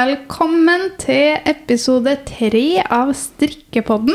Velkommen 0.00 0.94
til 1.02 1.34
episode 1.50 2.12
tre 2.24 2.80
av 2.80 3.10
Strikkepodden. 3.16 4.14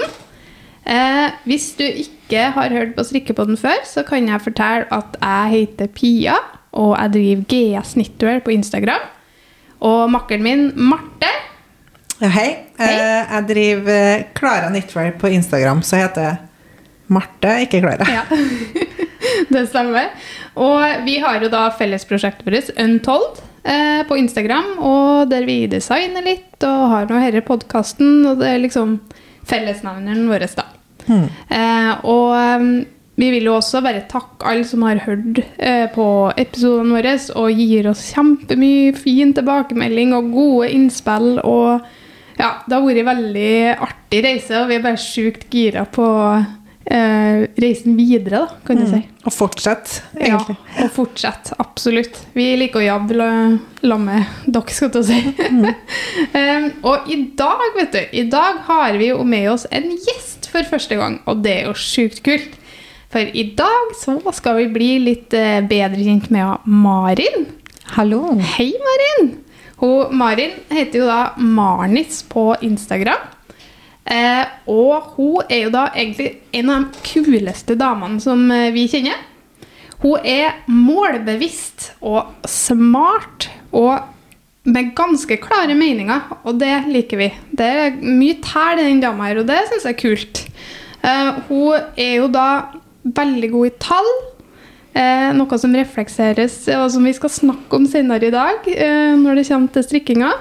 Eh, 0.87 1.35
hvis 1.45 1.67
du 1.77 1.83
ikke 1.85 2.47
har 2.55 2.73
hørt 2.73 2.95
på 2.95 3.03
Strikkepodden 3.05 3.59
før, 3.59 3.83
så 3.85 4.01
kan 4.07 4.25
jeg 4.25 4.41
fortelle 4.41 4.87
at 4.95 5.19
jeg 5.19 5.51
heter 5.51 5.91
Pia, 5.93 6.39
og 6.73 6.95
jeg 6.95 7.13
driver 7.17 7.45
GS 7.51 7.93
Knitwear 7.99 8.41
på 8.47 8.55
Instagram. 8.55 9.05
Og 9.85 10.09
makkeren 10.15 10.47
min, 10.47 10.65
Marte, 10.89 11.29
Ja, 12.21 12.31
hei. 12.33 12.49
Eh, 12.79 13.35
jeg 13.35 13.47
driver 13.51 14.23
Klara 14.33 14.71
Knitwear 14.71 15.13
på 15.21 15.35
Instagram, 15.37 15.83
så 15.85 16.01
heter 16.01 16.29
jeg 16.31 16.37
Marte, 17.13 17.59
ikke 17.67 17.83
Klara. 17.85 18.07
Ja, 18.09 18.23
det 19.53 19.67
stemmer. 19.69 20.15
Og 20.55 21.03
vi 21.05 21.19
har 21.21 21.43
jo 21.43 21.51
da 21.53 21.67
fellesprosjektet 21.77 22.47
vårt, 22.49 22.73
Untold, 22.79 23.43
eh, 23.65 24.01
på 24.07 24.17
Instagram, 24.21 24.77
og 24.79 25.29
der 25.31 25.45
vi 25.49 25.65
designer 25.71 26.25
litt 26.25 26.63
og 26.65 26.89
har 26.93 27.09
nå 27.09 27.19
denne 27.19 27.43
podkasten, 27.45 28.23
og 28.29 28.41
det 28.41 28.51
er 28.51 28.63
liksom 28.63 28.99
fellesnevneren 29.45 30.29
vår, 30.29 30.47
da. 30.57 30.69
Mm. 31.05 31.25
Eh, 31.53 31.91
og 32.09 32.31
um, 32.33 32.69
vi 33.15 33.29
vil 33.31 33.47
jo 33.47 33.57
også 33.59 33.79
bare 33.85 34.03
takke 34.11 34.47
alle 34.49 34.65
som 34.67 34.83
har 34.83 34.99
hørt 35.05 35.39
eh, 35.55 35.85
på 35.93 36.07
episodene 36.35 36.97
våre 36.97 37.13
og 37.39 37.61
gir 37.61 37.87
oss 37.91 38.03
kjempemye 38.11 38.95
fin 38.97 39.31
tilbakemelding 39.37 40.11
og 40.17 40.33
gode 40.33 40.71
innspill. 40.75 41.37
Og 41.39 41.85
ja, 42.35 42.49
det 42.65 42.75
har 42.75 42.83
vært 42.83 43.01
en 43.03 43.09
veldig 43.13 43.55
artig 43.87 44.21
reise, 44.25 44.59
og 44.59 44.67
vi 44.71 44.79
er 44.79 44.83
bare 44.83 44.99
sjukt 44.99 45.47
gira 45.53 45.85
på 45.87 46.05
eh, 46.85 47.45
reisen 47.61 47.95
videre, 47.97 48.43
da, 48.45 48.59
kan 48.65 48.79
du 48.79 48.85
si. 48.89 49.01
Og 49.25 49.33
fortsett, 49.33 50.01
Ja, 50.21 50.39
og 50.83 50.91
fortsett. 50.93 51.53
Absolutt. 51.61 52.19
Vi 52.37 52.47
liker 52.59 52.81
å 52.81 52.85
jobbe 52.85 53.15
sammen 53.81 54.05
med 54.09 54.51
dere, 54.53 54.75
skal 54.75 54.91
jeg 54.99 55.05
si. 55.09 55.19
um, 56.35 56.69
og 56.89 57.09
i 57.11 57.19
dag, 57.37 57.65
vet 57.77 57.95
du, 57.95 58.03
i 58.21 58.27
dag 58.31 58.61
har 58.69 58.99
vi 59.01 59.09
jo 59.11 59.23
med 59.27 59.49
oss 59.53 59.65
en 59.71 59.89
gjest 59.93 60.49
for 60.53 60.67
første 60.69 60.99
gang, 60.99 61.19
og 61.25 61.43
det 61.45 61.59
er 61.61 61.69
jo 61.69 61.75
sjukt 61.79 62.21
kult. 62.25 62.61
For 63.13 63.23
i 63.31 63.45
dag 63.55 63.93
så 63.95 64.17
skal 64.35 64.57
vi 64.59 64.71
bli 64.73 64.91
litt 64.99 65.33
eh, 65.37 65.61
bedre 65.63 66.03
kjent 66.03 66.27
med 66.33 66.65
Marin. 66.67 67.45
Hallo. 67.95 68.33
Hei, 68.57 68.73
Marin! 68.81 69.29
Hun, 69.79 70.15
Marin 70.17 70.55
heter 70.71 70.99
jo 70.99 71.07
da 71.07 71.21
Marnis 71.37 72.23
på 72.27 72.49
Instagram. 72.65 73.31
Eh, 74.05 74.45
og 74.69 75.15
hun 75.15 75.47
er 75.49 75.63
jo 75.63 75.71
da 75.73 75.87
egentlig 75.95 76.35
en 76.53 76.69
av 76.69 76.83
de 76.93 77.05
kuleste 77.07 77.77
damene 77.79 78.21
som 78.21 78.43
eh, 78.53 78.69
vi 78.75 78.85
kjenner. 78.91 79.17
Hun 80.03 80.21
er 80.21 80.59
målbevisst 80.69 81.95
og 82.05 82.35
smart 82.45 83.47
og 83.73 84.11
med 84.65 84.93
ganske 84.97 85.37
klare 85.41 85.75
meninger, 85.77 86.21
og 86.43 86.57
det 86.61 86.87
liker 86.89 87.21
vi. 87.21 87.27
Det 87.53 87.65
er 87.65 87.97
mye 88.01 88.37
tæl 88.41 88.81
i 88.81 88.87
den 88.87 89.01
dama 89.03 89.29
her, 89.29 89.41
og 89.41 89.49
det 89.49 89.59
syns 89.69 89.85
jeg 89.85 89.93
er 89.93 90.01
kult. 90.01 90.41
Eh, 91.05 91.41
hun 91.49 91.99
er 92.01 92.15
jo 92.19 92.29
da 92.33 92.47
veldig 93.05 93.51
god 93.53 93.69
i 93.69 93.75
tall. 93.81 94.11
Eh, 94.95 95.29
noe 95.35 95.59
som 95.59 95.75
reflekseres, 95.75 96.61
og 96.77 96.87
som 96.93 97.05
vi 97.05 97.13
skal 97.13 97.33
snakke 97.33 97.77
om 97.77 97.85
senere 97.89 98.29
i 98.29 98.33
dag, 98.33 98.65
eh, 98.73 99.13
når 99.19 99.41
det 99.41 99.47
kommer 99.49 99.73
til 99.75 99.85
strikkinga. 99.85 100.31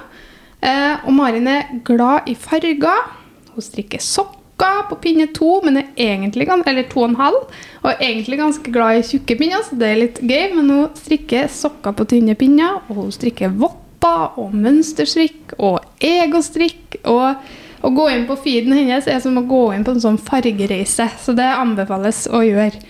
Eh, 0.62 1.04
og 1.04 1.12
Marin 1.12 1.48
er 1.48 1.68
glad 1.84 2.30
i 2.30 2.34
farger. 2.34 3.23
Hun 3.54 3.64
strikker 3.64 4.02
sokker 4.02 4.84
på 4.90 4.98
pinne 5.02 5.26
to, 5.34 5.56
men 5.64 5.80
er 5.80 5.88
egentlig, 5.94 6.46
eller 6.50 6.86
to 6.90 7.02
og 7.02 7.10
en 7.10 7.18
halv, 7.18 7.40
og 7.82 7.88
er 7.90 8.04
egentlig 8.06 8.38
ganske 8.40 8.74
glad 8.74 9.00
i 9.00 9.06
tjukke 9.08 9.38
pinner, 9.40 9.64
så 9.66 9.78
det 9.80 9.90
er 9.90 10.00
litt 10.00 10.22
gøy. 10.22 10.54
Men 10.54 10.70
hun 10.70 10.94
strikker 10.98 11.50
sokker 11.52 11.96
på 11.96 12.08
tynne 12.12 12.36
pinner, 12.38 12.80
og 12.88 13.02
hun 13.02 13.12
strikker 13.14 13.54
votter 13.58 14.40
og 14.40 14.54
mønsterstrikk 14.54 15.56
og 15.58 15.80
egostrikk. 16.04 17.00
og 17.04 17.60
å 17.84 17.90
gå 17.92 18.06
inn 18.14 18.22
på 18.28 18.36
feeden 18.40 18.72
hennes 18.72 19.08
er 19.10 19.18
som 19.20 19.36
å 19.36 19.44
gå 19.48 19.64
inn 19.74 19.84
på 19.84 19.92
en 19.92 20.00
sånn 20.00 20.20
fargereise, 20.20 21.04
så 21.20 21.34
det 21.36 21.50
anbefales 21.52 22.24
å 22.32 22.40
gjøre. 22.44 22.80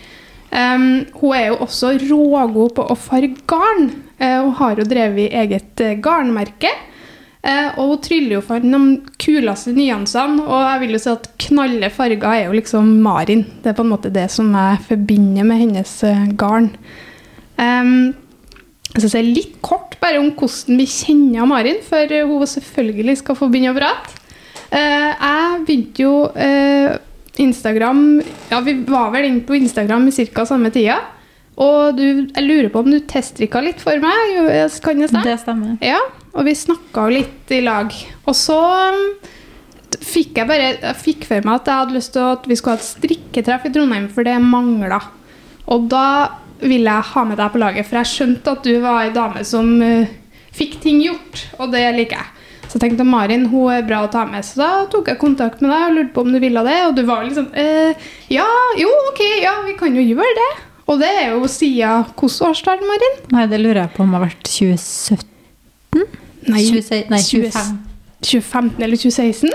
Um, 0.54 1.02
hun 1.18 1.32
er 1.34 1.48
jo 1.48 1.56
også 1.64 1.96
rågod 2.04 2.76
på 2.76 2.84
å 2.86 2.94
farge 2.98 3.42
garn. 3.50 3.88
Uh, 4.20 4.44
hun 4.44 4.52
har 4.60 4.78
jo 4.78 4.86
drevet 4.86 5.34
eget 5.34 5.82
eh, 5.82 5.96
garnmerke. 5.98 6.70
Eh, 7.44 7.74
og 7.76 7.90
hun 7.90 7.98
tryller 8.00 8.38
jo 8.38 8.42
for 8.46 8.62
de 8.64 8.78
kuleste 9.20 9.74
nyansene. 9.76 10.46
Og 10.48 10.62
jeg 10.64 10.80
vil 10.80 10.94
jo 10.96 11.00
si 11.02 11.10
at 11.12 11.26
knalle 11.44 11.90
farger 11.92 12.24
er 12.30 12.44
jo 12.46 12.54
liksom 12.56 12.88
Marin. 13.04 13.42
Det 13.60 13.72
er 13.72 13.76
på 13.76 13.84
en 13.84 13.90
måte 13.92 14.12
det 14.14 14.30
som 14.32 14.48
jeg 14.56 14.80
forbinder 14.88 15.44
med 15.44 15.60
hennes 15.60 15.92
eh, 16.08 16.22
garn. 16.40 16.70
Em, 17.60 18.14
jeg 18.94 19.02
skal 19.02 19.12
si 19.12 19.22
litt 19.26 19.58
kort 19.64 19.98
bare 20.00 20.20
om 20.22 20.30
hvordan 20.38 20.78
vi 20.80 20.86
kjenner 20.88 21.46
Marin, 21.50 21.82
før 21.84 22.12
eh, 22.16 22.24
hun 22.28 22.46
selvfølgelig 22.48 23.18
skal 23.20 23.36
få 23.38 23.50
begynne 23.52 23.74
å 23.74 23.78
prate. 23.78 24.16
Eh, 24.74 25.10
jeg 25.12 25.60
begynte 25.68 26.02
jo 26.06 26.14
eh, 26.34 26.96
Instagram 27.44 28.00
Ja, 28.50 28.60
vi 28.64 28.78
var 28.88 29.12
vel 29.14 29.28
inne 29.28 29.44
på 29.46 29.56
Instagram 29.58 30.08
i 30.08 30.16
ca. 30.32 30.46
samme 30.48 30.72
tida. 30.74 30.96
Og 31.60 31.92
du, 32.00 32.04
jeg 32.32 32.42
lurer 32.48 32.72
på 32.72 32.80
om 32.82 32.88
du 32.90 32.98
teststrikka 33.06 33.60
litt 33.62 33.82
for 33.84 34.00
meg? 34.02 34.32
Kan 34.82 35.04
jeg- 35.04 35.10
stemme? 35.12 35.22
Det 35.28 35.36
stemmer. 35.44 35.76
Ja, 35.84 36.00
og 36.34 36.48
vi 36.48 36.54
snakka 36.58 37.06
jo 37.06 37.16
litt 37.20 37.54
i 37.54 37.62
lag. 37.64 37.94
Og 38.26 38.36
så 38.36 38.58
um, 38.90 39.02
fikk 39.94 40.40
jeg 40.40 40.50
bare 40.50 40.70
jeg 40.72 41.00
fikk 41.00 41.28
for 41.30 41.46
meg 41.46 41.60
at 41.60 41.70
jeg 41.70 41.82
hadde 41.82 41.98
lyst 41.98 42.14
til 42.16 42.26
at 42.34 42.48
vi 42.50 42.58
skulle 42.58 42.76
ha 42.76 42.82
et 42.82 42.88
strikketreff 42.88 43.68
i 43.68 43.72
Trondheim, 43.74 44.08
for 44.12 44.26
det 44.26 44.36
mangla. 44.42 45.00
Og 45.70 45.86
da 45.92 46.06
ville 46.64 46.90
jeg 46.90 47.10
ha 47.12 47.24
med 47.28 47.38
deg 47.40 47.52
på 47.52 47.60
laget, 47.62 47.88
for 47.88 48.00
jeg 48.00 48.12
skjønte 48.12 48.56
at 48.56 48.66
du 48.66 48.74
var 48.82 49.04
ei 49.04 49.14
dame 49.14 49.44
som 49.46 49.70
uh, 49.82 50.14
fikk 50.54 50.80
ting 50.82 51.02
gjort, 51.04 51.46
og 51.58 51.70
det 51.74 51.86
liker 51.98 52.18
jeg. 52.18 52.30
Så 52.64 52.78
jeg 52.78 52.88
tenkte 52.88 53.06
Marin 53.06 53.44
hun 53.52 53.70
er 53.70 53.84
bra 53.86 54.00
å 54.02 54.10
ta 54.10 54.24
med, 54.26 54.42
så 54.42 54.58
da 54.58 54.68
tok 54.90 55.12
jeg 55.12 55.20
kontakt 55.20 55.60
med 55.62 55.70
deg 55.70 55.84
og 55.86 55.96
lurte 55.98 56.14
på 56.16 56.24
om 56.24 56.32
du 56.34 56.40
ville 56.42 56.64
det. 56.66 56.78
Og 56.88 56.96
du 56.96 57.04
var 57.06 57.22
liksom 57.22 57.50
eh, 57.54 58.08
Ja, 58.32 58.48
jo, 58.80 58.88
ok, 59.12 59.20
ja, 59.44 59.52
vi 59.68 59.76
kan 59.78 59.94
jo 59.94 60.02
gjøre 60.02 60.32
det. 60.40 60.50
Og 60.90 60.98
det 61.00 61.12
er 61.20 61.36
jo 61.36 61.46
siden 61.48 62.02
hvilket 62.10 62.42
årstall, 62.48 62.82
Marin? 62.88 63.22
Nei, 63.30 63.46
det 63.52 63.60
lurer 63.62 63.84
jeg 63.84 63.94
på 63.94 64.02
om 64.02 64.10
det 64.10 64.18
har 64.18 64.26
vært 64.26 64.50
2017? 64.50 66.23
Nei, 66.50 66.64
20, 66.68 67.08
nei 67.12 67.22
25. 67.22 67.74
2015 68.24 68.84
eller 68.84 69.00
2016? 69.00 69.50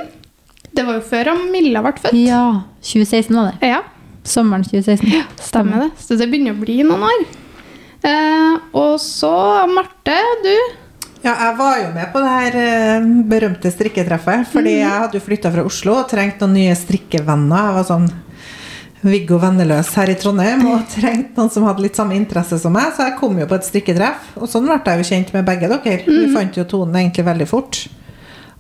Det 0.69 0.85
var 0.85 1.00
jo 1.00 1.05
før 1.09 1.31
Milla 1.50 1.81
ble 1.85 1.95
født. 1.97 2.17
Ja, 2.17 2.44
2016 2.85 3.35
var 3.35 3.50
det. 3.51 3.72
Ja, 3.73 3.81
Sommeren 4.29 4.63
2016. 4.63 5.09
Ja, 5.09 5.23
stemmer 5.41 5.85
det. 5.85 5.89
Så 6.01 6.17
det 6.19 6.28
begynner 6.29 6.53
å 6.53 6.61
bli 6.61 6.81
noen 6.85 7.07
år. 7.07 7.25
Eh, 8.05 8.59
og 8.78 8.99
så, 9.01 9.33
Marte, 9.72 10.16
du. 10.44 10.53
Ja, 11.23 11.33
jeg 11.33 11.55
var 11.59 11.79
jo 11.81 11.89
med 11.95 12.11
på 12.13 12.22
det 12.23 12.33
her 12.35 12.57
eh, 12.61 13.07
berømte 13.28 13.72
strikketreffet, 13.73 14.47
fordi 14.53 14.78
mm. 14.78 14.81
jeg 14.83 15.03
hadde 15.03 15.19
jo 15.19 15.25
flytta 15.25 15.51
fra 15.51 15.66
Oslo 15.67 15.97
og 15.99 16.11
trengte 16.11 16.47
noen 16.47 16.59
nye 16.61 16.78
strikkevenner. 16.79 17.72
Jeg 17.72 17.78
var 17.79 17.88
sånn 17.89 18.07
Viggo 19.01 19.37
Venneløs 19.39 19.93
her 19.95 20.09
i 20.11 20.15
Trondheim 20.19 20.65
og 20.73 20.81
trengte 20.91 21.37
noen 21.39 21.51
som 21.53 21.63
hadde 21.69 21.85
litt 21.85 21.95
samme 21.95 22.17
interesse 22.19 22.57
som 22.59 22.73
meg, 22.75 22.89
så 22.97 23.05
jeg 23.07 23.15
kom 23.21 23.37
jo 23.39 23.47
på 23.47 23.55
et 23.55 23.67
strikketreff. 23.67 24.33
Og 24.41 24.49
sånn 24.51 24.67
ble 24.67 24.75
jeg 24.83 24.99
jo 25.03 25.07
kjent 25.13 25.31
med 25.37 25.47
begge 25.47 25.69
dere. 25.71 26.01
Mm. 26.03 26.17
Vi 26.25 26.33
fant 26.35 26.59
jo 26.59 26.67
tonen 26.67 26.99
egentlig 26.99 27.25
veldig 27.29 27.47
fort. 27.47 27.85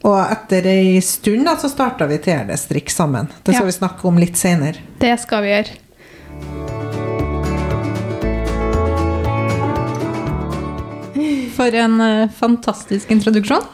Og 0.07 0.15
etter 0.23 0.69
ei 0.71 1.01
stund 1.03 1.43
da, 1.49 1.57
så 1.59 1.67
starta 1.67 2.07
vi 2.07 2.21
TRD 2.23 2.55
Strikk 2.55 2.93
sammen. 2.93 3.27
Det 3.43 3.51
skal 3.51 3.65
Ja. 3.65 3.71
vi 3.73 3.77
snakke 3.81 4.07
om 4.07 4.17
litt 4.17 4.39
seinere. 4.39 4.79
Det 5.03 5.17
skal 5.19 5.43
vi 5.43 5.51
gjøre. 5.51 5.75
For 11.57 11.75
en 11.75 11.99
uh, 12.01 12.29
fantastisk 12.31 13.11
introduksjon. 13.11 13.65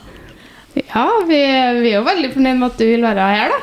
Ja, 0.74 1.06
vi, 1.28 1.38
vi 1.82 1.92
er 1.92 2.00
jo 2.00 2.06
veldig 2.08 2.32
fornøyd 2.34 2.58
med 2.60 2.72
at 2.72 2.80
du 2.82 2.86
vil 2.90 3.06
være 3.06 3.28
her, 3.36 3.54
da. 3.54 3.60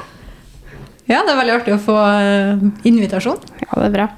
Ja, 1.11 1.23
det 1.27 1.33
er 1.33 1.39
veldig 1.39 1.55
artig 1.59 1.75
å 1.75 1.81
få 1.83 1.97
eh, 1.99 2.67
invitasjon. 2.89 3.41
Ja, 3.65 3.71
det 3.75 3.87
er 3.89 3.95
bra. 3.97 4.11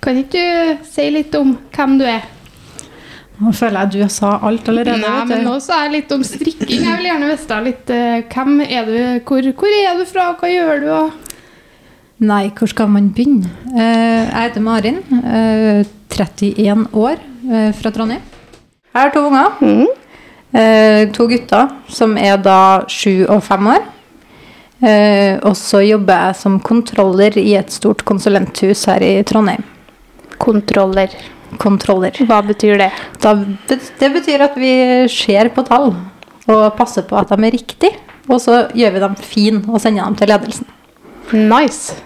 Kan 0.00 0.20
ikke 0.20 0.42
du 0.42 0.84
si 0.88 1.08
litt 1.12 1.34
om 1.36 1.56
hvem 1.74 1.98
du 2.00 2.06
er? 2.08 2.28
Nå 3.40 3.54
føler 3.56 3.86
jeg 3.86 4.04
du 4.04 4.12
sa 4.12 4.34
alt 4.44 4.68
allerede. 4.68 5.00
Nei, 5.00 5.12
vet 5.22 5.30
men 5.30 5.46
nå 5.48 5.54
sa 5.64 5.82
jeg 5.86 5.94
litt 5.94 6.10
om 6.12 6.22
strikking. 6.24 6.84
Jeg 6.84 6.98
vil 6.98 7.08
gjerne 7.08 7.30
vite 7.30 7.60
litt 7.64 7.92
eh, 7.96 8.16
hvem 8.28 8.60
er 8.66 8.88
du, 8.88 8.98
hvor, 9.28 9.50
hvor 9.62 9.76
er 9.78 9.96
du 9.96 10.04
fra, 10.08 10.26
hva 10.36 10.50
gjør 10.50 10.82
du? 10.82 10.88
Og... 10.98 11.38
Nei, 12.28 12.42
hvor 12.56 12.68
skal 12.68 12.90
man 12.92 13.08
begynne? 13.16 13.48
Eh, 13.72 14.28
jeg 14.28 14.44
heter 14.44 14.64
Marin, 14.64 15.00
eh, 15.24 15.80
31 16.12 16.90
år, 17.00 17.26
fra 17.80 17.90
Trondheim. 17.90 18.20
Jeg 18.92 18.94
har 18.94 19.10
to 19.14 19.22
unger. 19.26 19.56
Mm. 19.64 19.86
to 21.14 21.24
gutter, 21.30 21.70
som 21.88 22.16
er 22.18 22.36
da 22.42 22.84
sju 22.90 23.24
og 23.24 23.40
fem 23.46 23.66
år. 23.72 23.86
Eh, 24.80 25.36
og 25.44 25.52
så 25.60 25.82
jobber 25.84 26.26
jeg 26.26 26.38
som 26.40 26.56
kontroller 26.64 27.36
i 27.40 27.52
et 27.58 27.72
stort 27.72 28.04
konsulenthus 28.08 28.86
her 28.88 29.04
i 29.04 29.12
Trondheim. 29.28 29.64
Kontroller. 30.40 31.12
Kontroller. 31.60 32.16
Hva 32.28 32.40
betyr 32.46 32.78
det? 32.80 32.90
Da, 33.20 33.34
det 33.68 34.10
betyr 34.14 34.46
at 34.46 34.56
vi 34.56 34.72
ser 35.12 35.50
på 35.52 35.66
tall 35.68 35.92
og 36.50 36.62
passer 36.78 37.04
på 37.06 37.18
at 37.20 37.32
de 37.32 37.46
er 37.46 37.56
riktige. 37.58 37.98
Og 38.30 38.38
så 38.40 38.62
gjør 38.76 38.94
vi 38.94 39.02
dem 39.02 39.16
fine 39.18 39.64
og 39.68 39.82
sender 39.82 40.06
dem 40.06 40.16
til 40.16 40.30
ledelsen. 40.30 40.70
Nice. 41.50 41.96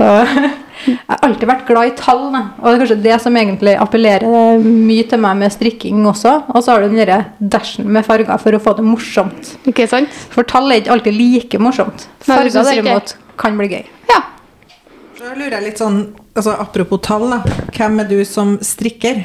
Så, 0.00 0.08
Jeg 0.80 0.96
har 1.10 1.18
alltid 1.26 1.44
vært 1.50 1.66
glad 1.68 1.90
i 1.90 1.96
tall, 1.98 2.22
da. 2.32 2.40
og 2.56 2.64
det 2.64 2.70
er 2.72 2.78
kanskje 2.80 3.02
det 3.04 3.16
som 3.20 3.34
egentlig 3.36 3.74
appellerer 3.76 4.62
mye 4.64 5.04
til 5.10 5.20
meg 5.20 5.36
med 5.42 5.52
strikking 5.52 6.06
også. 6.08 6.32
Og 6.54 6.64
så 6.64 6.72
har 6.72 6.80
du 6.80 6.88
den 6.88 7.02
derre 7.02 7.18
dashen 7.52 7.90
med 7.92 8.06
farger 8.06 8.40
for 8.40 8.56
å 8.56 8.62
få 8.64 8.72
det 8.78 8.86
morsomt. 8.86 9.50
Ikke 9.68 9.84
sant? 9.90 10.14
For 10.32 10.48
tall 10.48 10.72
er 10.72 10.80
ikke 10.80 10.94
alltid 10.96 11.18
like 11.18 11.60
morsomt. 11.60 12.06
Farger 12.24 12.64
derimot 12.64 13.12
kan 13.40 13.60
bli 13.60 13.68
gøy. 13.74 13.84
Ja. 14.08 14.22
Da 15.20 15.34
lurer 15.34 15.58
jeg 15.58 15.66
litt 15.68 15.82
sånn, 15.82 16.00
altså 16.32 16.56
Apropos 16.64 17.04
tall, 17.04 17.28
da. 17.28 17.42
Hvem 17.76 18.00
er 18.00 18.08
du 18.08 18.16
som 18.24 18.56
strikker? 18.64 19.20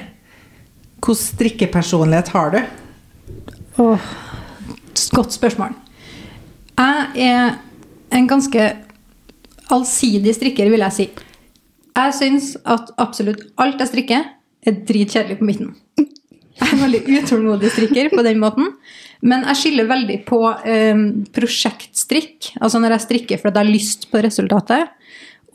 Hvilken 1.06 1.22
strikkepersonlighet 1.22 2.34
har 2.34 2.52
du? 2.52 2.60
Åh, 3.84 4.12
godt 5.16 5.36
spørsmål. 5.36 5.76
Jeg 6.76 7.30
er 7.30 7.56
en 8.16 8.28
ganske 8.28 8.68
allsidig 9.74 10.36
strikker, 10.36 10.70
vil 10.74 10.86
jeg 10.86 10.96
si. 10.96 11.08
Jeg 11.96 12.16
syns 12.18 12.52
at 12.68 12.92
absolutt 13.02 13.46
alt 13.62 13.82
jeg 13.82 13.92
strikker, 13.94 14.30
er 14.66 14.80
dritkjedelig 14.88 15.40
på 15.40 15.48
midten. 15.48 15.74
Jeg 16.56 16.64
er 16.64 16.74
en 16.74 16.84
veldig 16.86 17.02
utålmodig 17.20 17.70
strikker 17.74 18.10
på 18.14 18.24
den 18.26 18.40
måten. 18.42 18.72
Men 19.26 19.44
jeg 19.50 19.60
skiller 19.60 19.88
veldig 19.90 20.18
på 20.28 20.40
eh, 20.68 21.02
prosjektstrikk, 21.36 22.52
altså 22.62 22.82
når 22.82 22.96
jeg 22.96 23.06
strikker 23.06 23.42
fordi 23.42 23.60
jeg 23.60 23.66
har 23.66 23.74
lyst 23.74 24.08
på 24.12 24.22
resultatet, 24.24 24.92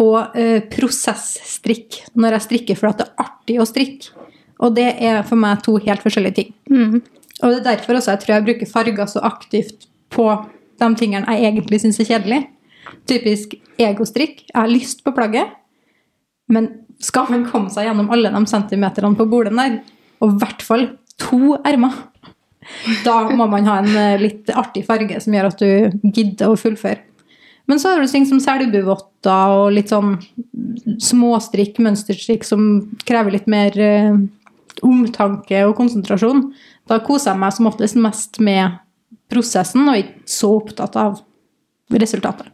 og 0.00 0.36
eh, 0.38 0.60
prosessstrikk, 0.72 2.02
når 2.16 2.36
jeg 2.36 2.46
strikker 2.48 2.80
fordi 2.80 3.02
det 3.02 3.08
er 3.08 3.24
artig 3.26 3.58
å 3.60 3.68
strikke. 3.68 4.14
Og 4.60 4.74
det 4.76 4.90
er 5.00 5.22
for 5.24 5.40
meg 5.40 5.62
to 5.64 5.78
helt 5.80 6.02
forskjellige 6.04 6.36
ting. 6.36 6.50
Og 7.40 7.52
det 7.52 7.60
er 7.60 7.68
derfor 7.70 7.96
også 7.96 8.12
jeg 8.12 8.22
tror 8.24 8.34
jeg 8.34 8.46
bruker 8.48 8.68
farger 8.68 9.06
så 9.08 9.22
aktivt 9.24 9.86
på 10.12 10.26
de 10.80 10.88
tingene 11.00 11.36
jeg 11.36 11.48
egentlig 11.48 11.80
syns 11.80 12.00
er 12.02 12.10
kjedelig. 12.10 12.40
Typisk 13.08 13.56
egostrikk. 13.80 14.44
Jeg 14.48 14.58
har 14.58 14.70
lyst 14.70 15.04
på 15.04 15.14
plagget, 15.16 15.52
men 16.50 16.68
skal 17.00 17.30
man 17.32 17.46
komme 17.48 17.72
seg 17.72 17.88
gjennom 17.88 18.10
alle 18.12 18.32
de 18.32 18.42
centimeterne 18.50 19.16
på 19.16 19.28
bolen 19.30 19.60
der, 19.60 19.78
og 20.20 20.34
i 20.34 20.40
hvert 20.42 20.64
fall 20.64 20.88
to 21.20 21.56
ermer, 21.66 21.94
da 23.04 23.22
må 23.32 23.46
man 23.50 23.68
ha 23.68 23.78
en 23.80 23.94
eh, 23.96 24.20
litt 24.20 24.50
artig 24.52 24.84
farge 24.86 25.16
som 25.22 25.34
gjør 25.34 25.48
at 25.48 25.62
du 25.62 26.10
gidder 26.12 26.52
å 26.52 26.58
fullføre. 26.60 27.00
Men 27.70 27.80
så 27.80 27.92
har 27.92 28.02
du 28.02 28.10
ting 28.10 28.26
som 28.26 28.40
selbuvotter 28.42 29.54
og 29.54 29.72
litt 29.76 29.92
sånn 29.92 30.16
småstrikk, 31.00 31.78
mønsterstrikk, 31.82 32.44
som 32.46 32.90
krever 33.06 33.36
litt 33.36 33.48
mer 33.50 33.76
eh, 33.80 34.16
omtanke 34.86 35.64
og 35.68 35.76
konsentrasjon. 35.78 36.48
Da 36.90 37.00
koser 37.04 37.32
jeg 37.32 37.42
meg 37.42 37.54
som 37.56 37.68
oftest 37.70 37.98
mest 38.00 38.40
med 38.42 38.80
prosessen, 39.30 39.86
og 39.88 40.00
ikke 40.02 40.30
så 40.30 40.54
opptatt 40.58 40.98
av 40.98 41.20
resultatet. 41.94 42.50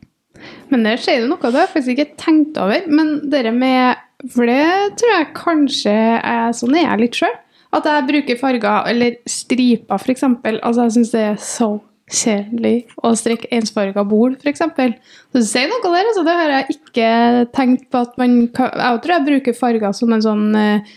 Men 0.73 0.87
der 0.87 1.01
sier 1.01 1.23
du 1.23 1.31
noe 1.31 1.41
det 1.41 1.55
har 1.55 1.67
jeg 1.67 1.75
faktisk 1.75 1.95
ikke 1.95 2.21
tenkt 2.21 2.61
over. 2.61 2.87
Men 2.91 3.19
det 3.31 3.45
med 3.55 4.03
For 4.33 4.49
det 4.49 4.97
tror 5.01 5.13
jeg 5.13 5.35
kanskje 5.37 5.97
er 6.19 6.55
sånn 6.57 6.77
er 6.77 6.89
jeg 6.89 7.03
litt 7.05 7.19
sjøl. 7.21 7.35
At 7.77 7.89
jeg 7.89 8.07
bruker 8.09 8.39
farger 8.41 8.89
eller 8.89 9.19
striper, 9.29 10.01
f.eks. 10.01 10.25
Altså, 10.25 10.87
jeg 10.87 10.95
syns 10.97 11.13
det 11.13 11.25
er 11.27 11.41
så 11.43 11.71
kjedelig 12.07 12.77
å 13.03 13.11
strikke 13.19 13.51
ensfarga 13.55 14.05
bol, 14.07 14.37
f.eks. 14.39 14.63
Så 14.63 15.43
du 15.43 15.45
sier 15.45 15.69
noe 15.71 15.83
der, 15.83 16.07
altså. 16.07 16.25
Det 16.27 16.37
har 16.39 16.55
jeg 16.55 16.77
ikke 16.77 17.11
tenkt 17.57 17.89
på 17.93 18.05
at 18.07 18.15
man 18.21 18.39
kan 18.55 18.71
Jeg 18.73 19.03
tror 19.03 19.17
jeg 19.17 19.27
bruker 19.27 19.59
farger 19.59 19.97
som 19.97 20.15
en 20.15 20.25
sånn 20.25 20.47
eh, 20.57 20.95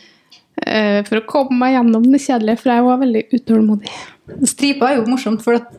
For 1.10 1.20
å 1.20 1.26
komme 1.30 1.58
meg 1.58 1.76
gjennom 1.78 2.08
det 2.12 2.22
kjedelige, 2.24 2.62
for 2.62 2.74
jeg 2.74 2.86
var 2.86 3.04
veldig 3.04 3.22
utålmodig. 3.36 3.92
Striper 4.46 4.86
er 4.86 4.98
jo 5.00 5.06
morsomt, 5.10 5.42
for 5.42 5.58
at 5.58 5.70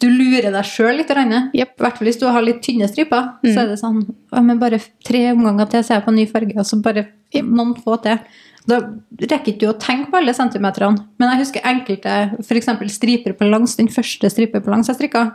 du 0.00 0.06
lurer 0.08 0.50
deg 0.54 0.68
sjøl 0.68 0.96
litt. 1.00 1.10
grann. 1.10 1.50
I 1.52 1.64
hvert 1.64 1.98
fall 1.98 2.08
hvis 2.08 2.20
du 2.20 2.26
har 2.30 2.44
litt 2.44 2.62
tynne 2.64 2.88
striper. 2.88 3.34
Så 3.44 3.64
er 3.64 3.72
det 3.72 3.80
sånn 3.82 4.04
men 4.32 4.60
bare 4.60 4.80
tre 5.04 5.26
omganger 5.32 5.68
til, 5.72 5.84
så 5.84 5.94
er 5.94 6.00
jeg 6.00 6.06
på 6.06 6.14
ny 6.16 6.26
farge. 6.30 6.56
Og 6.56 6.68
så 6.68 6.80
bare 6.84 7.06
noen 7.42 7.74
få 7.76 7.98
til. 8.04 8.20
Da 8.68 8.80
rekker 8.84 9.54
ikke 9.54 9.62
du 9.62 9.68
å 9.70 9.76
tenke 9.80 10.10
på 10.12 10.20
alle 10.20 10.34
centimeterne. 10.36 11.06
Men 11.20 11.32
jeg 11.32 11.44
husker 11.44 11.68
enkelte, 11.68 12.16
f.eks. 12.44 12.72
striper 12.92 13.36
på 13.36 13.48
langs. 13.48 13.76
Den 13.78 13.88
første 13.92 14.30
striper 14.32 14.64
på 14.64 14.72
langs 14.72 14.90
jeg 14.92 14.98
strikka. 14.98 15.30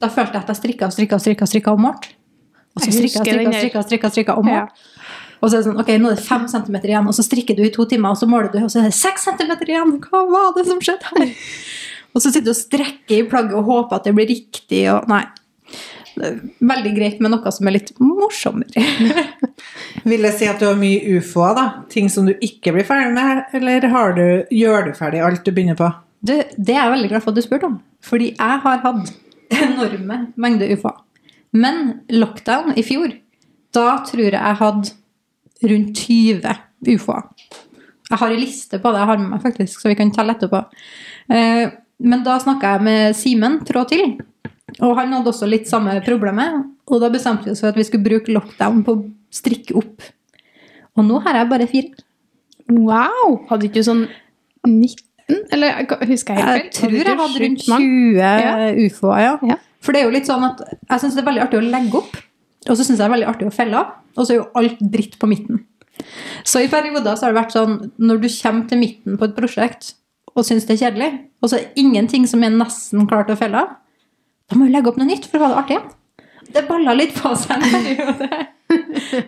Da 0.00 0.08
følte 0.08 0.38
jeg 0.38 0.44
at 0.46 0.54
jeg 0.54 0.60
strikka 0.62 0.88
og 0.88 0.94
strikka 0.96 1.18
og 1.18 1.24
strikka, 1.24 1.50
strikka 1.50 1.74
og 1.76 1.82
målte. 1.84 2.14
Og 2.76 2.84
så 2.84 2.92
strikka 2.94 3.20
og 3.20 3.26
strikka, 3.26 3.48
og 3.48 3.58
strikka, 3.58 3.82
strikka, 3.82 4.10
strikka 4.14 4.38
og 4.38 4.46
målt. 4.46 4.88
Og 5.38 5.48
så 5.48 5.56
er 5.56 5.60
det 5.60 5.66
sånn, 5.68 5.80
ok, 5.80 5.90
nå 6.00 6.10
er 6.10 6.18
det 6.18 6.26
fem 6.26 6.46
centimeter 6.50 6.90
igjen, 6.90 7.08
og 7.10 7.14
så 7.16 7.24
strikker 7.26 7.58
du 7.58 7.64
i 7.66 7.72
to 7.74 7.86
timer, 7.88 8.14
og 8.14 8.20
så 8.20 8.28
måler 8.30 8.50
du, 8.52 8.58
og 8.64 8.72
så 8.72 8.82
er 8.82 8.88
det 8.88 8.98
seks 8.98 9.28
centimeter 9.28 9.70
igjen. 9.70 9.96
Hva 10.04 10.24
var 10.30 10.54
det 10.56 10.66
som 10.68 10.82
skjedde 10.82 11.12
her? 11.14 11.34
Og 12.16 12.22
så 12.24 12.30
sitter 12.32 12.48
du 12.48 12.54
og 12.54 12.56
strekker 12.56 13.18
i 13.18 13.24
plagget 13.28 13.52
og 13.54 13.66
håper 13.68 13.98
at 13.98 14.06
det 14.08 14.14
blir 14.16 14.26
riktig, 14.26 14.78
og 14.90 15.04
nei. 15.12 15.20
Veldig 16.18 16.92
greit 16.96 17.20
med 17.22 17.30
noe 17.30 17.52
som 17.54 17.68
er 17.68 17.76
litt 17.76 17.92
morsommere. 18.00 18.82
Vil 20.08 20.24
jeg 20.26 20.34
si 20.38 20.48
at 20.50 20.58
du 20.58 20.66
har 20.66 20.80
mye 20.80 21.18
ufoer, 21.18 21.52
da? 21.54 21.66
Ting 21.92 22.08
som 22.10 22.26
du 22.26 22.32
ikke 22.34 22.72
blir 22.74 22.88
ferdig 22.88 23.12
med? 23.14 23.44
Eller 23.54 23.86
har 23.92 24.16
du, 24.16 24.24
gjør 24.50 24.88
du 24.88 24.92
ferdig 24.98 25.20
alt 25.22 25.44
du 25.46 25.52
begynner 25.52 25.78
på? 25.78 25.92
Det, 26.24 26.40
det 26.56 26.74
er 26.74 26.86
jeg 26.88 26.94
veldig 26.96 27.12
glad 27.12 27.22
for 27.22 27.30
at 27.30 27.38
du 27.38 27.44
spurte 27.44 27.68
om, 27.68 27.76
fordi 28.02 28.32
jeg 28.32 28.62
har 28.64 28.80
hatt 28.82 29.12
enorme 29.54 30.18
mengder 30.40 30.72
UFA. 30.74 30.96
Men 31.54 32.00
lockdown 32.10 32.74
i 32.74 32.84
fjor, 32.88 33.14
da 33.76 34.00
tror 34.08 34.26
jeg 34.26 34.34
jeg 34.34 34.58
hadde 34.64 34.97
rundt 35.64 35.96
20 35.96 36.42
ufoer. 36.94 37.22
Jeg 38.08 38.18
har 38.22 38.30
en 38.32 38.40
liste 38.40 38.78
på 38.80 38.92
det 38.94 39.00
jeg 39.02 39.08
har 39.10 39.18
med 39.20 39.30
meg, 39.34 39.42
faktisk, 39.42 39.80
så 39.82 39.88
vi 39.90 39.94
kan 39.98 40.10
telle 40.14 40.34
etterpå. 40.36 40.64
Eh, 41.30 41.70
Men 42.00 42.22
da 42.22 42.36
snakka 42.38 42.76
jeg 42.76 42.82
med 42.86 43.16
Simen 43.18 43.56
Trå 43.66 43.82
til, 43.90 44.20
og 44.80 44.92
han 44.96 45.10
hadde 45.12 45.26
også 45.32 45.48
litt 45.50 45.66
samme 45.66 45.96
problemet. 46.06 46.60
Og 46.86 47.00
da 47.02 47.08
bestemte 47.10 47.44
vi 47.44 47.50
oss 47.50 47.60
for 47.60 47.68
at 47.72 47.76
vi 47.76 47.82
skulle 47.84 48.04
bruke 48.06 48.30
lockdown 48.32 48.84
på 48.86 48.94
å 48.94 49.02
strikke 49.34 49.74
opp. 49.76 50.02
Og 50.96 51.04
nå 51.04 51.18
har 51.24 51.34
jeg 51.40 51.48
bare 51.50 51.66
fire. 51.66 52.04
Wow! 52.70 53.40
Hadde 53.50 53.66
ikke 53.66 53.80
du 53.82 53.86
sånn 53.88 54.04
19? 54.66 55.42
Eller 55.52 55.82
husker 56.08 56.34
jeg 56.38 56.44
helt 56.44 56.64
Jeg 56.64 56.72
tror 56.78 56.94
jeg 56.94 57.18
hadde 57.18 57.42
rundt 57.42 57.66
20 57.66 58.16
Ja. 58.16 58.54
ufoer, 58.86 59.18
ja. 59.20 59.34
Ja. 59.50 59.56
For 59.80 59.92
det 59.92 60.00
er 60.00 60.06
jo 60.08 60.14
litt 60.14 60.26
sånn 60.30 60.44
at 60.46 60.62
jeg 60.70 61.00
syns 61.02 61.14
det 61.18 61.22
er 61.24 61.28
veldig 61.32 61.42
artig 61.44 61.58
å 61.60 61.66
legge 61.70 61.94
opp, 61.98 62.16
og 62.68 62.76
så 62.76 62.84
syns 62.84 62.96
jeg 62.96 63.02
det 63.02 63.08
er 63.08 63.14
veldig 63.16 63.30
artig 63.30 63.48
å 63.48 63.54
felle 63.54 63.82
og 64.18 64.24
så 64.24 64.32
er 64.34 64.40
jo 64.40 64.48
alt 64.58 64.80
dritt 64.94 65.18
på 65.20 65.28
midten. 65.30 65.62
Så 66.46 66.62
i 66.62 66.70
perioder 66.70 67.16
så 67.18 67.26
har 67.26 67.34
det 67.34 67.40
vært 67.40 67.54
sånn 67.56 67.76
når 67.98 68.22
du 68.22 68.28
kommer 68.30 68.68
til 68.70 68.80
midten 68.80 69.18
på 69.18 69.28
et 69.28 69.36
prosjekt 69.36 69.94
og 70.34 70.44
syns 70.46 70.68
det 70.68 70.76
er 70.76 70.82
kjedelig, 70.84 71.10
og 71.42 71.50
så 71.50 71.58
er 71.58 71.64
det 71.66 71.82
ingenting 71.82 72.26
som 72.30 72.44
er 72.46 72.54
nesten 72.54 73.08
klart 73.10 73.32
å 73.32 73.38
felle 73.38 73.64
da 74.48 74.56
må 74.56 74.68
du 74.68 74.72
legge 74.72 74.88
opp 74.90 74.98
noe 75.00 75.08
nytt 75.08 75.26
for 75.28 75.40
å 75.40 75.44
ha 75.44 75.50
det 75.52 75.60
artig 75.60 75.74
igjen. 75.76 75.88
Det 76.56 76.62
balla 76.64 76.94
litt 76.96 77.12
på 77.18 77.34
seg 77.36 77.58
en 77.58 77.74
periode. 77.74 78.28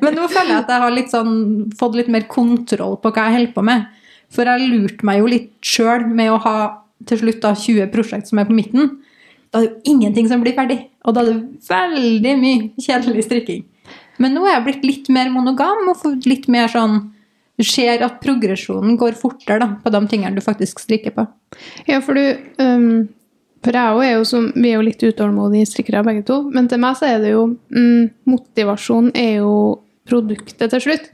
Men 0.01 0.17
nå 0.17 0.29
føler 0.31 0.55
jeg 0.55 0.63
at 0.63 0.71
jeg 0.73 0.83
har 0.85 0.95
litt 0.95 1.13
sånn, 1.13 1.35
fått 1.77 1.99
litt 1.99 2.09
mer 2.13 2.25
kontroll 2.31 2.97
på 3.03 3.13
hva 3.13 3.27
jeg 3.29 3.37
holder 3.37 3.53
på 3.57 3.65
med. 3.69 3.85
For 4.33 4.49
jeg 4.49 4.71
lurte 4.71 5.05
meg 5.05 5.21
jo 5.21 5.29
litt 5.29 5.51
sjøl 5.67 6.07
med 6.09 6.33
å 6.33 6.41
ha 6.45 6.57
til 7.09 7.21
slutt 7.21 7.43
da 7.45 7.53
20 7.57 7.91
prosjekt 7.93 8.31
som 8.31 8.41
er 8.41 8.49
på 8.49 8.57
midten. 8.57 8.95
Da 9.51 9.61
er 9.61 9.67
det 9.67 9.71
jo 9.71 9.95
ingenting 9.95 10.29
som 10.31 10.43
blir 10.43 10.55
ferdig. 10.57 10.79
Og 11.07 11.17
da 11.17 11.23
er 11.25 11.31
det 11.33 11.69
veldig 11.71 12.35
mye 12.41 12.59
kjedelig 12.81 13.27
strikking. 13.27 13.65
Men 14.21 14.37
nå 14.37 14.45
er 14.47 14.59
jeg 14.59 14.67
blitt 14.67 14.85
litt 14.87 15.09
mer 15.13 15.31
monogam 15.33 15.89
og 15.91 16.03
fått 16.03 16.29
litt 16.29 16.47
mer 16.53 16.71
sånn 16.71 17.01
Du 17.61 17.65
ser 17.69 18.01
at 18.01 18.23
progresjonen 18.23 18.95
går 18.97 19.19
fortere 19.21 19.59
da, 19.61 19.67
på 19.83 19.91
de 19.93 19.99
tingene 20.09 20.39
du 20.39 20.41
faktisk 20.41 20.81
strikker 20.81 21.13
på. 21.13 21.27
Ja, 21.85 21.99
for 22.01 22.17
du 22.17 22.23
um, 22.57 23.09
For 23.61 23.77
jeg 23.77 23.97
òg 23.97 24.05
er 24.07 24.15
jo 24.15 24.25
som, 24.25 24.47
vi 24.57 24.71
er 24.71 24.79
jo 24.79 24.87
litt 24.87 25.03
utålmodige 25.05 25.69
strikkere 25.69 26.05
begge 26.07 26.25
to. 26.29 26.39
Men 26.55 26.71
til 26.73 26.81
meg 26.81 26.97
så 26.97 27.11
er 27.11 27.21
det 27.25 27.35
jo 27.35 27.51
mm, 27.53 28.31
Motivasjon 28.31 29.13
er 29.13 29.43
jo 29.43 29.53
produktet 30.09 30.73
til 30.73 30.87
slutt. 30.87 31.11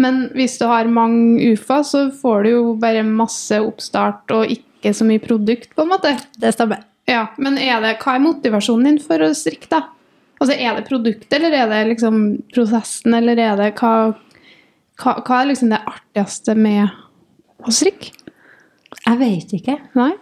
Men 0.00 0.26
hvis 0.36 0.58
du 0.60 0.66
har 0.68 0.88
mange 0.88 1.52
UFA, 1.52 1.80
så 1.84 2.06
får 2.12 2.44
du 2.44 2.50
jo 2.50 2.62
bare 2.80 3.04
masse 3.04 3.56
oppstart 3.60 4.32
og 4.36 4.52
ikke 4.52 4.94
så 4.96 5.04
mye 5.08 5.20
produkt, 5.20 5.74
på 5.76 5.84
en 5.84 5.92
måte. 5.92 6.14
Det 6.40 6.52
stemmer. 6.56 6.89
Ja, 7.10 7.24
Men 7.42 7.58
er 7.58 7.80
det, 7.82 7.96
hva 8.04 8.14
er 8.14 8.22
motivasjonen 8.22 8.86
din 8.86 9.02
for 9.02 9.22
å 9.24 9.32
strikke, 9.34 9.66
da? 9.72 9.82
Altså, 10.40 10.54
Er 10.56 10.78
det 10.78 10.86
produktet, 10.88 11.32
eller 11.36 11.52
er 11.52 11.68
det 11.68 11.80
liksom 11.90 12.20
prosessen, 12.54 13.14
eller 13.18 13.36
er 13.36 13.58
det 13.58 13.72
hva, 13.80 14.14
hva, 15.02 15.16
hva 15.26 15.40
er 15.40 15.50
liksom 15.50 15.74
det 15.74 15.82
artigste 15.90 16.54
med 16.56 16.88
å 17.66 17.74
strikke? 17.74 18.14
Jeg 19.00 19.18
vet 19.20 19.52
ikke. 19.58 19.76
Nei? 19.98 20.12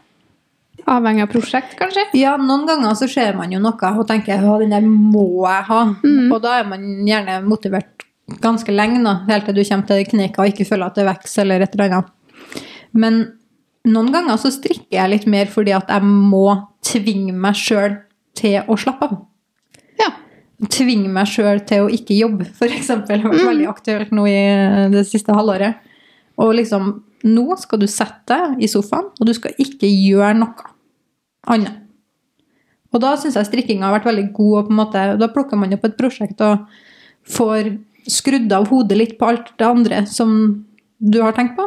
Avhengig 0.88 1.26
av 1.26 1.33
prosjekt, 1.33 1.76
kanskje? 1.78 2.07
Ja, 2.16 2.37
noen 2.40 2.64
ganger 2.68 2.97
så 2.97 3.09
ser 3.11 3.37
man 3.37 3.52
jo 3.52 3.61
noe 3.61 3.92
og 3.92 4.07
tenker 4.09 4.38
ja, 4.40 4.59
den 4.62 4.73
der 4.73 4.85
må 4.88 5.45
jeg 5.45 5.66
ha. 5.68 5.80
Og 6.33 6.38
da 6.42 6.59
er 6.62 6.68
man 6.71 6.87
gjerne 7.07 7.40
motivert 7.45 8.07
ganske 8.42 8.73
lenge, 8.73 9.02
da, 9.04 9.18
helt 9.28 9.49
til 9.49 9.57
du 9.57 9.64
kommer 9.64 9.88
til 9.88 10.07
kneika 10.09 10.42
og 10.42 10.52
ikke 10.52 10.66
føler 10.68 10.88
at 10.88 10.99
det 10.99 11.07
vokser 11.09 11.45
eller 11.45 11.64
et 11.64 11.76
eller 11.76 11.99
annet. 11.99 12.14
Men 12.97 13.21
noen 13.88 14.12
ganger 14.12 14.38
så 14.40 14.50
strikker 14.52 14.97
jeg 14.97 15.12
litt 15.12 15.26
mer 15.30 15.50
fordi 15.50 15.75
at 15.76 15.90
jeg 15.92 16.04
må 16.04 16.45
tvinge 16.85 17.35
meg 17.35 17.59
sjøl 17.59 17.99
til 18.38 18.61
å 18.68 18.76
slappe 18.78 19.09
av. 19.09 19.18
Ja. 19.99 20.12
Tvinge 20.71 21.11
meg 21.12 21.28
sjøl 21.30 21.62
til 21.68 21.87
å 21.87 21.90
ikke 21.92 22.16
jobbe, 22.18 22.49
f.eks. 22.52 22.92
Det 23.09 23.18
har 23.18 23.33
vært 23.33 23.50
veldig 23.50 23.68
aktuelt 23.71 24.14
nå 24.14 24.26
i 24.30 24.38
det 24.95 25.04
siste 25.09 25.37
halvåret. 25.37 25.85
Og 26.38 26.57
liksom 26.61 26.97
Nå 27.26 27.57
skal 27.59 27.80
du 27.83 27.88
sette 27.90 28.30
deg 28.30 28.61
i 28.62 28.68
sofaen, 28.71 29.09
og 29.18 29.26
du 29.26 29.33
skal 29.35 29.57
ikke 29.59 29.88
gjøre 29.90 30.37
noe 30.38 30.68
annet. 31.50 31.80
Og 32.95 33.02
da 33.02 33.16
syns 33.18 33.35
jeg 33.35 33.49
strikkinga 33.49 33.88
har 33.88 33.97
vært 33.97 34.07
veldig 34.07 34.28
god. 34.37 34.52
Og 34.52 34.68
på 34.68 34.73
en 34.73 34.78
måte, 34.78 35.02
da 35.18 35.28
plukker 35.33 35.59
man 35.59 35.75
opp 35.75 35.88
et 35.88 35.97
prosjekt 35.99 36.38
og 36.47 36.68
får 37.26 37.73
skrudd 38.09 38.54
av 38.54 38.68
hodet 38.71 39.00
litt 39.00 39.16
på 39.18 39.33
alt 39.33 39.50
det 39.59 39.66
andre 39.66 40.04
som 40.07 40.30
du 40.99 41.18
har 41.25 41.35
tenkt 41.37 41.59
på. 41.59 41.66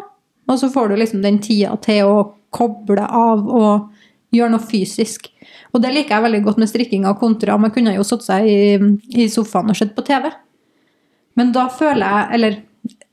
Og 0.49 0.59
så 0.59 0.69
får 0.73 0.89
du 0.89 0.95
liksom 0.99 1.21
den 1.23 1.39
tida 1.43 1.75
til 1.83 2.09
å 2.09 2.15
koble 2.51 3.03
av 3.05 3.45
og 3.47 3.91
gjøre 4.35 4.53
noe 4.53 4.63
fysisk. 4.63 5.29
Og 5.71 5.83
det 5.83 5.91
liker 5.93 6.17
jeg 6.17 6.25
veldig 6.25 6.41
godt 6.45 6.59
med 6.61 6.71
strikkinga 6.71 7.13
kontra 7.19 7.57
Man 7.59 7.73
kunne 7.75 7.93
jo 7.95 8.05
satt 8.07 8.25
seg 8.25 8.47
i, 8.47 8.59
i 9.15 9.27
sofaen 9.31 9.71
og 9.71 9.77
sett 9.77 9.95
på 9.95 10.05
TV. 10.07 10.29
Men 11.39 11.53
da 11.55 11.67
føler 11.71 12.03
jeg, 12.03 12.27
eller 12.37 12.59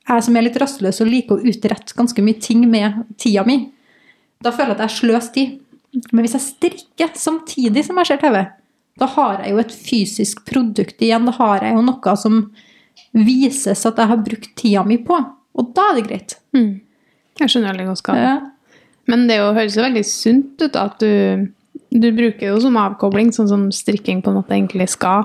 jeg 0.09 0.25
som 0.25 0.39
er 0.39 0.47
litt 0.47 0.59
rastløs 0.59 1.03
og 1.05 1.11
liker 1.11 1.39
å 1.39 1.51
utrette 1.53 1.97
ganske 1.99 2.25
mye 2.25 2.41
ting 2.43 2.65
med 2.71 3.03
tida 3.21 3.45
mi, 3.47 3.61
da 4.43 4.53
føler 4.55 4.73
jeg 4.73 4.79
at 4.79 4.85
jeg 4.87 4.99
sløser 4.99 5.35
tid. 5.35 5.59
Men 6.13 6.25
hvis 6.25 6.37
jeg 6.37 6.47
strikker 6.47 7.15
samtidig 7.19 7.85
som 7.87 7.99
jeg 8.01 8.11
ser 8.11 8.21
TV, 8.23 8.41
da 8.99 9.07
har 9.15 9.43
jeg 9.43 9.55
jo 9.55 9.63
et 9.63 9.75
fysisk 9.75 10.43
produkt 10.49 11.03
igjen. 11.05 11.27
Da 11.29 11.35
har 11.39 11.65
jeg 11.65 11.77
jo 11.77 11.85
noe 11.87 12.15
som 12.19 12.41
vises 13.15 13.87
at 13.87 13.99
jeg 13.99 14.11
har 14.11 14.23
brukt 14.25 14.51
tida 14.59 14.85
mi 14.87 14.99
på. 15.03 15.19
Og 15.59 15.73
da 15.75 15.91
er 15.91 15.99
det 15.99 16.07
greit. 16.09 16.37
Mm. 16.57 16.73
Jeg 17.39 17.53
skjønner 17.53 17.73
veldig 17.75 17.87
godt 17.93 18.03
hva 18.09 18.17
Ja. 18.19 18.37
Men 19.09 19.27
det 19.29 19.39
jo- 19.39 19.55
høres 19.57 19.77
jo 19.77 19.83
veldig 19.83 20.05
sunt 20.05 20.61
ut 20.63 20.77
at 20.77 20.99
du, 21.01 21.49
du 21.93 22.11
bruker 22.13 22.51
jo 22.51 22.59
som 22.61 22.77
avkobling, 22.77 23.31
sånn 23.33 23.49
som 23.49 23.71
strikking 23.73 24.21
på 24.23 24.29
en 24.31 24.37
måte 24.43 24.53
egentlig 24.53 24.89
skal 24.93 25.25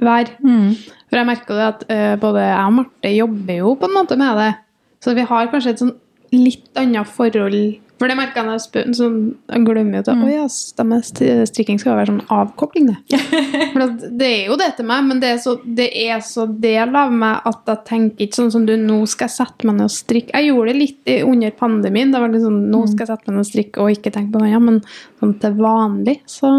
være. 0.00 0.30
Mm. 0.42 0.74
For 1.10 1.16
jeg 1.20 1.26
merker 1.26 1.54
det 1.54 1.68
at 1.68 1.84
uh, 1.90 2.16
både 2.16 2.42
jeg 2.42 2.64
og 2.66 2.72
Marte 2.72 3.12
jobber 3.14 3.56
jo 3.60 3.74
på 3.76 3.86
en 3.86 3.94
måte 3.94 4.16
med 4.18 4.36
det. 4.40 4.54
Så 5.00 5.14
vi 5.14 5.22
har 5.22 5.46
kanskje 5.52 5.70
et 5.70 5.78
sånn 5.84 5.94
litt 6.32 6.68
annet 6.78 7.06
forhold 7.06 7.54
For 8.00 8.08
det 8.08 8.16
merker 8.16 8.46
jeg 8.48 8.62
spør 8.64 8.92
sånn, 8.96 9.16
Jeg 9.52 9.64
glemmer 9.66 9.98
jo 9.98 10.04
at 10.06 10.08
Å 10.24 10.28
ja, 10.32 10.44
strikking 10.48 11.80
skal 11.82 11.98
være 11.98 12.14
sånn 12.14 12.22
avkobling, 12.32 12.88
det. 12.88 13.18
For 13.74 13.84
det 14.16 14.30
er 14.30 14.48
jo 14.48 14.56
det 14.60 14.70
til 14.78 14.88
meg, 14.88 15.04
men 15.10 15.20
det 15.20 15.34
er, 15.34 15.40
så, 15.42 15.58
det 15.64 15.90
er 16.06 16.22
så 16.24 16.46
del 16.48 16.96
av 16.96 17.12
meg 17.12 17.44
at 17.50 17.68
jeg 17.68 17.84
tenker 17.90 18.24
ikke 18.24 18.38
sånn 18.40 18.54
som 18.54 18.64
du 18.64 18.72
Nå 18.80 19.02
skal 19.10 19.28
jeg 19.28 19.36
sette 19.36 19.68
meg 19.68 19.76
ned 19.76 19.90
og 19.90 19.92
strikke. 19.92 20.32
Jeg 20.32 20.48
gjorde 20.48 20.72
det 20.72 20.78
litt 20.80 21.12
under 21.26 21.52
pandemien. 21.60 22.14
Da 22.14 22.24
var 22.24 22.32
det 22.32 22.40
sånn 22.40 22.62
Nå 22.72 22.86
skal 22.88 23.04
jeg 23.04 23.12
sette 23.12 23.28
meg 23.28 23.36
ned 23.36 23.44
og 23.44 23.50
strikke 23.50 23.84
og 23.84 23.94
ikke 23.98 24.14
tenke 24.16 24.32
på 24.32 24.40
noe 24.40 24.48
annet. 24.48 24.66
Men 24.70 25.20
sånn 25.20 25.36
til 25.44 25.60
vanlig, 25.60 26.16
så 26.30 26.50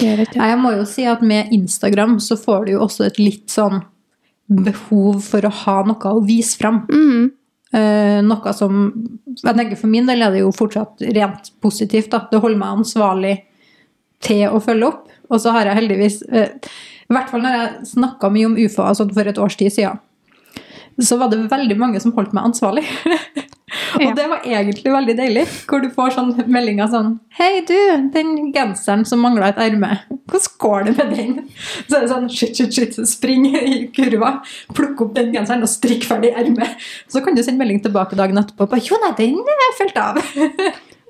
gjør 0.00 0.24
jeg 0.24 0.26
ikke 0.26 0.34
det. 0.34 0.42
Nei, 0.42 0.50
Jeg 0.50 0.62
må 0.66 0.74
jo 0.74 0.86
si 0.90 1.06
at 1.14 1.22
med 1.22 1.54
Instagram 1.54 2.18
så 2.26 2.38
får 2.40 2.66
du 2.66 2.74
jo 2.74 2.84
også 2.88 3.06
et 3.06 3.22
litt 3.22 3.46
sånn 3.54 3.84
behov 4.50 5.22
for 5.22 5.46
å 5.46 5.52
ha 5.62 5.76
noe 5.86 6.16
å 6.16 6.24
vise 6.26 6.58
fram. 6.58 6.82
Mm. 6.90 7.30
Eh, 7.70 8.18
noe 8.26 8.52
som 8.56 8.78
jeg 9.30 9.54
tenker 9.54 9.78
For 9.78 9.86
min 9.86 10.08
del 10.08 10.24
er 10.26 10.32
det 10.34 10.40
jo 10.40 10.50
fortsatt 10.54 11.04
rent 11.14 11.52
positivt. 11.62 12.10
Da. 12.10 12.24
Det 12.30 12.42
holder 12.42 12.58
meg 12.58 12.80
ansvarlig 12.80 13.34
til 14.24 14.46
å 14.50 14.60
følge 14.62 14.88
opp. 14.90 15.04
Og 15.30 15.38
så 15.42 15.54
har 15.54 15.70
jeg 15.70 15.78
heldigvis 15.78 16.20
eh, 16.28 16.56
I 17.06 17.14
hvert 17.14 17.30
fall 17.30 17.44
når 17.44 17.56
jeg 17.56 17.90
snakka 17.94 18.30
mye 18.34 18.48
om 18.50 18.58
UFO 18.58 18.86
altså 18.86 19.06
for 19.14 19.30
et 19.30 19.38
års 19.38 19.58
tid 19.58 19.74
siden, 19.74 20.02
så 21.00 21.16
var 21.20 21.30
det 21.32 21.44
veldig 21.50 21.76
mange 21.80 22.00
som 22.02 22.12
holdt 22.16 22.34
meg 22.36 22.50
ansvarlig. 22.50 22.84
og 23.94 24.02
Ja. 24.02 24.10
det 24.18 24.24
var 24.30 24.42
egentlig 24.46 24.90
veldig 24.92 25.14
deilig. 25.18 25.44
Hvor 25.70 25.82
du 25.82 25.88
får 25.94 26.14
sånn 26.16 26.30
meldinger 26.50 26.90
sånn 26.90 27.12
Hei, 27.38 27.60
du, 27.66 27.76
den 28.14 28.50
genseren 28.54 29.04
som 29.06 29.22
mangla 29.22 29.50
et 29.52 29.60
erme. 29.62 29.92
Hvordan 30.30 30.56
går 30.64 30.84
det 30.88 30.94
med 30.98 31.14
den? 31.16 31.32
Så 31.86 31.96
er 31.98 32.04
det 32.04 32.10
sånn 32.12 32.28
shit, 32.34 32.56
shit, 32.58 32.74
shit. 32.74 32.98
Spring 33.08 33.46
i 33.54 33.80
kurva, 33.94 34.36
plukk 34.74 35.04
opp 35.06 35.14
den 35.18 35.32
genseren 35.34 35.62
og 35.66 35.70
strikk 35.70 36.06
ferdig 36.08 36.32
ermet. 36.38 36.78
Så 37.10 37.22
kan 37.24 37.38
du 37.38 37.42
sende 37.46 37.62
melding 37.62 37.82
tilbake 37.84 38.18
dagen 38.18 38.38
etterpå 38.42 38.68
på 38.70 38.82
Jo, 38.84 38.98
nei, 39.04 39.12
den 39.18 39.38
er 39.38 39.74
felt 39.78 39.98
av. 40.02 40.22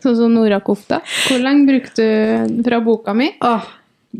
Sånn 0.00 0.16
som 0.16 0.32
Nora-kofta. 0.32 1.02
Hvor 1.28 1.42
lenge 1.44 1.68
brukte 1.68 2.06
du 2.48 2.62
fra 2.64 2.80
boka 2.84 3.12
mi? 3.16 3.34
Åh, 3.44 3.66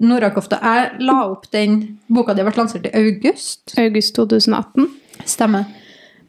Norakofta. 0.01 0.61
Jeg 0.63 1.03
la 1.03 1.17
opp 1.33 1.49
den 1.51 1.81
boka 2.07 2.35
di 2.37 2.45
ble 2.47 2.55
lansert 2.55 2.87
i 2.87 2.93
august. 2.95 3.73
August 3.81 4.15
2018. 4.15 4.87
Stemmer. 5.29 5.69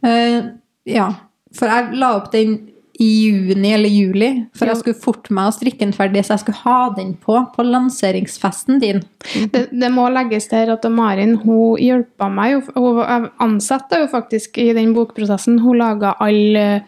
Uh, 0.06 0.54
ja. 0.90 1.12
For 1.56 1.68
jeg 1.72 2.00
la 2.00 2.16
opp 2.18 2.32
den 2.34 2.60
i 3.02 3.08
juni 3.26 3.72
eller 3.74 3.90
juli, 3.90 4.30
for 4.58 4.70
jeg 4.70 4.78
skulle 4.78 5.02
forte 5.02 5.34
meg 5.34 5.50
å 5.50 5.54
strikke 5.56 5.82
den 5.82 5.94
ferdig, 5.96 6.22
så 6.26 6.36
jeg 6.36 6.44
skulle 6.44 6.62
ha 6.62 6.92
den 6.94 7.16
på 7.24 7.40
på 7.56 7.66
lanseringsfesten 7.66 8.82
din. 8.84 9.02
Det, 9.54 9.64
det 9.72 9.90
må 9.94 10.06
legges 10.14 10.50
til 10.52 10.70
at 10.74 10.86
Marin 10.94 11.38
hun 11.42 11.80
hjelpa 11.82 12.30
meg. 12.30 12.68
Hun 12.76 13.02
ansatte 13.42 14.04
jo 14.04 14.12
faktisk 14.12 14.60
i 14.62 14.70
den 14.78 14.94
bokprosessen. 14.98 15.58
Hun 15.64 15.82
laga 15.82 16.14
alle 16.22 16.84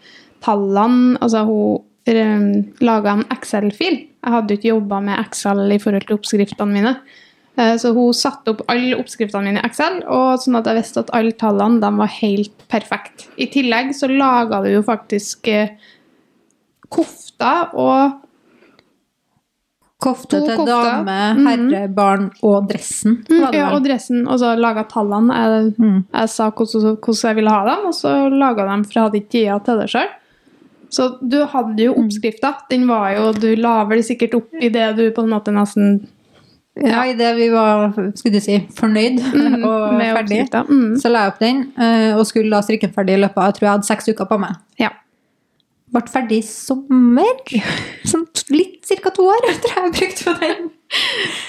tallene. 0.45 1.17
Altså 1.23 1.45
hun 1.49 1.81
um, 1.81 2.47
laga 2.83 3.17
en 3.17 3.27
Excel-fil. 3.33 4.03
Jeg 4.23 4.35
hadde 4.37 4.59
ikke 4.59 4.73
jobba 4.75 5.01
med 5.03 5.19
Excel 5.23 5.65
i 5.73 5.81
forhold 5.81 6.05
til 6.07 6.19
oppskriftene 6.19 6.77
mine. 6.77 6.95
Eh, 7.57 7.75
Så 7.77 7.93
hun 7.93 8.13
satte 8.13 8.49
opp 8.49 8.61
alle 8.67 8.95
oppskriftene 8.97 9.43
mine 9.43 9.61
i 9.61 9.67
Excel, 9.67 10.01
og 10.09 10.39
sånn 10.41 10.57
at 10.57 10.65
jeg 10.65 10.75
visste 10.81 10.99
at 11.03 11.11
alle 11.13 11.31
tallene 11.37 11.79
de 11.83 11.91
var 11.97 12.07
helt 12.07 12.67
perfekte. 12.67 13.27
I 13.37 13.45
tillegg 13.53 13.93
så 13.93 14.07
laga 14.09 14.61
vi 14.63 14.73
jo 14.73 14.81
faktisk 14.81 15.45
kofta 16.89 17.69
kofter 17.69 17.77
og 17.79 18.19
Kofte 20.03 20.41
til 20.43 20.57
kofter. 20.57 20.65
dame, 20.67 21.13
herre, 21.47 21.69
herre, 21.71 21.87
barn 21.95 22.25
og 22.43 22.65
dressen. 22.67 23.21
Mm, 23.29 23.53
Ja, 23.53 23.69
og 23.71 23.83
dressen, 23.85 24.25
og 24.27 24.37
så 24.41 24.49
laga 24.59 24.83
tallene. 24.83 25.31
Jeg, 25.33 25.75
Mm. 25.79 26.03
jeg 26.13 26.29
sa 26.29 26.49
hvordan, 26.51 26.97
hvordan 26.97 27.23
jeg 27.29 27.35
ville 27.35 27.49
ha 27.49 27.63
dem, 27.75 27.85
og 27.85 27.93
så 27.93 28.29
laga 28.29 28.65
dem, 28.67 28.83
for 28.83 28.91
jeg 28.93 29.03
hadde 29.03 29.21
ikke 29.21 29.29
tida 29.31 29.59
til 29.63 29.79
det 29.79 29.89
sjøl. 29.89 30.09
Så 30.89 31.17
du 31.29 31.45
hadde 31.45 31.77
jo 31.79 31.93
Mm. 31.93 32.03
oppskrifta. 32.03 32.55
Den 32.69 32.87
var 32.87 33.15
jo 33.15 33.31
Du 33.31 33.55
la 33.55 33.85
vel 33.85 33.99
sikkert 34.03 34.33
opp 34.35 34.49
i 34.61 34.67
det 34.69 34.95
du 34.97 35.09
på 35.11 35.23
en 35.23 35.29
måte 35.29 35.53
nesten 35.53 36.05
Ja, 36.81 37.03
idet 37.05 37.35
vi 37.37 37.51
var 37.53 37.91
skulle 38.17 38.39
du 38.39 38.41
si, 38.41 38.55
fornøyd 38.73 39.19
mm, 39.21 39.61
og 39.69 39.99
ferdig. 40.01 40.41
Mm. 40.65 40.95
så 40.97 41.11
la 41.13 41.27
jeg 41.27 41.33
opp 41.35 41.43
den 41.43 41.63
eh, 41.77 42.11
og 42.17 42.25
skulle 42.25 42.49
da 42.49 42.63
strikke 42.65 42.89
den 42.89 42.95
ferdig 42.95 43.19
i 43.19 43.21
løpet 43.21 43.37
av 43.37 43.51
jeg 43.51 43.59
tror 43.59 43.67
jeg 43.67 43.75
hadde 43.75 43.89
seks 43.91 44.09
uker 44.09 44.29
på 44.31 44.39
meg. 44.41 44.57
Ja. 44.81 44.89
Ble 45.93 46.01
ferdig 46.09 46.39
i 46.41 46.45
sommer. 46.47 47.43
Sånn 48.09 48.25
litt 48.49 48.89
ca. 48.89 49.13
to 49.13 49.27
år 49.29 49.51
etter 49.51 49.77
jeg 49.77 49.93
brukte 49.99 50.31
på 50.31 50.35
den. 50.41 50.71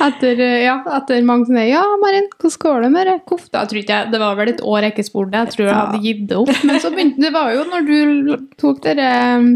Etter, 0.04 0.40
eh, 0.40 0.61
ja, 0.66 0.78
etter 0.99 1.25
mange 1.25 1.49
sånne 1.49 1.66
Ja, 1.69 1.83
Marin, 2.00 2.28
hvordan 2.37 2.61
går 2.62 2.85
det 2.85 2.90
med 2.93 3.09
det? 3.09 3.19
kofta? 3.28 3.62
Jeg 3.62 3.71
tror 3.71 3.81
ikke 3.81 3.99
jeg, 3.99 4.12
Det 4.12 4.21
var 4.21 4.38
vel 4.38 4.52
et 4.52 4.62
år 4.64 4.85
jeg 4.85 4.95
ikke 4.95 5.09
spurte. 5.09 5.40
Jeg 5.40 5.57
tror 5.57 5.66
jeg 5.66 5.76
hadde 5.81 6.02
gitt 6.04 6.26
det 6.31 6.40
opp. 6.40 6.52
Men 6.69 6.81
så 6.85 6.93
begynte 6.93 7.25
det 7.25 7.33
var 7.33 7.52
jo 7.57 7.64
når 7.73 7.88
du 7.88 8.37
tok 8.61 8.85
dere 8.85 9.09
um, 9.40 9.50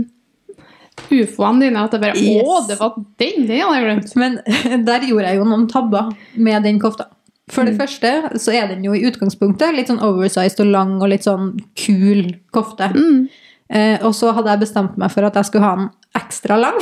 ufoene 1.11 1.67
dine, 1.67 1.85
at 1.85 1.95
det 1.95 2.02
bare 2.02 2.19
Yes. 2.19 2.43
Å, 2.45 2.59
det 2.69 2.78
var 2.81 2.97
den! 3.21 3.47
Det 3.49 3.61
hadde 3.61 3.78
jeg 3.78 3.87
glemt. 3.87 4.17
Men 4.21 4.40
der 4.88 5.07
gjorde 5.09 5.31
jeg 5.31 5.40
jo 5.40 5.49
noen 5.49 5.69
tabber 5.71 6.12
med 6.35 6.67
den 6.67 6.81
kofta. 6.83 7.11
For 7.49 7.64
det 7.64 7.78
første 7.78 8.38
så 8.40 8.52
er 8.52 8.69
den 8.69 8.85
jo 8.85 8.93
i 8.93 9.05
utgangspunktet 9.09 9.73
litt 9.73 9.88
sånn 9.88 10.02
oversized 10.05 10.61
og 10.61 10.69
lang 10.69 10.99
og 10.99 11.09
litt 11.14 11.25
sånn 11.25 11.55
kul 11.81 12.35
kofte. 12.52 12.90
Mm. 12.93 13.23
Eh, 13.69 14.05
og 14.05 14.14
så 14.17 14.33
hadde 14.37 14.52
jeg 14.52 14.64
bestemt 14.67 14.99
meg 15.00 15.12
for 15.12 15.25
at 15.28 15.37
jeg 15.38 15.49
skulle 15.49 15.64
ha 15.64 15.78
den 15.81 15.90
ekstra 16.19 16.59
lang. 16.61 16.76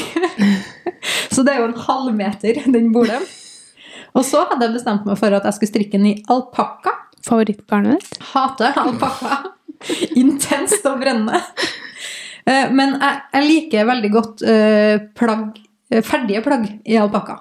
så 1.35 1.47
det 1.47 1.55
er 1.55 1.63
jo 1.63 1.71
en 1.71 1.81
halvmeter, 1.87 2.63
den 2.75 2.91
bordet. 2.95 3.21
Og 4.17 4.25
så 4.27 4.47
hadde 4.49 4.67
jeg 4.67 4.79
bestemt 4.79 5.07
meg 5.09 5.19
for 5.21 5.35
at 5.37 5.47
jeg 5.47 5.59
skulle 5.59 5.75
strikke 5.75 5.99
den 5.99 6.11
i 6.11 6.17
alpakka. 6.33 6.95
Favorittgarnet 7.27 8.01
ditt? 8.01 8.21
Hater 8.33 8.79
alpakka. 8.81 9.43
Intenst 10.23 10.87
og 10.89 11.03
brennende. 11.03 11.43
Eh, 12.47 12.69
Men 12.75 12.97
jeg, 13.01 13.23
jeg 13.35 13.49
liker 13.51 13.89
veldig 13.89 14.13
godt 14.15 14.45
eh, 14.47 15.01
plagg, 15.19 15.59
eh, 15.93 16.05
ferdige 16.07 16.45
plagg 16.45 16.69
i 16.87 16.99
alpakka. 17.01 17.41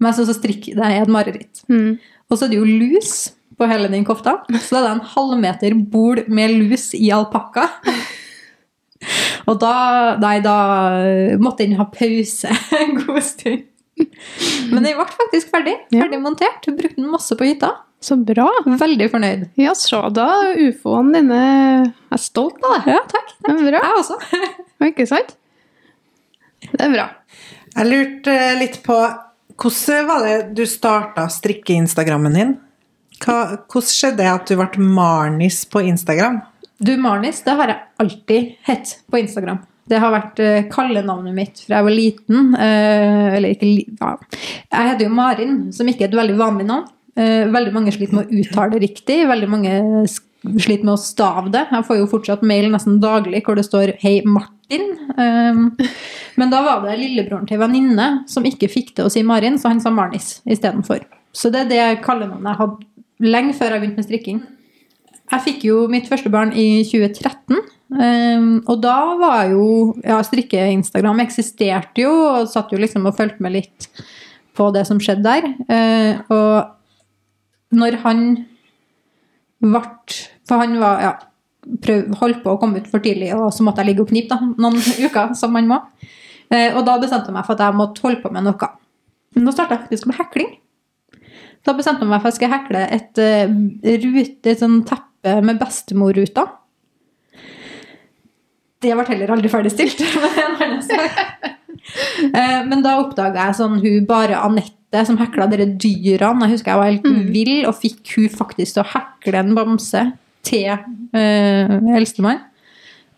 Men 0.00 0.10
jeg 0.10 0.20
syns 0.20 0.40
strikk 0.40 0.68
det 0.76 0.84
er 0.84 1.00
et 1.02 1.12
mareritt. 1.12 1.64
Mm. 1.70 1.96
Og 2.28 2.36
så 2.36 2.46
er 2.46 2.52
det 2.52 2.60
jo 2.60 2.68
lus 2.68 3.14
på 3.54 3.68
hele 3.70 3.88
den 3.92 4.04
kofta. 4.06 4.40
Så 4.58 4.76
det 4.76 4.82
er 4.82 4.92
en 4.96 5.06
halvmeter 5.14 5.76
bol 5.90 6.24
med 6.28 6.56
lus 6.58 6.90
i 6.98 7.12
alpakka. 7.14 7.68
Og 9.50 9.58
da 9.60 9.74
Nei, 10.20 10.38
da 10.44 10.56
måtte 11.40 11.64
den 11.64 11.76
ha 11.78 11.86
pause 11.92 12.50
en 12.80 12.98
god 13.02 13.22
stund. 13.24 13.66
Men 14.72 14.82
den 14.82 14.96
ble 14.96 15.06
faktisk 15.06 15.52
ferdig. 15.52 15.76
Ferdig 15.92 16.18
montert. 16.22 16.66
Brukte 16.66 16.98
den 16.98 17.12
masse 17.12 17.36
på 17.38 17.46
hytta. 17.46 17.70
Så 18.04 18.18
bra. 18.20 18.46
Veldig 18.68 19.06
fornøyd. 19.12 19.44
Ja, 19.56 19.72
så 19.78 20.02
da. 20.12 20.28
Ufoene 20.60 21.22
dine 21.22 21.40
er 22.12 22.20
stolt 22.20 22.60
av 22.60 22.76
deg. 22.76 22.90
Ja, 22.92 23.00
takk. 23.08 23.30
Det 23.40 23.54
er 23.54 23.62
bra. 23.70 23.80
Jeg 23.80 24.00
også. 24.02 24.18
Ikke 24.90 25.06
sant? 25.08 25.36
Det 26.66 26.82
er 26.84 26.92
bra. 26.92 27.06
Jeg 27.74 27.88
lurte 27.90 28.34
litt 28.60 28.82
på 28.84 28.98
Hvordan 29.54 30.06
var 30.08 30.24
det 30.26 30.38
du 30.58 30.64
starta 30.66 31.28
strikke-instagrammen 31.30 32.34
din? 32.34 32.56
Hva, 33.22 33.36
hvordan 33.70 33.86
skjedde 33.86 34.18
det 34.18 34.32
at 34.32 34.50
du 34.50 34.56
ble 34.58 34.88
Marnis 34.96 35.60
på 35.70 35.84
Instagram? 35.86 36.40
Du, 36.82 36.96
Marnis, 36.98 37.38
det 37.46 37.54
har 37.54 37.70
jeg 37.70 37.78
alltid 38.02 38.48
hett 38.66 38.96
på 39.06 39.20
Instagram. 39.20 39.60
Det 39.86 40.00
har 40.02 40.10
vært 40.10 40.42
uh, 40.42 40.64
kallenavnet 40.72 41.36
mitt 41.36 41.62
fra 41.62 41.78
jeg 41.78 41.86
var 41.86 41.94
liten. 41.94 42.50
eh, 42.56 43.36
eller 43.36 43.54
ikke 43.54 43.70
ja. 43.70 44.12
Jeg 44.72 44.90
heter 44.90 45.06
jo 45.06 45.14
Marin, 45.14 45.56
som 45.76 45.88
ikke 45.88 46.08
er 46.08 46.10
et 46.10 46.18
veldig 46.18 46.36
vanlig 46.40 46.66
navn. 46.72 46.90
Eh, 47.14 47.46
veldig 47.54 47.72
mange 47.74 47.92
sliter 47.94 48.18
med 48.18 48.26
å 48.26 48.40
uttale 48.40 48.74
det 48.74 48.86
riktig. 48.88 49.20
Veldig 49.28 49.50
mange 49.50 49.74
sliter 50.08 50.84
med 50.84 50.94
å 50.96 51.00
stave 51.00 51.52
det. 51.54 51.66
Jeg 51.70 51.86
får 51.88 52.00
jo 52.00 52.10
fortsatt 52.10 52.46
mail 52.46 52.70
nesten 52.72 52.98
daglig 53.02 53.44
hvor 53.46 53.56
det 53.56 53.66
står 53.66 53.94
'Hei, 54.00 54.22
Martin'. 54.26 54.90
Eh, 55.18 55.86
men 56.36 56.50
da 56.50 56.62
var 56.62 56.82
det 56.82 56.98
lillebroren 56.98 57.46
til 57.46 57.58
venninne 57.58 58.28
som 58.28 58.44
ikke 58.44 58.70
fikk 58.70 58.94
til 58.94 59.06
å 59.06 59.12
si 59.12 59.22
Marin, 59.22 59.58
så 59.58 59.68
han 59.68 59.80
sa 59.80 59.90
Marnis 59.90 60.40
istedenfor. 60.46 61.04
Så 61.32 61.50
det 61.50 61.64
er 61.64 61.68
det 61.68 62.02
kallenavnet 62.02 62.50
jeg 62.50 62.60
hadde 62.62 62.76
lenge 63.20 63.54
før 63.54 63.70
jeg 63.70 63.80
begynte 63.80 64.02
med 64.02 64.08
strikking. 64.08 64.42
Jeg 65.32 65.40
fikk 65.40 65.64
jo 65.64 65.86
mitt 65.88 66.08
første 66.10 66.30
barn 66.30 66.52
i 66.52 66.84
2013. 66.84 67.56
ehm, 67.94 68.62
og 68.66 68.80
da 68.82 69.16
var 69.16 69.48
jo 69.50 69.94
Ja, 70.04 70.20
strikke-Instagram 70.22 71.20
eksisterte 71.20 72.02
jo, 72.02 72.10
og 72.10 72.48
satt 72.48 72.70
jo 72.72 72.78
liksom 72.78 73.06
og 73.06 73.16
fulgte 73.16 73.40
med 73.40 73.52
litt 73.52 73.88
på 74.54 74.72
det 74.72 74.86
som 74.86 74.98
skjedde 74.98 75.22
der. 75.22 75.54
Eh, 75.68 76.18
og 76.30 76.66
når 77.72 78.00
han 78.04 78.24
ble 79.64 79.80
For 80.44 80.60
han 80.60 80.74
var 80.76 81.00
ja, 81.00 81.12
prøv, 81.84 82.10
holdt 82.20 82.42
på 82.44 82.52
å 82.52 82.58
komme 82.60 82.82
ut 82.82 82.88
for 82.90 83.00
tidlig, 83.04 83.30
og 83.36 83.48
så 83.54 83.64
måtte 83.64 83.80
jeg 83.80 83.92
ligge 83.92 84.04
og 84.04 84.10
knipe 84.10 84.34
da, 84.34 84.50
noen 84.60 84.76
uker, 85.06 85.32
som 85.38 85.54
man 85.56 85.70
må. 85.70 85.78
Eh, 86.52 86.74
og 86.74 86.84
da 86.84 86.98
bestemte 87.00 87.30
jeg 87.30 87.36
meg 87.36 87.46
for 87.46 87.56
at 87.56 87.64
jeg 87.64 87.78
måtte 87.78 88.04
holde 88.04 88.20
på 88.20 88.32
med 88.34 88.44
noe. 88.44 88.68
Men 89.34 89.48
da 89.48 89.54
starta 89.54 89.78
jeg 89.78 89.86
faktisk 89.86 90.10
med 90.10 90.18
hekling. 90.20 90.52
Da 91.64 91.72
bestemte 91.76 92.04
jeg 92.04 92.12
meg 92.12 92.20
for 92.20 92.28
at 92.28 92.34
jeg 92.34 92.42
skulle 92.42 92.58
hekle 92.58 92.84
et, 92.92 93.22
uh, 93.24 93.96
rute, 94.04 94.52
et 94.52 94.60
sånn 94.60 94.82
teppe 94.86 95.38
med 95.48 95.58
bestemorruta. 95.62 96.44
Det 98.84 98.92
ble 98.92 99.06
heller 99.08 99.32
aldri 99.32 99.50
ferdigstilt. 99.52 100.04
er. 100.04 101.18
Eh, 102.24 102.60
Men 102.64 102.80
da 102.80 102.94
oppdaga 102.96 103.50
jeg 103.50 103.56
sånn 103.58 103.74
hun 103.82 104.06
bare 104.08 104.38
Anette 104.40 104.83
som 105.08 105.18
hekla 105.18 105.48
dere 105.50 105.66
dyrene. 105.66 106.46
Jeg 106.46 106.56
husker 106.56 106.72
jeg 106.72 106.80
var 106.80 106.92
helt 106.92 107.30
vill 107.34 107.68
og 107.68 107.78
fikk 107.80 108.14
hun 108.16 108.32
faktisk 108.32 108.76
til 108.76 108.84
å 108.84 108.90
hekle 108.92 109.40
en 109.40 109.54
bamse 109.56 110.02
til 110.46 110.70
eh, 110.70 111.74
eldstemann. 111.98 112.42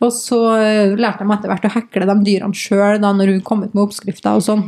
Og 0.05 0.13
så 0.13 0.41
eh, 0.61 0.97
lærte 0.97 1.25
jeg 1.25 1.31
meg 1.31 1.39
etter 1.39 1.53
hvert 1.53 1.69
å 1.69 1.75
hekle 1.77 2.09
de 2.11 2.17
dyrene 2.27 2.57
sjøl 2.57 3.01
når 3.03 3.33
hun 3.33 3.45
kom 3.47 3.65
ut 3.65 3.73
med 3.73 3.85
oppskrifter 3.87 4.37
og 4.37 4.45
sånn. 4.45 4.67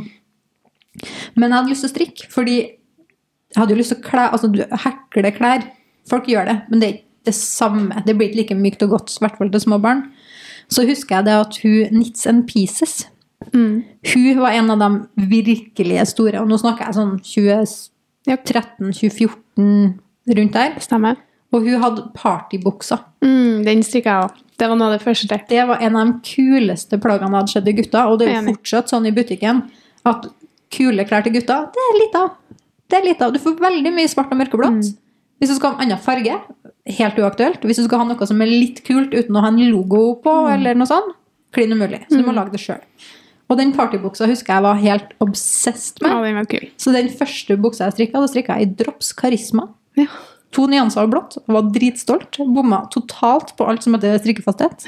Men 1.35 1.49
jeg 1.49 1.57
hadde 1.57 1.73
lyst 1.73 1.85
til 1.85 1.89
å 1.89 1.93
strikke, 1.93 2.31
fordi 2.33 2.57
jeg 2.59 3.57
hadde 3.57 3.73
jo 3.73 3.79
lyst 3.79 3.93
til 3.93 4.01
å 4.01 4.05
klæ, 4.05 4.25
altså, 4.33 4.49
hekle 4.85 5.31
klær. 5.35 5.69
Folk 6.09 6.27
gjør 6.29 6.49
det, 6.49 6.57
men 6.69 6.81
det 6.81 6.87
er 6.87 6.97
ikke 6.97 7.29
det 7.29 7.35
samme. 7.37 8.01
Det 8.05 8.15
blir 8.17 8.29
ikke 8.29 8.41
like 8.41 8.57
mykt 8.57 8.83
og 8.85 8.95
godt, 8.97 9.13
i 9.13 9.23
hvert 9.25 9.37
fall 9.39 9.53
til 9.53 9.63
små 9.63 9.79
barn. 9.81 10.07
Så 10.69 10.85
husker 10.85 11.19
jeg 11.19 11.29
det 11.29 11.37
at 11.37 11.61
hun 11.63 11.93
Knits 11.93 12.27
and 12.29 12.45
Pieces 12.49 13.03
Mm. 13.53 13.83
Hun 14.13 14.39
var 14.39 14.51
en 14.51 14.71
av 14.73 14.79
de 14.81 14.89
virkelige 15.31 16.05
store, 16.11 16.41
og 16.41 16.47
nå 16.49 16.57
snakker 16.59 16.85
jeg 16.85 16.93
sånn 16.97 17.15
2013-2014 18.27 19.99
rundt 20.39 20.53
der. 20.57 20.71
Stemmer. 20.83 21.15
Og 21.55 21.59
hun 21.65 21.81
hadde 21.81 22.01
partybukser. 22.13 22.99
Mm, 23.25 23.63
den 23.65 23.83
strikka 23.85 24.09
jeg 24.09 24.23
òg. 24.27 24.33
Det 24.59 24.67
var 24.69 24.75
noe 24.77 24.87
av 24.91 24.95
det 24.97 25.05
første. 25.05 25.39
Det 25.49 25.63
var 25.69 25.77
en 25.81 25.95
av 25.97 26.03
de 26.09 26.13
kuleste 26.27 26.95
plaggene 27.01 27.31
jeg 27.31 27.39
hadde 27.39 27.53
sett 27.55 27.71
i 27.71 27.77
gutta, 27.79 28.01
og 28.11 28.15
det 28.19 28.25
er 28.27 28.35
jo 28.37 28.51
fortsatt 28.51 28.87
sånn 28.91 29.07
i 29.09 29.15
butikken 29.15 29.63
at 30.09 30.21
kule 30.73 31.05
klær 31.09 31.23
til 31.25 31.33
gutta, 31.39 31.57
det 31.73 31.83
er 31.87 31.95
litt 31.97 32.15
av. 32.19 32.27
Det 32.89 32.97
er 32.99 33.05
litt 33.05 33.21
av. 33.21 33.33
Du 33.33 33.39
får 33.41 33.55
veldig 33.61 33.91
mye 33.93 34.09
svart 34.09 34.31
og 34.33 34.39
mørkeblått. 34.41 34.91
Hvis 35.39 35.51
du 35.53 35.55
skal 35.55 35.71
ha 35.71 35.79
en 35.79 35.87
annen 35.87 36.01
farge, 36.03 36.35
helt 36.99 37.19
uaktuelt. 37.21 37.63
Hvis 37.63 37.79
du 37.79 37.85
skal 37.85 38.01
ha 38.03 38.07
noe 38.09 38.27
som 38.27 38.41
er 38.43 38.49
litt 38.51 38.83
kult 38.85 39.13
uten 39.15 39.37
å 39.37 39.43
ha 39.45 39.49
en 39.53 39.61
logo 39.71 40.01
på, 40.23 40.33
eller 40.51 40.77
noe 40.77 40.89
sånt, 40.89 41.15
klin 41.55 41.73
umulig. 41.73 42.01
Så 42.09 42.19
du 42.19 42.25
må 42.27 42.33
lage 42.35 42.53
det 42.53 42.61
sjøl. 42.61 42.81
Og 43.49 43.57
den 43.57 43.71
partybuksa 43.73 44.27
husker 44.29 44.55
jeg 44.55 44.65
var 44.65 44.81
helt 44.81 45.13
obsessed 45.23 46.03
med. 46.03 46.11
Ja, 46.11 46.19
den 46.25 46.37
var 46.37 46.49
kul. 46.51 46.67
Så 46.77 46.93
den 46.93 47.09
første 47.09 47.57
buksa 47.57 47.87
jeg 47.87 47.97
strikka, 47.97 48.21
strikka 48.29 48.59
jeg 48.59 48.67
i 48.67 48.75
Drops 48.83 49.09
Karisma. 49.17 49.71
Ja. 49.97 50.09
To 50.53 50.67
nyanser 50.69 51.05
av 51.05 51.13
blått. 51.13 51.39
Var 51.49 51.71
dritstolt. 51.73 52.37
Bomma 52.45 52.83
totalt 52.93 53.55
på 53.57 53.65
alt 53.69 53.85
som 53.85 53.97
heter 53.97 54.21
strikkefasthet. 54.21 54.85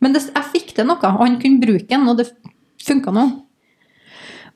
Men 0.00 0.14
det, 0.14 0.24
jeg 0.30 0.48
fikk 0.54 0.72
til 0.76 0.88
noe, 0.88 1.00
og 1.02 1.20
han 1.24 1.36
kunne 1.42 1.60
bruke 1.60 1.88
den, 1.90 2.08
og 2.08 2.20
det 2.20 2.30
funka 2.86 3.12
nå. 3.12 3.26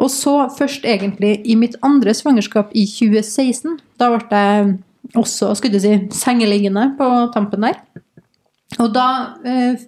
Og 0.00 0.08
så 0.10 0.34
først 0.56 0.86
egentlig 0.88 1.34
i 1.44 1.56
mitt 1.58 1.76
andre 1.84 2.14
svangerskap 2.16 2.72
i 2.72 2.86
2016. 2.88 3.76
Da 4.00 4.08
ble 4.14 4.40
jeg 4.40 4.70
også 5.18 5.52
skulle 5.58 5.78
jeg 5.78 5.84
si, 5.84 6.20
sengeliggende 6.22 6.92
på 6.98 7.08
tampen 7.34 7.66
der. 7.66 7.80
Og 8.80 8.88
da 8.94 9.08
eh, 9.44 9.82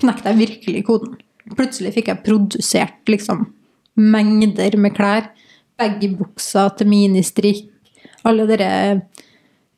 knekte 0.00 0.32
jeg 0.32 0.40
virkelig 0.40 0.84
koden. 0.88 1.18
Plutselig 1.58 1.94
fikk 1.96 2.10
jeg 2.12 2.22
produsert 2.26 3.10
liksom 3.10 3.48
mengder 4.00 4.76
med 4.80 4.94
klær. 4.96 5.30
Baggybukser 5.80 6.76
til 6.78 6.90
ministrikk. 6.90 7.66
Alle 8.28 8.44
dere 8.48 8.70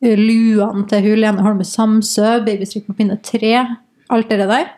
eh, 0.02 0.14
luene 0.18 0.84
til 0.90 1.04
hun 1.06 1.22
Lene 1.22 1.46
Holme 1.46 1.66
Samsø. 1.66 2.40
Babystrikk 2.46 2.88
på 2.88 2.96
pinne 2.98 3.18
tre. 3.22 3.54
Alt 4.12 4.32
det 4.32 4.48
der. 4.50 4.70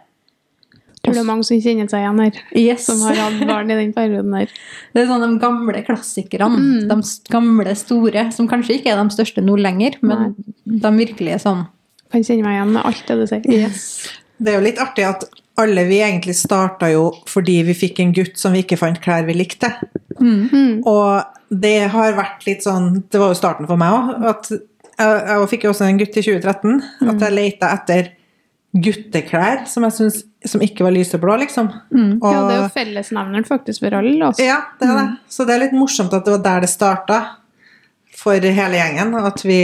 Tror 1.04 1.18
det 1.18 1.20
er 1.20 1.28
mange 1.28 1.44
som 1.44 1.60
kjenner 1.60 1.88
seg 1.90 2.00
igjen 2.00 2.20
her. 2.22 2.36
Yes. 2.56 2.86
Som 2.86 3.02
har 3.04 3.18
hatt 3.18 3.42
barn 3.44 3.72
i 3.72 3.76
den 3.76 3.92
perioden 3.92 4.32
der. 4.32 4.52
Det 4.94 5.02
er 5.02 5.08
sånn 5.10 5.24
de 5.26 5.40
gamle 5.42 5.82
klassikerne. 5.84 6.60
Mm. 6.60 6.86
De 6.88 6.96
gamle, 7.32 7.74
store. 7.76 8.26
Som 8.32 8.48
kanskje 8.48 8.78
ikke 8.78 8.94
er 8.94 9.02
de 9.02 9.12
største 9.12 9.44
nå 9.44 9.58
lenger, 9.60 9.98
men 10.00 10.32
de 10.64 10.92
virkelig 10.96 11.36
er 11.36 11.42
sånn. 11.42 11.66
Kan 12.14 12.24
kjenne 12.24 12.46
meg 12.46 12.56
igjen 12.56 12.72
med 12.76 12.88
alt 12.88 13.04
det 13.10 13.18
du 13.20 13.24
sier. 13.28 13.68
Det 14.38 14.52
er 14.52 14.56
jo 14.56 14.64
litt 14.64 14.80
artig 14.80 15.04
at 15.08 15.26
alle 15.60 15.84
vi 15.86 16.00
egentlig 16.02 16.34
starta 16.38 16.88
jo 16.90 17.08
fordi 17.30 17.60
vi 17.68 17.76
fikk 17.78 18.00
en 18.02 18.12
gutt 18.16 18.38
som 18.40 18.54
vi 18.54 18.64
ikke 18.64 18.78
fant 18.80 18.98
klær 19.02 19.26
vi 19.28 19.36
likte. 19.38 19.70
Mm. 20.18 20.82
Og 20.82 21.54
det 21.54 21.90
har 21.92 22.16
vært 22.16 22.44
litt 22.46 22.62
sånn 22.64 23.02
Det 23.10 23.18
var 23.20 23.32
jo 23.32 23.38
starten 23.38 23.68
for 23.68 23.78
meg 23.78 23.94
òg. 23.94 24.12
Jeg, 24.24 24.60
jeg 24.98 25.48
fikk 25.50 25.66
jo 25.66 25.72
også 25.74 25.88
en 25.88 25.98
gutt 26.00 26.18
i 26.18 26.24
2013. 26.26 26.84
At 27.12 27.24
jeg 27.26 27.36
leita 27.36 27.70
etter 27.74 28.12
gutteklær 28.74 29.64
som 29.70 29.86
jeg 29.86 29.94
synes, 29.94 30.20
som 30.50 30.62
ikke 30.64 30.82
var 30.82 30.94
lyseblå, 30.94 31.36
liksom. 31.44 31.68
Og, 31.70 32.24
Ja, 32.26 32.40
det 32.48 32.56
er 32.56 32.62
jo 32.64 32.70
fellesnevneren 32.74 33.46
faktisk 33.46 33.84
for 33.84 33.94
alle 34.00 34.30
oss. 34.30 34.42
Ja, 34.42 34.58
det 34.80 34.88
er 34.90 34.98
det. 34.98 35.06
Så 35.30 35.46
det 35.46 35.54
er 35.54 35.62
litt 35.68 35.76
morsomt 35.78 36.14
at 36.16 36.26
det 36.26 36.34
var 36.34 36.42
der 36.48 36.66
det 36.66 36.72
starta 36.72 37.20
for 38.18 38.50
hele 38.58 38.80
gjengen. 38.80 39.14
At 39.22 39.44
vi 39.46 39.60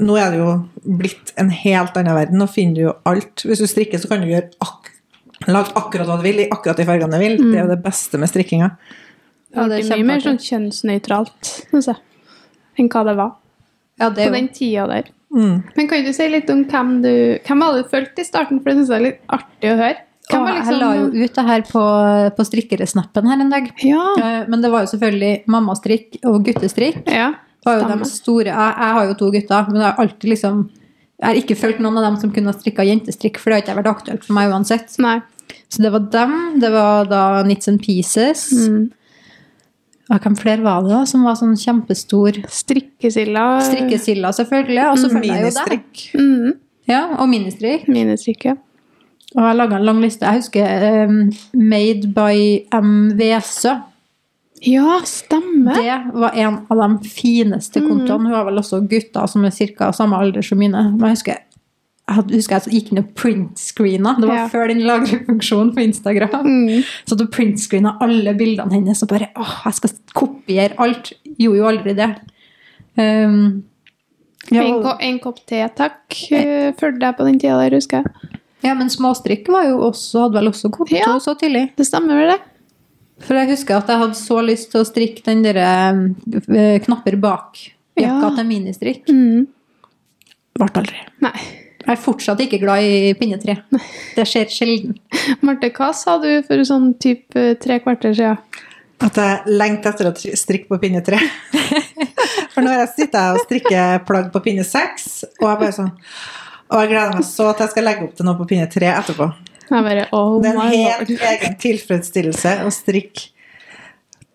Nå 0.00 0.16
er 0.16 0.32
det 0.32 0.38
jo 0.40 0.52
blitt 0.98 1.34
en 1.40 1.50
helt 1.52 1.96
annen 2.00 2.16
verden. 2.16 2.40
Nå 2.40 2.48
finner 2.50 2.74
du 2.78 2.82
jo 2.86 2.94
alt. 3.08 3.44
Hvis 3.44 3.60
du 3.60 3.68
strikker, 3.68 4.00
så 4.00 4.08
kan 4.10 4.24
du 4.24 4.30
gjøre 4.30 4.48
ak 4.64 4.90
lage 5.50 5.74
akkurat 5.78 6.06
hva 6.06 6.18
du 6.20 6.26
vil, 6.26 6.44
i 6.44 6.50
akkurat 6.54 6.78
de 6.78 6.86
fargene 6.86 7.18
du 7.18 7.22
vil. 7.22 7.36
Det 7.40 7.58
er 7.58 7.64
jo 7.64 7.72
det 7.72 7.82
beste 7.84 8.20
med 8.20 8.30
strikkinga. 8.30 8.70
Ja, 9.52 9.66
det 9.68 9.82
er 9.82 9.98
mye 9.98 10.06
mer 10.14 10.22
sånn 10.24 10.38
kjønnsnøytralt, 10.40 11.50
jeg, 11.74 11.96
enn 12.80 12.88
hva 12.88 13.02
det 13.04 13.16
var 13.18 13.34
Ja, 14.00 14.08
det 14.08 14.24
på 14.30 14.32
den 14.32 14.48
tida 14.54 14.86
der. 14.88 15.10
Mm. 15.32 15.58
Men 15.76 15.88
kan 15.90 16.04
du 16.06 16.12
si 16.16 16.28
litt 16.28 16.48
om 16.52 16.62
hvem 16.68 16.88
du 17.00 17.12
Hvem 17.46 17.62
var 17.64 17.72
det 17.72 17.84
du 17.86 17.92
fulgte 17.92 18.20
i 18.20 18.26
starten? 18.28 18.58
For 18.60 18.68
det 18.68 18.82
syns 18.82 18.90
jeg 18.92 18.98
er 18.98 19.06
litt 19.06 19.22
artig 19.32 19.70
å 19.70 19.76
høre. 19.80 20.00
Hvem 20.28 20.44
var 20.44 20.56
liksom... 20.58 20.72
Jeg 20.72 20.80
la 20.82 20.90
jo 20.96 21.06
liksom 21.06 21.22
ut 21.22 21.38
det 21.38 21.44
her 21.48 21.64
på, 21.68 21.84
på 22.36 22.46
strikkeresnappen 22.48 23.30
her 23.30 23.44
en 23.44 23.52
dag. 23.52 23.70
Ja. 23.84 24.04
Eh, 24.20 24.42
Men 24.52 24.64
det 24.64 24.72
var 24.72 24.84
jo 24.84 24.92
selvfølgelig 24.92 25.32
mammastrikk 25.52 26.20
og 26.28 26.44
guttestrikk. 26.48 27.02
ja. 27.12 27.32
Var 27.66 27.78
jo 27.78 27.98
de 28.02 28.08
store 28.10 28.48
jeg, 28.50 28.70
jeg 28.78 28.94
har 28.98 29.08
jo 29.08 29.18
to 29.18 29.28
gutter, 29.34 29.68
men 29.70 29.80
jeg 29.80 29.88
har 29.88 30.00
alltid 30.02 30.32
liksom 30.34 30.62
Jeg 31.22 31.28
har 31.28 31.38
ikke 31.38 31.54
fulgt 31.54 31.82
noen 31.84 32.00
av 32.00 32.08
dem 32.08 32.16
som 32.18 32.32
kunne 32.34 32.50
ha 32.50 32.56
strikka 32.56 32.82
jentestrikk, 32.82 33.36
for 33.38 33.50
det 33.50 33.60
har 33.60 33.62
ikke 33.62 33.76
vært 33.78 33.90
aktuelt 33.92 34.24
for 34.26 34.34
meg 34.34 34.50
uansett. 34.50 34.88
Nei. 34.98 35.20
Så 35.70 35.84
det 35.84 35.92
var 35.94 36.08
dem. 36.10 36.32
Det 36.58 36.70
var 36.74 37.06
da 37.06 37.20
Nits 37.46 37.70
and 37.70 37.78
Pieces. 37.84 38.48
Mm. 38.50 38.90
Hvem 40.10 40.34
flere 40.36 40.64
var 40.64 40.82
det 40.82 40.90
da 40.90 41.04
som 41.06 41.22
var 41.22 41.38
sånn 41.38 41.54
kjempestor? 41.56 42.42
Strikkesilla. 42.50 43.46
Strikkesilla, 43.68 44.32
selvfølgelig. 44.34 44.82
Og 44.90 44.98
så 44.98 45.12
følger 45.12 45.30
jeg 45.30 45.46
jo 45.46 45.54
det. 45.70 45.78
Mm. 46.18 46.58
Ja, 46.90 47.02
og 47.22 47.30
ministrikk. 47.30 47.86
Ministrikk, 47.86 48.50
ja. 48.50 48.58
Og 49.32 49.46
jeg 49.46 49.56
laga 49.56 49.78
en 49.78 49.86
lang 49.86 50.02
liste. 50.02 50.26
Jeg 50.26 50.42
husker 50.42 51.06
um, 51.06 51.22
Made 51.56 52.10
by 52.12 52.34
M. 52.82 53.12
Vesø. 53.16 53.78
Ja, 54.64 55.00
stemmer. 55.08 55.74
Det 55.74 56.12
var 56.14 56.36
en 56.38 56.60
av 56.70 56.78
de 56.78 57.08
fineste 57.08 57.80
kontoene. 57.82 58.28
Hun 58.28 58.34
har 58.34 58.44
vel 58.46 58.60
også 58.60 58.78
gutter 58.88 59.26
som 59.28 59.44
er 59.44 59.50
ca. 59.50 59.90
samme 59.92 60.14
alder 60.18 60.42
som 60.46 60.58
mine. 60.58 60.82
Men 60.92 61.08
jeg 61.10 61.16
husker 61.16 61.32
jeg 61.32 62.16
hadde- 62.16 62.34
husker 62.34 62.60
jeg 62.60 62.72
gikk 62.74 62.92
inn 62.92 62.98
og 62.98 63.14
printscreena. 63.14 64.16
Det 64.20 64.28
var 64.28 64.34
Ja. 64.36 64.48
før 64.48 64.68
den 64.68 64.80
lagrefunksjonen 64.86 65.72
på 65.74 65.82
Instagram. 65.82 66.44
Mm. 66.46 66.84
Så 67.06 67.16
du 67.16 67.26
printscreena 67.26 67.96
alle 68.00 68.34
bildene 68.34 68.72
hennes 68.72 69.02
og 69.02 69.08
bare 69.08 69.28
åh, 69.36 69.62
jeg 69.64 69.74
skal 69.74 69.90
kopiere 70.14 70.74
alt. 70.78 71.12
Gjorde 71.38 71.56
jo 71.58 71.64
aldri 71.64 71.94
det. 71.96 72.10
Um, 72.98 73.64
ja, 74.50 74.62
En, 74.62 74.82
ko 74.82 74.96
en 75.00 75.18
kopp 75.18 75.38
te, 75.46 75.62
takk. 75.74 76.02
Uh, 76.32 76.72
Fulgte 76.76 77.00
jeg 77.08 77.16
på 77.16 77.24
den 77.24 77.38
tida 77.38 77.58
der, 77.62 77.76
husker 77.78 78.02
jeg. 78.02 78.06
ja, 78.64 78.74
men 78.74 78.88
småstrikk 78.88 79.48
var 79.48 79.64
jo 79.64 79.78
også, 79.90 80.26
hadde 80.26 80.34
vel 80.40 80.48
også 80.52 80.70
konto 80.70 80.94
Ja. 80.94 81.18
så 81.18 81.34
tidlig. 81.38 81.70
Det 81.76 81.86
stemmer 81.86 82.18
vel, 82.18 82.30
det? 82.36 82.40
For 83.22 83.38
jeg 83.38 83.50
husker 83.52 83.78
at 83.78 83.90
jeg 83.92 84.00
hadde 84.02 84.18
så 84.18 84.38
lyst 84.44 84.70
til 84.72 84.82
å 84.82 84.88
strikke 84.88 85.22
den 85.28 85.42
der 85.46 85.58
eh, 85.62 86.78
knapper 86.84 87.16
bak-jakka 87.22 88.02
Ja. 88.02 88.30
til 88.36 88.48
ministrikk. 88.48 89.08
Mm. 89.12 89.46
Ble 90.58 90.68
aldri. 90.82 91.02
Nei. 91.24 91.36
Jeg 91.82 91.96
er 91.96 91.98
fortsatt 91.98 92.38
ikke 92.44 92.60
glad 92.62 92.84
i 92.86 93.12
pinnetre. 93.18 93.56
Det 94.14 94.22
skjer 94.28 94.50
sjelden. 94.54 94.92
Marte, 95.42 95.70
hva 95.74 95.88
sa 95.98 96.14
du 96.22 96.28
for 96.46 96.62
sånn 96.68 96.92
type 97.02 97.42
tre 97.58 97.80
kvarter 97.82 98.14
siden? 98.14 98.38
At 99.02 99.18
jeg 99.18 99.56
lengter 99.58 99.90
etter 99.90 100.12
å 100.12 100.36
strikke 100.38 100.68
på 100.70 100.78
pinnetre. 100.78 101.18
For 102.52 102.62
nå 102.62 102.70
har 102.70 102.84
jeg 102.84 102.92
sittet 102.92 103.16
og 103.32 103.40
strikker 103.48 104.02
plagg 104.06 104.28
på 104.30 104.42
pinne 104.44 104.62
seks, 104.62 105.24
og 105.40 105.46
jeg 105.48 105.58
bare 105.62 105.72
sånn 105.74 105.88
Og 106.70 106.82
jeg 106.82 106.90
gleder 106.92 107.14
meg 107.16 107.24
så 107.26 107.46
til 107.56 107.64
jeg 107.64 107.72
skal 107.72 107.86
legge 107.88 108.04
opp 108.06 108.14
til 108.18 108.28
noe 108.28 108.38
på 108.38 108.46
pinne 108.52 108.68
tre 108.70 108.90
etterpå. 108.92 109.26
Jeg 109.72 109.84
bare, 109.86 110.08
oh 110.12 110.40
Det 110.42 110.50
er 110.52 110.58
en 110.58 110.72
helt 110.72 111.12
lord. 111.14 111.28
egen 111.32 111.54
tilfredsstillelse 111.62 112.58
å 112.66 112.72
strikke 112.74 113.30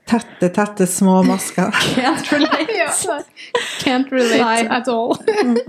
Tette, 0.08 0.47
tette, 0.56 0.86
små 0.88 1.17
masker. 1.28 1.67
Can't 1.97 2.30
relate. 2.32 3.26
Can't 3.84 4.08
relate 4.15 4.39
Nei. 4.39 4.62
at 4.78 4.88
all. 4.88 5.17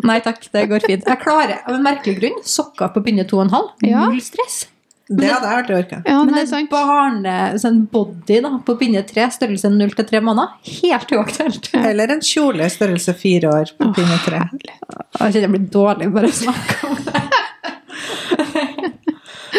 Nei 0.07 0.21
takk, 0.23 0.45
det 0.55 0.69
går 0.71 0.85
fint. 0.87 1.09
Jeg 1.11 1.19
klarer 1.25 1.57
av 1.65 1.75
en 1.75 1.83
merkelig 1.83 2.21
grunn 2.21 2.39
sokker 2.47 2.93
på 2.95 3.03
pinne 3.09 3.25
2,5. 3.27 3.73
Ja. 3.89 4.05
Null 4.07 4.23
stress. 4.23 4.61
Det 5.09 5.25
hadde 5.25 5.49
jeg 5.49 5.63
aldri 5.63 5.75
orka. 5.79 5.99
Ja, 6.05 6.19
Men 6.21 6.37
en 6.37 6.47
barnebody 6.47 6.69
barne, 6.71 7.35
sånn 7.59 7.79
body 7.91 8.39
da, 8.45 8.51
på 8.63 8.75
pinne 8.79 9.03
3, 9.09 9.27
størrelse 9.39 9.71
0 9.73 9.95
til 9.97 10.09
3 10.13 10.21
måneder, 10.23 10.55
helt 10.83 11.15
uaktuelt. 11.17 11.71
Eller 11.81 12.13
en 12.13 12.21
kjole 12.23 12.69
størrelse 12.71 13.15
4 13.19 13.51
år 13.51 13.73
på 13.79 13.89
pinne 13.97 14.19
3. 14.27 14.43
Jeg 14.53 15.19
kjenner 15.19 15.47
jeg 15.49 15.55
blir 15.57 15.69
dårlig 15.73 16.13
bare 16.15 16.31
av 16.31 16.37
å 16.37 16.39
snakke 16.45 16.93
om 16.93 17.01
det. 17.09 17.25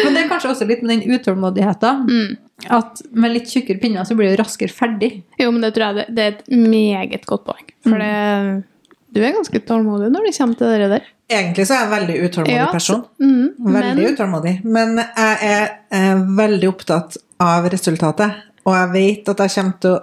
Men 0.04 0.16
det 0.16 0.24
er 0.24 0.30
kanskje 0.30 0.50
også 0.54 0.68
litt 0.68 0.82
med 0.84 0.94
den 0.96 1.14
utålmodigheten. 1.16 2.02
Mm. 2.08 2.36
At 2.76 3.00
med 3.16 3.32
litt 3.34 3.48
tjukkere 3.52 3.80
pinner 3.80 4.04
så 4.04 4.16
blir 4.18 4.32
du 4.32 4.40
raskere 4.40 4.72
ferdig. 4.74 5.22
Jo, 5.40 5.48
men 5.54 5.64
det 5.64 5.72
tror 5.76 5.86
jeg 5.90 6.00
det, 6.00 6.08
det 6.16 6.26
er 6.26 6.34
et 6.34 6.50
meget 6.52 7.24
godt 7.28 7.46
poeng. 7.48 7.70
For 7.86 8.02
det, 8.02 8.10
du 9.14 9.22
er 9.22 9.34
ganske 9.38 9.62
tålmodig 9.66 10.10
når 10.12 10.28
det 10.28 10.36
kommer 10.36 10.60
til 10.60 10.76
det 10.84 10.90
der. 10.96 11.08
Egentlig 11.30 11.66
så 11.68 11.76
er 11.76 11.82
jeg 11.84 11.86
en 11.86 11.94
veldig 11.94 12.14
utålmodig 12.26 12.58
Ja, 12.58 12.68
person. 12.74 13.02
Mm, 13.22 13.48
Veldig 13.70 14.02
men, 14.02 14.14
utålmodig. 14.14 14.54
Men 14.66 14.96
jeg 14.98 15.36
er 15.46 15.66
er 15.94 16.22
veldig 16.38 16.70
opptatt 16.72 17.18
av 17.40 17.68
resultatet. 17.70 18.46
Og 18.68 18.74
jeg 18.76 18.88
vet 18.92 19.28
at 19.32 19.40
jeg 19.40 19.54
kommer 19.54 19.76
til 19.80 19.94
å 19.96 20.00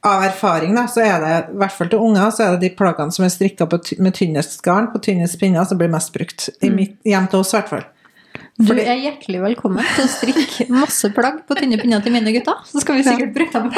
Av 0.00 0.22
erfaring, 0.24 0.72
da, 0.72 0.86
så 0.88 1.02
er 1.04 1.18
det 1.20 1.32
i 1.52 1.58
hvert 1.60 1.74
fall 1.76 1.88
til 1.92 2.00
unger, 2.00 2.30
så 2.32 2.46
er 2.46 2.54
det 2.54 2.62
de 2.62 2.70
plaggene 2.72 3.12
som 3.12 3.26
er 3.26 3.32
strikka 3.34 3.66
med 4.00 4.14
tynnest 4.16 4.62
garn 4.64 4.86
på 4.88 4.96
tynnest 5.04 5.36
pinner, 5.36 5.66
som 5.68 5.76
blir 5.76 5.90
mest 5.92 6.08
brukt. 6.14 6.46
I 6.64 6.70
mitt 6.72 6.94
hjem 7.04 7.26
til 7.28 7.42
oss, 7.42 7.50
i 7.52 7.58
hvert 7.58 7.68
fall. 7.68 7.84
Du 8.60 8.74
er 8.76 8.98
hjertelig 9.00 9.40
velkommen 9.40 9.86
til 9.94 10.04
å 10.04 10.10
strikke 10.10 10.66
masse 10.74 11.08
plagg 11.16 11.38
på 11.48 11.56
tynne 11.56 11.78
pinner 11.80 12.02
til 12.04 12.12
mine 12.12 12.32
gutter. 12.34 12.58
Så 12.68 12.82
skal 12.82 12.98
vi 12.98 13.04
sikkert 13.06 13.32
bruke 13.36 13.62
dem. 13.62 13.70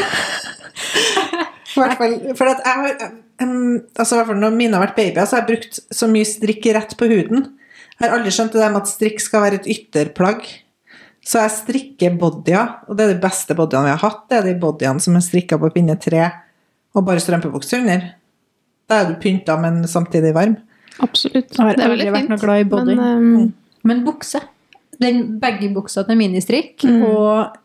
Hvert 1.72 1.94
fall, 2.00 2.16
for 2.36 2.50
at 2.50 2.64
jeg 2.66 2.80
har 2.80 2.96
altså 3.46 4.18
hvert 4.18 4.28
fall 4.28 4.40
Når 4.42 4.56
mine 4.56 4.76
har 4.76 4.82
vært 4.84 4.98
babyer, 4.98 5.24
så 5.24 5.38
har 5.38 5.44
jeg 5.44 5.50
brukt 5.52 5.78
så 5.94 6.08
mye 6.10 6.28
strikk 6.28 6.66
rett 6.76 6.96
på 6.98 7.08
huden. 7.08 7.46
Jeg 7.94 8.02
har 8.02 8.16
aldri 8.16 8.32
skjønt 8.34 8.56
det 8.56 8.60
der 8.60 8.74
med 8.74 8.82
at 8.82 8.90
strikk 8.90 9.22
skal 9.22 9.44
være 9.46 9.60
et 9.60 9.68
ytterplagg. 9.72 10.48
Så 11.22 11.38
jeg 11.38 11.54
strikker 11.54 12.16
bodyer, 12.18 12.74
og 12.90 12.98
det 12.98 13.06
er 13.06 13.14
de 13.14 13.22
beste 13.22 13.54
bodyene 13.56 13.86
vi 13.86 13.94
har 13.94 14.02
hatt. 14.02 14.24
Det 14.28 14.40
er 14.40 14.48
de 14.50 14.56
bodyene 14.64 15.04
som 15.04 15.16
er 15.16 15.24
strikka 15.24 15.60
på 15.62 15.70
pinne 15.76 15.94
tre 16.02 16.26
og 16.92 17.06
bare 17.06 17.22
strømpebukse 17.22 17.78
under. 17.78 18.08
Da 18.90 19.00
er 19.00 19.12
du 19.12 19.20
pynta, 19.22 19.54
men 19.62 19.80
samtidig 19.88 20.34
varm. 20.36 20.58
Absolutt. 21.00 21.54
Jeg 21.54 21.62
har 21.62 21.78
Det 21.78 21.86
er 21.86 21.94
aldri 21.94 22.10
vært 22.18 22.32
noe 22.34 22.42
glad 22.42 22.64
i 22.64 22.66
body. 22.68 22.96
Men, 22.98 23.22
um, 23.22 23.54
Men 23.86 24.02
bukse. 24.04 24.42
Den 25.02 25.24
baggy-buksa 25.42 26.06
til 26.08 26.16
ministrikk. 26.20 26.84
Og 26.86 27.58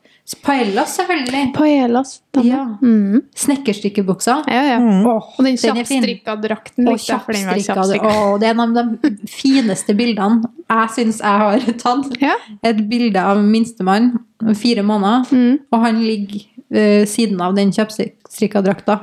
paellas, 0.43 0.97
selvfølgelig. 0.97 1.54
Paellas. 1.56 2.10
Ja. 2.43 2.65
Mm. 2.82 3.21
Snekkerstykkebuksa. 3.36 4.41
Ja, 4.52 4.63
ja. 4.73 4.80
Åh, 4.82 5.30
Og 5.39 5.45
den 5.45 5.56
kjappstrikka 5.58 6.36
drakten 6.43 6.88
Og 6.91 7.00
kjappstrikka. 7.00 8.12
Oh, 8.12 8.36
det 8.39 8.50
er 8.50 8.56
en 8.58 8.60
av 8.65 8.73
de 8.76 9.13
fineste 9.32 9.95
bildene 9.95 10.43
jeg 10.67 10.89
syns 10.97 11.21
jeg 11.23 11.43
har 11.45 11.63
tatt. 11.80 12.17
Ja. 12.21 12.34
Et 12.67 12.82
bilde 12.89 13.23
av 13.23 13.39
minstemann, 13.43 14.17
fire 14.60 14.84
måneder, 14.84 15.26
Mm. 15.32 15.60
og 15.71 15.80
han 15.86 16.02
ligger 16.04 16.43
ved 16.69 17.08
siden 17.08 17.39
av 17.41 17.56
den 17.56 17.71
kjappstrikka 17.71 18.62
drakta. 18.65 19.00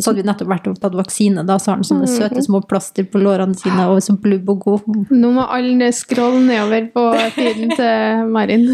Så 0.00 0.10
hadde 0.10 0.22
vi 0.22 0.26
nettopp 0.28 0.48
vært 0.50 0.66
og 0.70 0.78
tatt 0.80 0.94
vaksine, 0.98 1.44
da, 1.46 1.56
så 1.60 1.70
har 1.72 1.76
han 1.80 1.84
sånne 1.84 2.08
Mm. 2.08 2.16
søte 2.18 2.42
små 2.46 2.60
plaster 2.66 3.04
på 3.04 3.20
lårene 3.22 3.54
sine 3.58 3.86
og 3.88 4.00
så 4.02 4.14
blubb 4.20 4.48
og 4.48 4.60
god. 4.64 5.10
Nå 5.10 5.30
må 5.36 5.44
alle 5.48 5.90
scrolle 5.92 6.40
nedover 6.46 6.88
på 6.94 7.04
feeden 7.36 7.70
til 7.76 8.26
Marin. 8.32 8.66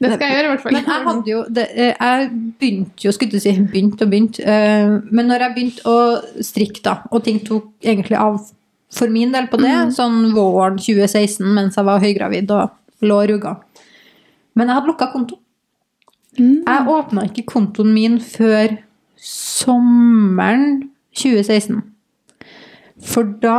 Det 0.00 0.12
skal 0.12 0.26
jeg 0.26 0.34
gjøre, 0.36 0.44
i 0.44 0.50
hvert 0.52 0.62
fall. 0.66 0.72
Men 0.72 0.84
jeg 0.84 1.04
hadde 1.06 1.30
jo 1.30 1.44
det, 1.48 1.66
eh, 1.74 1.94
Jeg 2.00 2.30
begynte 2.60 3.04
jo, 3.06 3.12
skulle 3.12 3.30
du 3.32 3.40
si, 3.40 3.52
begynte 3.52 4.02
og 4.02 4.10
begynte. 4.10 4.40
eh, 4.44 5.00
Men 5.10 5.28
når 5.28 5.38
jeg 5.46 5.54
begynte 5.54 5.82
å 5.84 6.22
strikke, 6.42 6.82
da, 6.82 6.98
og 7.10 7.24
ting 7.24 7.40
tok 7.40 7.64
egentlig 7.82 8.18
av 8.18 8.40
for 8.90 9.08
min 9.08 9.32
del 9.32 9.46
på 9.48 9.58
det, 9.58 9.72
sånn 9.94 10.32
våren 10.34 10.76
2016 10.78 11.42
mens 11.54 11.74
jeg 11.76 11.84
var 11.84 11.98
høygravid 12.00 12.50
og 12.50 12.70
lå 13.02 13.22
og 13.22 13.28
rugga 13.28 13.56
Men 14.54 14.68
jeg 14.68 14.74
hadde 14.76 14.86
lukka 14.86 15.12
konto. 15.12 15.38
Jeg 16.38 16.86
åpna 16.86 17.24
ikke 17.28 17.44
kontoen 17.48 17.92
min 17.94 18.18
før 18.20 18.78
sommeren 19.26 20.90
2016. 21.16 21.82
For 23.02 23.28
da 23.42 23.58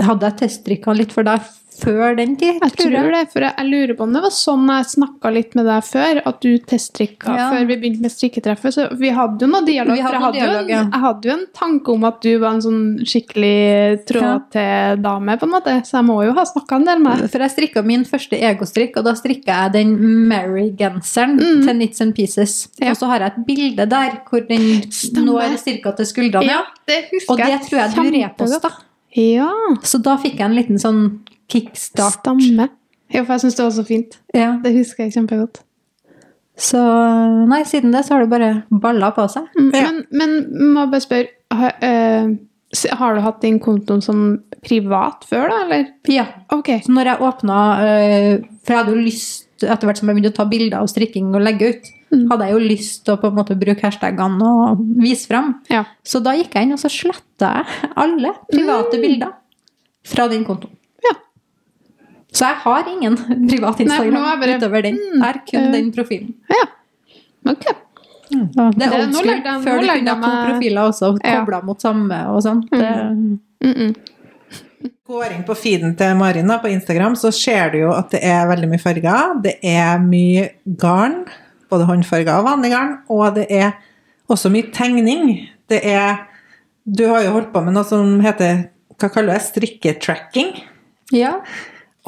hadde 0.00 0.30
jeg 0.30 0.38
teststrikka 0.40 0.94
litt 0.96 1.12
for 1.12 1.26
deg 1.26 1.44
før 1.80 2.16
den 2.18 2.34
tid. 2.40 2.58
Jeg 2.60 2.74
tror 2.76 3.12
det, 3.14 3.22
for 3.32 3.44
jeg, 3.46 3.54
jeg 3.56 3.68
lurer 3.70 3.94
på 3.98 4.06
om 4.06 4.12
det 4.16 4.22
var 4.24 4.32
sånn 4.34 4.66
jeg 4.70 4.88
snakka 4.90 5.32
litt 5.34 5.54
med 5.58 5.68
deg 5.70 5.86
før, 5.86 6.20
at 6.26 6.40
du 6.42 6.50
teststrikka 6.58 7.36
Ja. 7.36 7.46
før 7.54 7.66
vi 7.68 7.76
begynte 7.80 8.04
med 8.04 8.14
strikketreffet. 8.14 8.74
Så 8.74 8.86
vi 9.00 9.12
hadde 9.14 9.44
jo 9.44 9.50
noe 9.50 9.64
dialog. 9.66 9.96
Hadde 9.98 10.12
jeg 10.12 10.24
hadde, 10.24 10.38
dialog, 10.40 10.70
ja. 10.72 10.80
en, 10.80 10.90
jeg 10.90 11.04
hadde 11.06 11.30
jo 11.30 11.34
en 11.36 11.46
tanke 11.56 11.94
om 11.94 12.04
at 12.10 12.20
du 12.24 12.30
var 12.42 12.56
en 12.56 12.64
sånn 12.66 12.82
skikkelig 13.06 13.56
tråd-til-dame, 14.10 15.38
på 15.40 15.48
en 15.48 15.54
måte. 15.54 15.76
Så 15.86 15.98
jeg 15.98 16.08
må 16.08 16.18
jo 16.26 16.34
ha 16.36 16.44
snakka 16.48 16.80
en 16.80 16.88
del 16.88 17.02
med 17.04 17.22
deg. 17.22 17.30
For 17.32 17.46
jeg 17.46 17.54
strikka 17.54 17.84
min 17.86 18.04
første 18.08 18.40
egostrikk, 18.50 18.98
og 19.00 19.08
da 19.08 19.14
strikka 19.18 19.62
jeg 19.64 19.74
den 19.78 19.94
Mary-genseren 20.30 21.38
til 21.40 21.74
Nits 21.80 22.00
and 22.04 22.14
Pieces. 22.16 22.68
Mm. 22.78 22.84
Ja. 22.84 22.92
Og 22.94 23.00
så 23.00 23.10
har 23.12 23.24
jeg 23.24 23.34
et 23.34 23.42
bilde 23.48 23.88
der 23.90 24.20
hvor 24.28 24.46
den 24.48 24.68
når 25.24 25.56
ca. 25.64 25.92
til 25.96 26.06
skuldrene. 26.06 26.46
Ja, 26.50 26.62
det 26.88 27.04
husker 27.10 27.32
Og 27.32 27.38
det 27.38 27.60
tror 27.68 27.80
jeg 27.80 27.90
du 27.96 28.16
reposta. 28.18 28.70
Ja, 29.16 29.50
Så 29.82 29.98
da 30.02 30.16
fikk 30.22 30.38
jeg 30.38 30.46
en 30.46 30.54
liten 30.54 30.78
sånn 30.78 31.00
kickstart. 31.50 32.20
stamme. 32.20 32.68
Ja, 33.10 33.24
for 33.24 33.34
jeg 33.34 33.42
syns 33.44 33.56
det 33.58 33.64
var 33.66 33.74
så 33.74 33.84
fint. 33.88 34.18
Ja. 34.36 34.52
Det 34.62 34.70
husker 34.76 35.04
jeg 35.06 35.14
kjempegodt. 35.16 35.62
Så 36.60 36.78
nei, 37.48 37.62
siden 37.64 37.92
det 37.94 38.04
så 38.06 38.14
har 38.14 38.24
det 38.26 38.30
bare 38.30 38.50
balla 38.70 39.10
på 39.16 39.24
seg. 39.32 39.46
Mm, 39.56 39.70
Ja. 39.74 39.90
Men, 39.90 40.00
men 40.12 40.72
må 40.74 40.86
bare 40.92 41.00
spørre 41.00 41.28
har, 41.50 41.76
uh, 41.82 42.96
har 43.00 43.14
du 43.16 43.20
hatt 43.24 43.40
din 43.42 43.58
konto 43.58 43.96
som 44.04 44.42
privat 44.62 45.24
før, 45.26 45.48
da, 45.50 45.62
eller? 45.64 45.86
Ja. 46.12 46.26
Ok. 46.52 46.68
Så 46.84 46.92
når 46.92 47.14
jeg 47.14 47.24
åpna 47.30 47.60
uh, 47.80 48.44
For 48.66 48.74
jeg 48.74 48.82
hadde 48.84 48.92
jo 48.94 49.06
lyst, 49.06 49.46
etter 49.64 49.88
hvert 49.88 49.98
som 50.02 50.08
jeg 50.12 50.18
begynte 50.18 50.34
å 50.34 50.38
ta 50.42 50.46
bilder 50.52 50.78
av 50.82 50.90
strikking 50.92 51.32
og 51.34 51.42
legge 51.46 51.72
ut, 51.74 51.96
Mm. 52.10 52.24
hadde 52.26 52.42
jeg 52.48 52.54
jo 52.56 52.60
lyst 52.72 53.04
til 53.06 53.14
å 53.14 53.18
på 53.22 53.28
en 53.30 53.36
måte 53.36 53.54
bruke 53.54 53.84
hashtagene 53.86 54.42
og 54.42 54.80
vise 54.98 55.28
fram. 55.30 55.52
Ja. 55.70 55.84
Så 56.02 56.18
da 56.18 56.32
gikk 56.34 56.56
jeg 56.58 56.66
inn 56.66 56.72
og 56.74 56.80
så 56.82 56.88
sletta 56.90 57.50
jeg 57.60 57.90
alle 58.02 58.32
private 58.50 58.98
bilder 58.98 59.30
fra 60.10 60.24
den 60.32 60.42
kontoen. 60.42 60.72
Så 62.32 62.46
jeg 62.46 62.56
har 62.64 62.88
ingen 62.88 63.16
privat 63.50 63.80
Instagram 63.80 64.14
nå 64.14 64.24
er 64.32 64.40
bare- 64.42 64.58
utover 64.60 64.82
den. 64.86 64.98
Mm, 64.98 65.22
er 65.28 65.40
kun 65.50 65.66
uh, 65.66 65.72
den 65.72 65.92
profilen. 65.92 66.34
ja. 66.50 66.66
Ok. 67.50 67.64
Det 68.30 68.38
er 68.38 68.72
Det- 68.78 68.92
old 68.94 69.10
nå 69.10 69.18
school. 69.18 69.42
Før 69.64 69.80
du 69.80 69.86
kunne 69.90 70.14
ha 70.14 70.20
to 70.22 70.52
profiler 70.52 70.82
også, 70.86 71.18
Ja. 71.24 71.60
mot 71.66 71.80
samme 71.80 72.18
og 72.30 72.42
sånn. 72.42 72.62
Mm 72.70 73.40
-mm. 73.74 73.94
Går 75.08 75.32
inn 75.34 75.42
på 75.44 75.54
feeden 75.56 75.96
til 75.96 76.14
Marin 76.16 76.46
da, 76.46 76.58
på 76.58 76.68
Instagram, 76.70 77.14
så 77.16 77.32
ser 77.32 77.70
du 77.72 77.78
jo 77.78 77.90
at 77.92 78.10
det 78.10 78.20
er 78.22 78.46
veldig 78.46 78.68
mye 78.68 78.78
farger. 78.78 79.42
Det 79.42 79.54
er 79.62 79.98
mye 79.98 80.48
garn, 80.78 81.24
både 81.70 81.84
håndfarger 81.86 82.38
og 82.38 82.44
vanlig 82.44 82.70
garn, 82.70 82.98
og 83.08 83.34
det 83.34 83.46
er 83.50 83.72
også 84.30 84.50
mye 84.50 84.70
tegning. 84.72 85.48
Det 85.68 85.80
er 85.84 86.26
Du 86.96 87.06
har 87.08 87.22
jo 87.22 87.30
holdt 87.32 87.52
på 87.52 87.60
med 87.64 87.74
noe 87.74 87.84
som 87.84 88.20
heter 88.20 88.68
hva 88.98 89.08
kaller 89.12 89.32
du 89.32 89.38
det? 89.38 89.42
Strikketracking. 89.42 90.62
ja. 91.12 91.40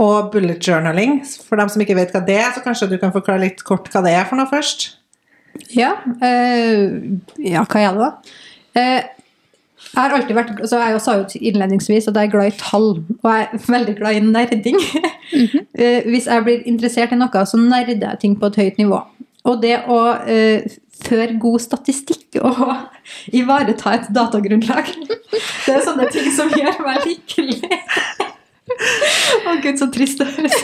Og 0.03 0.33
bullet 0.33 0.59
journaling. 0.67 1.21
For 1.47 1.61
dem 1.61 1.71
som 1.71 1.85
ikke 1.85 1.97
vet 1.99 2.13
hva 2.15 2.23
det 2.27 2.39
er, 2.41 2.51
så 2.55 2.63
kanskje 2.65 2.91
du 2.91 2.99
kan 2.99 3.15
forklare 3.15 3.45
litt 3.47 3.63
kort 3.67 3.91
hva 3.93 4.03
det 4.05 4.15
er 4.17 4.27
for 4.29 4.41
noe 4.41 4.51
først? 4.51 4.89
Ja, 5.77 5.95
øh, 6.25 7.19
ja 7.39 7.65
hva 7.69 7.83
er 7.83 7.99
det 7.99 8.07
da? 8.07 8.13
Eh, 8.81 9.23
jeg 9.93 10.01
har 10.01 10.15
alltid 10.17 10.37
vært, 10.37 10.53
altså 10.57 10.79
jeg 10.81 11.01
sa 11.05 11.15
jo 11.19 11.41
innledningsvis 11.51 12.07
at 12.09 12.17
jeg 12.17 12.31
er 12.31 12.33
glad 12.33 12.49
i 12.49 12.55
tall, 12.57 12.87
og 13.19 13.27
jeg 13.29 13.43
er 13.45 13.67
veldig 13.75 13.97
glad 13.99 14.19
i 14.19 14.25
nerding. 14.29 14.81
Eh, 15.33 16.05
hvis 16.05 16.27
jeg 16.29 16.45
blir 16.45 16.67
interessert 16.69 17.15
i 17.15 17.17
noe, 17.17 17.43
så 17.49 17.57
nerder 17.57 17.95
jeg 17.97 18.19
ting 18.21 18.35
på 18.37 18.51
et 18.51 18.59
høyt 18.61 18.81
nivå. 18.83 18.99
Og 19.49 19.63
det 19.63 19.79
å 19.89 19.97
eh, 20.29 20.67
føre 21.07 21.39
god 21.41 21.63
statistikk 21.65 22.37
og 22.43 22.61
ivareta 23.41 23.95
et 23.97 24.11
datagrunnlag, 24.13 24.91
det 25.65 25.73
er 25.73 25.87
sånne 25.87 26.11
ting 26.13 26.29
som 26.37 26.53
gjør 26.53 26.83
meg 26.85 27.09
lykkelig. 27.09 27.73
Å 29.49 29.57
gud, 29.63 29.79
så 29.81 29.89
trist 29.93 30.23
det 30.23 30.29
høres. 30.37 30.57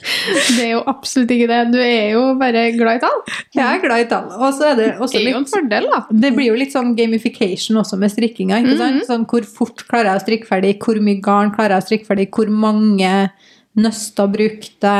Det 0.00 0.62
er 0.62 0.70
jo 0.72 0.80
absolutt 0.88 1.30
ikke 1.34 1.48
det. 1.50 1.58
Du 1.74 1.78
er 1.80 2.14
jo 2.14 2.22
bare 2.40 2.62
glad 2.74 2.98
i 2.98 3.02
tall. 3.02 3.18
Jeg 3.54 3.64
er 3.66 3.82
glad 3.82 4.04
i 4.04 4.06
tall. 4.10 4.30
Og 4.32 4.54
så 4.56 4.70
er 4.70 4.78
det 4.78 4.86
også 4.96 5.18
Det 5.18 5.22
er 5.28 5.34
jo 5.34 5.40
en 5.42 5.48
fordel, 5.50 5.88
da. 5.92 6.00
Det 6.24 6.30
blir 6.36 6.48
jo 6.48 6.56
litt 6.58 6.74
sånn 6.74 6.94
gamification 6.98 7.80
også 7.82 7.98
med 8.00 8.12
strikkinga. 8.12 8.62
ikke 8.62 8.78
sant? 8.80 9.04
Sånn, 9.08 9.26
hvor 9.30 9.46
fort 9.48 9.84
klarer 9.90 10.12
jeg 10.12 10.22
å 10.22 10.24
strikke 10.24 10.48
ferdig, 10.48 10.74
hvor 10.82 11.00
mye 11.04 11.20
garn 11.24 11.52
klarer 11.54 11.76
jeg 11.76 11.84
å 11.84 11.88
strikke 11.88 12.08
ferdig, 12.08 12.28
hvor 12.34 12.50
mange 12.64 13.12
nøster 13.80 14.32
brukte? 14.32 14.96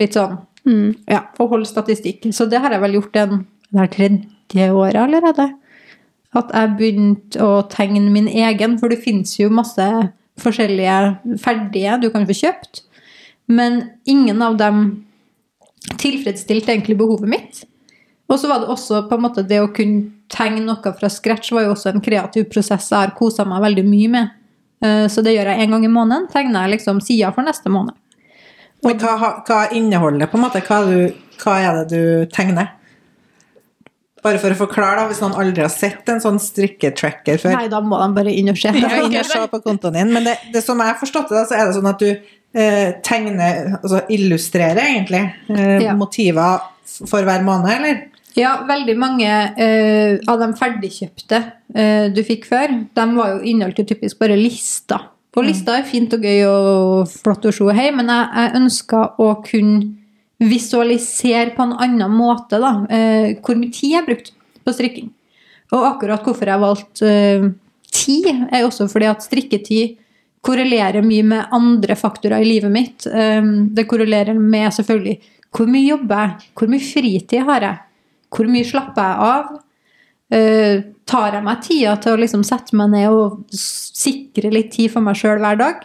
Litt 0.00 0.18
sånn. 0.18 0.38
Ja, 1.08 1.24
og 1.40 1.54
holde 1.54 1.70
statistikk. 1.70 2.26
Så 2.36 2.48
det 2.50 2.60
har 2.62 2.74
jeg 2.74 2.82
vel 2.82 2.98
gjort 2.98 3.14
den 3.16 3.44
det 3.70 3.90
tredje 3.94 4.70
året 4.74 5.00
allerede. 5.04 5.52
At 6.36 6.50
jeg 6.54 6.74
begynte 6.78 7.42
å 7.42 7.60
tegne 7.70 8.10
min 8.12 8.28
egen, 8.30 8.76
for 8.78 8.92
det 8.92 9.00
fins 9.02 9.36
jo 9.38 9.50
masse 9.54 9.86
forskjellige 10.42 11.38
ferdige 11.42 11.98
du 12.02 12.08
kan 12.12 12.26
få 12.28 12.36
kjøpt. 12.42 12.82
Men 13.50 13.82
ingen 14.08 14.42
av 14.42 14.56
dem 14.60 14.82
tilfredsstilte 16.00 16.72
egentlig 16.74 16.98
behovet 17.00 17.30
mitt. 17.30 17.62
Og 18.30 18.38
så 18.38 18.50
var 18.50 18.62
det 18.62 18.70
også 18.70 19.04
på 19.10 19.16
en 19.16 19.24
måte 19.24 19.46
det 19.46 19.58
å 19.62 19.70
kunne 19.74 20.12
tegne 20.30 20.62
noe 20.62 20.92
fra 20.94 21.10
scratch 21.10 21.50
var 21.52 21.66
jo 21.66 21.72
også 21.74 21.90
en 21.90 22.04
kreativ 22.04 22.46
prosess 22.52 22.92
jeg 22.92 23.08
har 23.08 23.16
kosa 23.18 23.46
meg 23.48 23.64
veldig 23.64 23.86
mye 23.88 24.10
med. 24.12 24.36
Eh, 24.84 25.06
Så 25.10 25.24
det 25.26 25.34
gjør 25.34 25.50
jeg 25.50 25.64
en 25.64 25.74
gang 25.74 25.84
i 25.84 25.90
måneden. 25.90 26.28
Tegner 26.30 26.66
jeg 26.66 26.78
liksom 26.78 27.00
sida 27.02 27.32
for 27.34 27.42
neste 27.46 27.72
måned. 27.72 27.96
Men 28.86 29.00
hva, 29.02 29.42
hva 29.44 29.64
inneholder 29.76 30.24
det, 30.24 30.30
på 30.30 30.38
en 30.38 30.44
måte? 30.46 30.62
Hva, 30.64 30.78
du, 30.86 31.34
hva 31.42 31.56
er 31.60 31.80
det 31.80 31.88
du 31.90 32.30
tegner? 32.32 32.76
Bare 34.22 34.38
for 34.42 34.52
å 34.52 34.58
forklare, 34.58 35.00
da, 35.00 35.06
hvis 35.08 35.20
noen 35.22 35.36
aldri 35.40 35.62
har 35.64 35.72
sett 35.72 36.08
en 36.12 36.20
sånn 36.20 36.38
strikketracker 36.42 37.38
før. 37.40 37.54
Nei, 37.56 37.68
da 37.72 37.80
må 37.80 37.96
de 38.02 38.08
bare 38.18 38.34
inn 38.36 38.50
og 38.52 38.58
se. 38.60 38.68
Ja, 38.76 38.90
inn 39.00 39.16
og 39.16 39.24
se 39.30 39.40
på 39.52 39.60
kontoen 39.64 39.96
din, 39.96 40.12
men 40.12 40.26
det, 40.28 40.36
det 40.52 40.62
som 40.64 40.78
jeg 40.82 40.92
har 40.92 40.98
forstått 41.00 41.32
det, 41.32 41.46
så 41.48 41.56
er 41.56 41.66
det 41.70 41.76
sånn 41.78 41.88
at 41.88 42.02
du 42.04 42.10
eh, 42.10 42.90
tegner, 43.06 43.78
altså 43.80 44.02
illustrerer 44.12 44.82
egentlig, 44.84 45.22
eh, 45.54 45.76
Ja. 45.86 45.94
motiver 45.96 46.60
for 47.08 47.24
hver 47.24 47.44
måned, 47.46 47.70
eller? 47.78 48.02
Ja, 48.38 48.60
veldig 48.68 48.94
mange 48.98 49.30
eh, 49.58 50.18
av 50.30 50.38
de 50.38 50.50
ferdigkjøpte 50.58 51.38
eh, 51.74 52.04
du 52.14 52.20
fikk 52.26 52.44
før, 52.46 52.76
de 52.94 53.06
var 53.16 53.32
jo 53.34 53.40
inneholdt 53.42 53.80
jo 53.82 53.86
typisk 53.90 54.20
bare 54.20 54.36
lister. 54.38 55.08
For 55.34 55.46
lister 55.46 55.78
er 55.78 55.86
fint 55.86 56.12
og 56.14 56.24
gøy 56.26 56.40
og 56.50 57.10
flott 57.10 57.44
å 57.46 57.52
se 57.54 57.74
hei, 57.74 57.88
men 57.94 58.08
jeg, 58.10 58.28
jeg 58.34 58.54
ønska 58.60 59.02
å 59.22 59.28
kunne 59.46 59.96
visualisere 60.40 61.52
på 61.56 61.62
en 61.62 61.74
annen 61.76 62.12
måte 62.16 62.60
da, 62.60 62.72
eh, 62.88 63.36
hvor 63.44 63.58
mye 63.60 63.72
tid 63.74 63.96
jeg 63.98 64.06
brukte 64.06 64.32
på 64.64 64.72
strikking. 64.72 65.10
Og 65.76 65.86
akkurat 65.86 66.24
hvorfor 66.24 66.48
jeg 66.48 66.62
valgte 66.62 67.10
eh, 67.10 67.50
tid, 67.92 68.30
er 68.48 68.64
også 68.64 68.88
fordi 68.90 69.10
at 69.10 69.24
strikketid 69.26 69.98
korrelerer 70.40 71.04
mye 71.04 71.26
med 71.26 71.52
andre 71.52 71.96
faktorer 71.98 72.40
i 72.40 72.48
livet 72.48 72.72
mitt. 72.72 73.06
Eh, 73.06 73.42
det 73.76 73.88
korrelerer 73.90 74.38
med 74.38 74.72
selvfølgelig 74.76 75.18
hvor 75.50 75.66
mye 75.66 75.88
jobber 75.88 76.22
jeg, 76.22 76.52
hvor 76.54 76.70
mye 76.70 76.86
fritid 76.86 77.44
har 77.48 77.66
jeg, 77.66 77.82
hvor 78.30 78.48
mye 78.48 78.68
slapper 78.68 79.10
jeg 79.10 79.34
av. 79.34 79.50
Eh, 80.30 80.84
tar 81.10 81.34
jeg 81.34 81.44
meg 81.44 81.64
tida 81.66 81.96
til 82.00 82.14
å 82.14 82.20
liksom 82.22 82.46
sette 82.46 82.76
meg 82.78 82.92
ned 82.92 83.10
og 83.10 83.40
sikre 83.50 84.52
litt 84.54 84.70
tid 84.76 84.92
for 84.94 85.04
meg 85.04 85.18
sjøl 85.18 85.42
hver 85.42 85.58
dag? 85.58 85.84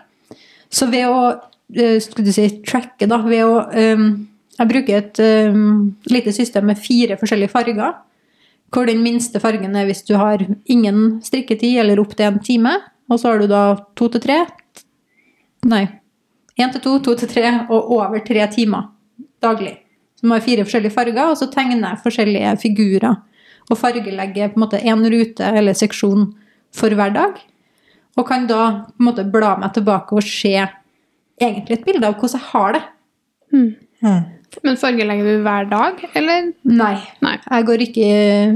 Så 0.69 0.87
ved 0.93 1.09
å 1.09 1.35
skulle 1.65 2.27
du 2.27 2.29
si, 2.29 2.43
tracke, 2.61 3.07
da, 3.09 3.17
ved 3.25 3.41
å 3.41 3.63
eh, 3.73 4.03
Jeg 4.55 4.71
bruker 4.71 4.97
et 5.01 5.19
eh, 5.19 5.57
lite 6.11 6.33
system 6.35 6.69
med 6.71 6.79
fire 6.79 7.17
forskjellige 7.19 7.51
farger. 7.51 7.95
Hvor 8.73 8.87
den 8.87 9.03
minste 9.03 9.39
fargen 9.39 9.75
er 9.75 9.87
hvis 9.87 10.03
du 10.07 10.15
har 10.19 10.41
ingen 10.65 11.19
strikketid, 11.23 11.79
eller 11.79 11.99
opp 12.01 12.15
til 12.15 12.27
en 12.29 12.41
time. 12.43 12.73
Og 13.11 13.19
så 13.19 13.31
har 13.31 13.39
du 13.39 13.47
da 13.51 13.75
to 13.95 14.09
til 14.13 14.23
tre 14.23 14.43
Nei. 15.65 15.85
Én 16.61 16.71
til 16.71 16.81
to, 16.81 16.99
to 17.01 17.15
til 17.17 17.29
tre 17.29 17.49
og 17.73 17.89
over 17.91 18.21
tre 18.23 18.45
timer 18.53 18.91
daglig. 19.41 19.73
Som 20.19 20.31
har 20.31 20.43
fire 20.45 20.63
forskjellige 20.65 20.93
farger, 20.93 21.31
og 21.31 21.37
så 21.39 21.49
tegner 21.51 21.89
jeg 21.89 22.01
forskjellige 22.03 22.51
figurer. 22.61 23.17
Og 23.69 23.79
fargelegger 23.79 24.53
på 24.53 24.59
en 24.59 24.63
måte 24.63 24.79
én 24.79 25.01
rute 25.09 25.49
eller 25.57 25.73
seksjon 25.73 26.29
for 26.75 26.93
hver 26.95 27.13
dag. 27.15 27.41
Og 28.15 28.27
kan 28.29 28.45
da 28.47 28.61
på 28.93 29.01
en 29.01 29.09
måte 29.09 29.25
bla 29.31 29.55
meg 29.59 29.73
tilbake 29.75 30.15
og 30.15 30.23
se 30.23 30.53
egentlig 31.41 31.79
et 31.79 31.85
bilde 31.87 32.07
av 32.07 32.15
hvordan 32.19 32.37
jeg 32.37 32.49
har 32.53 32.77
det. 32.77 32.83
Hmm. 33.51 33.71
Men 34.63 34.77
fargelegger 34.79 35.27
du 35.27 35.43
hver 35.45 35.67
dag, 35.71 35.99
eller? 36.15 36.51
Nei. 36.63 36.95
Nei. 37.25 37.35
Jeg 37.43 37.67
går 37.67 37.83
ikke 37.87 38.07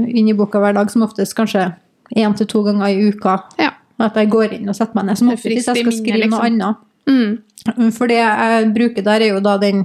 inn 0.08 0.30
i 0.30 0.36
boka 0.36 0.62
hver 0.62 0.76
dag, 0.76 0.90
som 0.92 1.04
oftest 1.06 1.36
kanskje 1.38 1.68
én 2.16 2.34
til 2.38 2.48
to 2.50 2.62
ganger 2.66 2.88
i 2.88 3.10
uka. 3.10 3.36
Ja. 3.60 3.74
At 4.00 4.16
jeg 4.16 4.30
går 4.32 4.56
inn 4.56 4.70
og 4.70 4.76
setter 4.78 4.96
meg 4.96 5.10
ned. 5.10 5.20
Som 5.20 5.32
oftest 5.34 5.50
hvis 5.50 5.68
jeg 5.68 5.82
skal 5.82 5.92
skrive 5.92 5.98
skrive 6.00 6.30
noe 6.30 6.40
liksom. 6.40 6.46
annet. 6.48 6.76
Mm. 7.10 7.90
For 7.96 8.10
det 8.10 8.20
jeg 8.20 8.70
bruker 8.76 9.04
der, 9.04 9.20
er 9.26 9.34
jo 9.34 9.42
da 9.44 9.56
den 9.60 9.84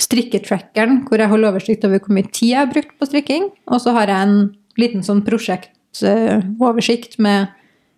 strikketrackeren, 0.00 1.02
hvor 1.08 1.20
jeg 1.20 1.30
holder 1.30 1.52
oversikt 1.52 1.84
over 1.88 2.00
hvor 2.02 2.14
mye 2.16 2.28
tid 2.28 2.52
jeg 2.54 2.60
har 2.62 2.72
brukt 2.72 2.94
på 2.98 3.08
strikking. 3.08 3.48
Og 3.68 3.78
så 3.82 3.94
har 3.96 4.06
jeg 4.12 4.28
en 4.28 4.36
liten 4.80 5.02
sånn 5.06 5.22
prosjektoversikt 5.26 7.18
med 7.22 7.56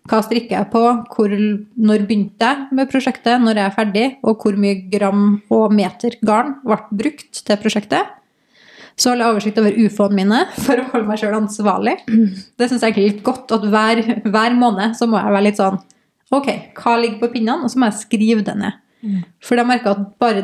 hva 0.09 0.19
strikker 0.19 0.57
jeg 0.57 0.67
på, 0.73 0.81
hvor, 1.15 1.33
når 1.87 2.03
begynte 2.07 2.49
jeg 2.49 2.75
med 2.75 2.89
prosjektet, 2.91 3.39
når 3.39 3.59
jeg 3.59 3.65
er 3.69 3.75
ferdig, 3.77 4.07
og 4.27 4.41
hvor 4.43 4.57
mye 4.59 4.81
gram 4.91 5.23
og 5.53 5.71
meter 5.75 6.17
garn 6.27 6.57
ble 6.65 6.79
brukt 7.03 7.39
til 7.39 7.61
prosjektet. 7.61 8.11
Så 8.99 9.09
holder 9.09 9.25
jeg 9.25 9.33
oversikt 9.33 9.61
over 9.61 9.77
ufoene 9.79 10.17
mine 10.19 10.41
for 10.59 10.77
å 10.81 10.89
holde 10.91 11.07
meg 11.07 11.21
sjøl 11.21 11.37
ansvarlig. 11.39 11.95
Det 12.59 12.67
syns 12.69 12.83
jeg 12.83 12.93
er 12.93 13.07
litt 13.07 13.23
godt, 13.25 13.55
at 13.55 13.63
hver, 13.71 14.03
hver 14.27 14.57
måned 14.59 14.97
så 14.99 15.07
må 15.09 15.17
jeg 15.21 15.33
være 15.33 15.47
litt 15.49 15.61
sånn 15.61 15.81
Ok, 16.33 16.47
hva 16.79 16.95
ligger 16.97 17.19
på 17.21 17.27
pinnene? 17.35 17.61
Og 17.61 17.69
så 17.69 17.77
må 17.77 17.91
jeg 17.91 17.99
skrive 17.99 18.41
det 18.45 18.55
ned. 18.57 18.79
For 19.43 19.59
jeg 19.59 19.69
merker 19.69 19.93
at 19.93 20.05
bare 20.21 20.43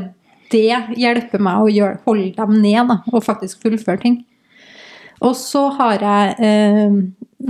det 0.54 0.98
hjelper 0.98 1.42
meg 1.42 1.62
å 1.64 1.70
gjøre, 1.70 1.98
holde 2.06 2.34
dem 2.36 2.60
ned 2.62 2.92
da, 2.92 2.98
og 3.10 3.26
faktisk 3.26 3.64
fullføre 3.64 4.02
ting. 4.04 4.20
Og 5.26 5.34
så 5.38 5.66
har 5.80 6.04
jeg 6.06 6.36
eh, 6.46 7.00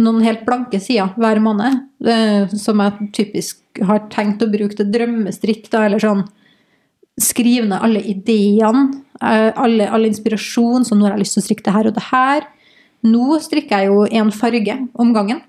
noen 0.01 0.23
helt 0.25 0.45
blanke 0.47 0.79
sider 0.81 1.13
hver 1.19 1.41
måned, 1.43 1.81
eh, 2.05 2.47
som 2.57 2.81
jeg 2.83 3.09
typisk 3.15 3.81
har 3.85 4.05
tenkt 4.13 4.43
å 4.43 4.51
bruke 4.51 4.77
til 4.77 4.89
drømmestrikk. 4.93 5.69
Da, 5.73 5.85
eller 5.87 6.01
sånn 6.03 6.25
skrive 7.19 7.67
ned 7.67 7.83
alle 7.83 8.01
ideene, 8.07 8.87
eh, 9.21 9.51
alle, 9.55 9.89
all 9.91 10.07
inspirasjon, 10.07 10.87
så 10.87 10.95
nå 10.95 11.07
har 11.07 11.17
jeg 11.17 11.25
lyst 11.25 11.37
til 11.37 11.43
å 11.43 11.47
strikke 11.47 11.67
det 11.67 11.75
her 11.75 11.91
og 11.91 11.99
det 11.99 12.07
her. 12.09 12.47
Nå 13.09 13.39
strikker 13.43 13.79
jeg 13.79 13.91
jo 13.91 14.01
én 14.07 14.33
farge 14.35 14.75
om 14.99 15.13
gangen. 15.15 15.43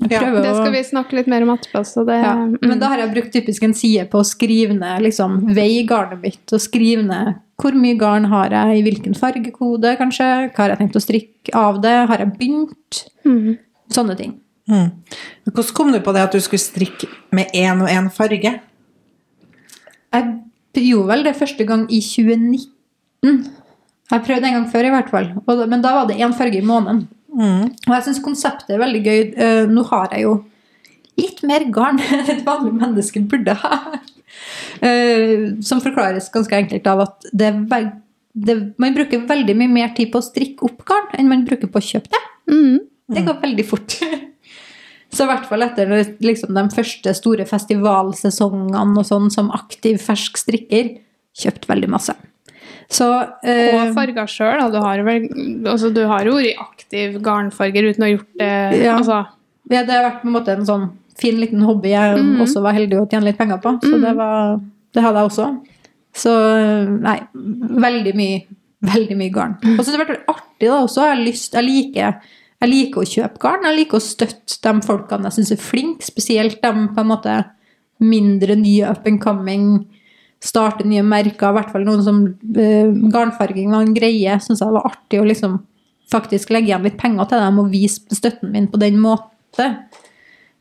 Ja, 0.00 0.22
Det 0.24 0.54
skal 0.56 0.72
vi 0.72 0.80
snakke 0.82 1.12
litt 1.18 1.28
mer 1.28 1.44
om 1.44 1.52
etterpå. 1.52 1.82
Så 1.86 2.04
det, 2.06 2.16
ja, 2.24 2.34
men 2.62 2.80
da 2.80 2.88
har 2.88 3.02
jeg 3.02 3.12
brukt 3.12 3.32
typisk 3.34 3.62
en 3.62 3.74
side 3.76 4.08
på 4.10 4.22
å 4.22 4.26
skrive 4.26 4.74
ned 4.74 5.04
liksom, 5.04 5.54
vei 5.54 5.84
garnet 5.86 6.22
mitt, 6.22 6.44
og 6.50 6.62
skrive 6.62 7.04
ned 7.06 7.34
hvor 7.60 7.76
mye 7.78 7.94
garn 8.00 8.24
har 8.32 8.50
jeg, 8.50 8.78
i 8.78 8.82
hvilken 8.82 9.14
fargekode, 9.14 9.92
kanskje, 10.00 10.26
hva 10.50 10.64
har 10.64 10.72
jeg 10.72 10.80
tenkt 10.80 10.96
å 10.98 11.04
strikke 11.04 11.54
av 11.54 11.78
det, 11.84 11.98
har 12.10 12.24
jeg 12.24 12.38
begynt, 12.40 13.04
Mm. 13.22 13.58
Sånne 13.94 14.16
ting. 14.18 14.36
Mm. 14.70 14.90
Hvordan 15.48 15.74
kom 15.76 15.90
du 15.92 15.98
på 16.04 16.14
det 16.14 16.26
at 16.26 16.34
du 16.34 16.40
skulle 16.42 16.62
strikke 16.62 17.08
med 17.34 17.50
én 17.56 17.82
og 17.82 17.90
én 17.90 18.10
farge? 18.14 18.54
Jeg 20.12 20.84
gjorde 20.86 21.08
vel 21.10 21.26
det 21.26 21.38
første 21.38 21.66
gang 21.68 21.86
i 21.92 22.00
2019. 22.04 23.42
Jeg 24.12 24.24
prøvde 24.26 24.48
en 24.48 24.56
gang 24.58 24.68
før, 24.70 24.86
i 24.86 24.92
hvert 24.92 25.10
fall. 25.10 25.28
Og, 25.46 25.66
men 25.70 25.82
da 25.84 25.94
var 25.96 26.08
det 26.08 26.20
én 26.20 26.34
farge 26.36 26.60
i 26.60 26.66
måneden. 26.66 27.06
Mm. 27.32 27.72
Og 27.88 27.94
jeg 27.96 28.06
syns 28.06 28.22
konseptet 28.24 28.74
er 28.74 28.82
veldig 28.82 29.02
gøy. 29.02 29.20
Eh, 29.32 29.62
nå 29.72 29.84
har 29.88 30.12
jeg 30.12 30.26
jo 30.26 30.36
litt 31.20 31.42
mer 31.48 31.64
garn 31.72 32.00
enn 32.12 32.24
et 32.26 32.44
vanlig 32.46 32.74
menneske 32.76 33.24
burde 33.28 33.56
ha. 33.64 33.80
Eh, 34.82 35.52
som 35.64 35.82
forklares 35.84 36.30
ganske 36.32 36.56
enkelt 36.56 36.86
av 36.90 37.04
at 37.06 37.28
det 37.32 37.50
er 37.52 37.90
det, 38.32 38.54
man 38.80 38.94
bruker 38.96 39.26
veldig 39.28 39.54
mye 39.58 39.68
mer 39.68 39.90
tid 39.96 40.08
på 40.12 40.20
å 40.20 40.24
strikke 40.24 40.64
opp 40.64 40.86
garn 40.88 41.10
enn 41.18 41.28
man 41.28 41.44
bruker 41.44 41.68
på 41.68 41.80
å 41.80 41.84
kjøpe 41.84 42.12
det. 42.12 42.22
Mm. 42.52 42.78
Det 43.14 43.24
går 43.26 43.40
veldig 43.42 43.66
fort. 43.68 43.96
Så 45.12 45.24
i 45.26 45.28
hvert 45.28 45.44
fall 45.44 45.60
etter 45.66 45.90
liksom, 46.24 46.54
de 46.56 46.62
første 46.72 47.12
store 47.18 47.44
festivalsesongene 47.44 48.96
og 49.02 49.04
sånn 49.04 49.26
som 49.32 49.50
aktiv 49.52 49.98
fersk 50.00 50.38
strikker, 50.40 50.94
kjøpt 51.36 51.66
veldig 51.68 51.90
masse. 51.92 52.14
Så 52.92 53.06
eh, 53.44 53.74
Og 53.76 53.92
farger 53.96 54.28
sjøl. 54.28 54.62
Du, 54.72 54.78
har 54.84 55.02
vel- 55.04 55.28
altså, 55.68 55.90
du 55.92 56.02
har 56.08 56.24
jo 56.28 56.34
vært 56.38 56.60
aktiv 56.64 57.20
garnfarger 57.24 57.90
uten 57.90 58.04
å 58.04 58.08
ha 58.08 58.10
gjort 58.14 58.32
det. 58.40 58.50
Ja. 58.86 58.96
Altså, 58.98 59.20
ja, 59.72 59.84
det 59.84 59.92
har 59.96 60.06
vært 60.08 60.18
på 60.24 60.28
en 60.28 60.36
måte 60.36 60.56
en 60.56 60.66
sånn 60.68 60.88
fin 61.20 61.36
liten 61.40 61.60
hobby 61.68 61.92
jeg 61.92 62.16
Mhm. 62.18 62.40
også 62.46 62.62
var 62.64 62.72
heldig 62.76 62.98
å 63.02 63.06
tjene 63.08 63.28
litt 63.28 63.38
penger 63.38 63.60
på. 63.62 63.76
Så 63.84 64.00
det, 64.00 64.14
var, 64.16 64.60
det 64.96 65.02
hadde 65.04 65.20
jeg 65.22 65.30
også. 65.30 65.46
Så 66.24 66.32
nei, 67.04 67.18
veldig 67.84 68.14
mye, 68.16 68.42
veldig 68.84 69.16
mye 69.20 69.32
garn. 69.32 69.54
Og 69.76 69.84
så 69.84 69.92
har 69.92 69.98
det 70.02 70.08
vært 70.08 70.26
artig 70.28 70.68
da 70.68 70.80
også. 70.82 71.04
Jeg, 71.04 71.16
har 71.16 71.22
lyst, 71.24 71.52
jeg, 71.56 71.64
liker, 71.68 72.20
jeg 72.62 72.70
liker 72.70 73.02
å 73.02 73.08
kjøpe 73.08 73.42
garn. 73.42 73.66
Jeg 73.66 73.78
liker 73.80 73.98
å 73.98 74.04
støtte 74.04 74.58
de 74.62 74.86
folkene 74.86 75.26
jeg 75.28 75.38
syns 75.40 75.50
er 75.54 75.62
flinke, 75.62 76.06
spesielt 76.06 76.60
de 76.62 76.86
på 76.94 77.02
en 77.02 77.10
måte 77.10 77.40
mindre 78.02 78.54
nye 78.58 78.86
up 78.90 79.06
and 79.06 79.18
coming, 79.22 79.66
starte 80.42 80.86
nye 80.86 81.02
merker. 81.06 81.50
I 81.50 81.56
hvert 81.58 81.72
fall 81.74 81.86
noen 81.86 82.04
som 82.06 82.22
uh, 82.26 82.94
Garnfarging 83.14 83.74
var 83.74 83.86
en 83.86 83.96
greie. 83.96 84.38
Syns 84.42 84.62
jeg 84.62 84.74
var 84.74 84.86
artig 84.92 85.20
å 85.22 85.26
liksom 85.26 85.58
faktisk 86.12 86.52
legge 86.52 86.70
igjen 86.70 86.86
litt 86.86 86.98
penger 87.00 87.30
til 87.30 87.42
dem 87.42 87.60
og 87.62 87.70
vise 87.72 88.14
støtten 88.14 88.52
min 88.54 88.70
på 88.70 88.80
den 88.82 88.98
måten. 89.02 89.78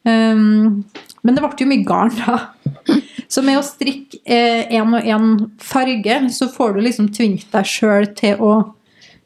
Um, 0.02 0.82
men 1.22 1.38
det 1.38 1.44
ble 1.44 1.52
jo 1.60 1.70
mye 1.70 1.86
garn, 1.86 2.14
da. 2.18 2.98
Så 3.32 3.44
med 3.46 3.60
å 3.60 3.66
strikke 3.66 4.18
én 4.26 4.96
og 4.98 5.06
én 5.06 5.28
farge, 5.62 6.18
så 6.34 6.50
får 6.52 6.74
du 6.76 6.82
liksom 6.82 7.12
tvingt 7.14 7.46
deg 7.54 7.68
sjøl 7.70 8.10
til 8.18 8.42
å 8.42 8.56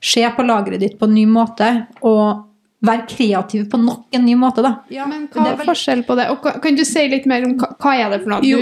se 0.04 0.22
på 0.36 0.46
lageret 0.46 0.84
ditt 0.84 1.00
på 1.00 1.08
en 1.08 1.16
ny 1.16 1.24
måte, 1.30 1.70
og 2.06 2.44
være 2.86 3.06
kreativ 3.10 3.70
på 3.72 3.78
nok 3.82 4.08
en 4.12 4.26
ny 4.26 4.36
måte, 4.36 4.62
da. 4.62 4.76
men 5.08 5.28
det 5.32 5.38
hva 5.40 5.52
er 5.52 5.56
vel- 5.58 5.70
forskjell 5.72 6.04
på 6.06 6.16
det? 6.20 6.28
Og 6.34 6.44
kan 6.62 6.76
du 6.76 6.84
si 6.86 7.08
litt 7.08 7.26
mer 7.26 7.46
om 7.48 7.56
hva, 7.58 7.72
hva 7.80 7.94
er 7.96 8.10
det 8.14 8.22
for 8.24 8.36
noe? 8.36 8.44
Jo. 8.46 8.60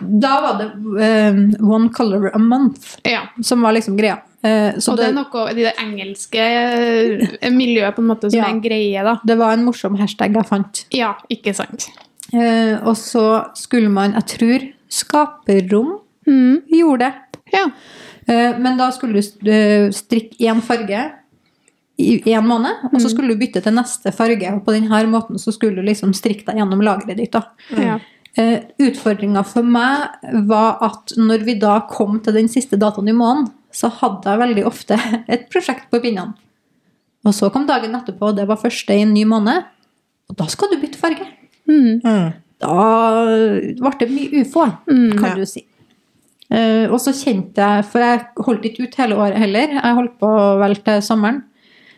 Da 0.00 0.40
var 0.44 0.58
det 0.60 0.66
uh, 0.76 1.38
one 1.66 1.88
color 1.90 2.30
a 2.34 2.38
month 2.38 2.98
ja. 3.04 3.24
som 3.42 3.62
var 3.62 3.72
liksom 3.74 3.96
greia. 3.98 4.20
Uh, 4.44 4.78
så 4.78 4.92
og 4.92 4.98
det 5.00 5.06
det, 5.06 5.08
er 5.10 5.16
noe 5.16 5.46
i 5.50 5.56
det 5.58 5.72
engelske 5.82 6.44
eh, 7.40 7.50
miljøet 7.52 7.96
på 7.96 8.00
en 8.04 8.10
måte 8.12 8.30
som 8.30 8.38
Ja. 8.38 8.44
er 8.46 8.54
en 8.54 8.62
greie, 8.62 9.02
da. 9.04 9.16
det 9.26 9.36
var 9.40 9.52
en 9.56 9.64
morsom 9.66 9.98
hashtag 9.98 10.36
jeg 10.38 10.46
fant. 10.46 10.84
Ja, 10.94 11.14
ikke 11.28 11.54
sant. 11.54 11.88
Uh, 12.32 12.78
og 12.86 12.94
så 12.96 13.24
skulle 13.58 13.90
man, 13.90 14.14
jeg 14.20 14.30
tror, 14.36 14.68
Skaperrom 14.90 15.98
Mm. 16.28 16.60
gjorde 16.68 17.06
det. 17.08 17.14
Ja. 17.54 17.64
Men 18.60 18.76
da 18.78 18.90
skulle 18.94 19.18
du 19.18 19.90
strikke 19.96 20.36
én 20.38 20.60
farge 20.62 21.00
i 22.00 22.34
én 22.34 22.46
måned, 22.46 22.86
og 22.92 22.96
så 23.02 23.10
skulle 23.12 23.34
du 23.34 23.40
bytte 23.40 23.62
til 23.64 23.74
neste 23.76 24.12
farge. 24.16 24.48
Og 24.54 24.64
på 24.66 24.74
denne 24.76 25.02
måten 25.12 25.38
så 25.40 25.52
skulle 25.54 25.76
du 25.80 25.86
liksom 25.86 26.12
strikke 26.16 26.46
deg 26.48 26.60
gjennom 26.62 26.82
lageret 26.84 27.16
ditt. 27.20 27.32
da. 27.36 27.44
Ja. 27.76 27.98
Uh, 28.38 28.60
Utfordringa 28.86 29.42
for 29.44 29.66
meg 29.66 30.44
var 30.46 30.78
at 30.86 31.14
når 31.18 31.42
vi 31.48 31.56
da 31.58 31.80
kom 31.90 32.20
til 32.22 32.36
den 32.38 32.48
siste 32.52 32.78
datoen 32.78 33.10
i 33.10 33.16
måneden, 33.16 33.48
så 33.74 33.90
hadde 34.00 34.30
jeg 34.30 34.40
veldig 34.44 34.66
ofte 34.70 34.96
et 35.34 35.48
prosjekt 35.50 35.88
på 35.90 36.00
pinnene. 36.02 36.34
Og 37.26 37.34
så 37.36 37.50
kom 37.52 37.66
dagen 37.68 37.92
etterpå, 37.98 38.30
og 38.30 38.38
det 38.38 38.46
var 38.48 38.56
første 38.62 38.94
i 38.96 39.02
en 39.04 39.12
ny 39.12 39.26
måned. 39.28 39.66
Og 40.30 40.38
da 40.38 40.46
skal 40.48 40.70
du 40.72 40.78
bytte 40.80 40.98
farge. 41.00 41.26
Mm. 41.68 42.00
Mm. 42.06 42.30
Da 42.60 42.76
ble 43.80 43.92
det 44.00 44.08
mye 44.12 44.40
ufo, 44.44 44.64
kan 44.86 45.26
Ja. 45.32 45.34
du 45.36 45.44
si. 45.48 45.66
Uh, 46.50 46.86
og 46.90 46.96
så 46.98 47.12
kjente 47.14 47.62
jeg 47.62 47.84
For 47.86 48.02
jeg 48.02 48.24
holdt 48.42 48.64
ikke 48.66 48.82
ut 48.88 48.96
hele 48.98 49.14
året 49.22 49.38
heller. 49.38 49.70
Jeg 49.76 49.94
holdt 50.00 50.16
på 50.18 50.30
vel 50.58 50.74
til 50.82 51.02
sommeren. 51.06 51.44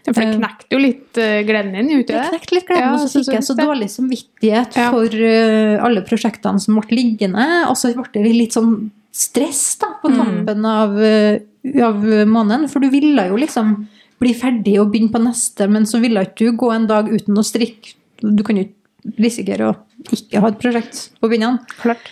For 0.04 0.18
det 0.18 0.32
knekte 0.34 0.74
jo 0.74 0.78
litt 0.82 1.18
uh, 1.22 1.42
gleden 1.46 1.76
din, 1.76 1.90
gjorde 1.94 2.08
Det 2.10 2.16
det? 2.18 2.30
knekte 2.32 2.56
litt 2.56 2.66
gleden, 2.66 2.82
Ja, 2.82 2.92
og 2.96 3.04
så 3.06 3.20
fikk 3.22 3.36
jeg 3.36 3.44
så 3.46 3.54
dårlig 3.58 3.86
samvittighet 3.92 4.76
Ja. 4.80 4.88
for 4.90 5.06
uh, 5.06 5.84
alle 5.86 6.02
prosjektene 6.08 6.58
som 6.60 6.80
ble 6.80 6.96
liggende. 6.98 7.44
Og 7.70 7.76
så 7.78 7.92
ble 7.94 8.08
det 8.24 8.32
litt 8.34 8.56
sånn 8.56 8.90
stress 9.14 9.76
da, 9.78 9.92
på 10.02 10.08
tampen 10.16 10.64
av, 10.66 10.96
eh, 10.98 11.38
av 11.84 12.00
måneden. 12.26 12.66
For 12.72 12.80
du 12.80 12.88
ville 12.90 13.26
jo 13.28 13.36
liksom 13.36 13.74
bli 14.22 14.32
ferdig 14.34 14.78
og 14.80 14.90
begynne 14.90 15.12
på 15.12 15.20
neste, 15.22 15.68
men 15.68 15.84
så 15.86 16.00
ville 16.00 16.22
ikke 16.24 16.48
du 16.50 16.56
gå 16.56 16.70
en 16.74 16.86
dag 16.88 17.10
uten 17.12 17.36
å 17.38 17.44
strikke. 17.44 17.94
Du 18.22 18.42
kan 18.46 18.56
jo 18.56 18.64
ikke 18.64 19.14
risikere 19.20 19.68
å 19.70 19.76
ikke 20.14 20.40
ha 20.40 20.48
et 20.48 20.58
prosjekt 20.62 21.10
på 21.20 21.28
begynnelsen. 21.30 21.60
Klart. 21.82 22.10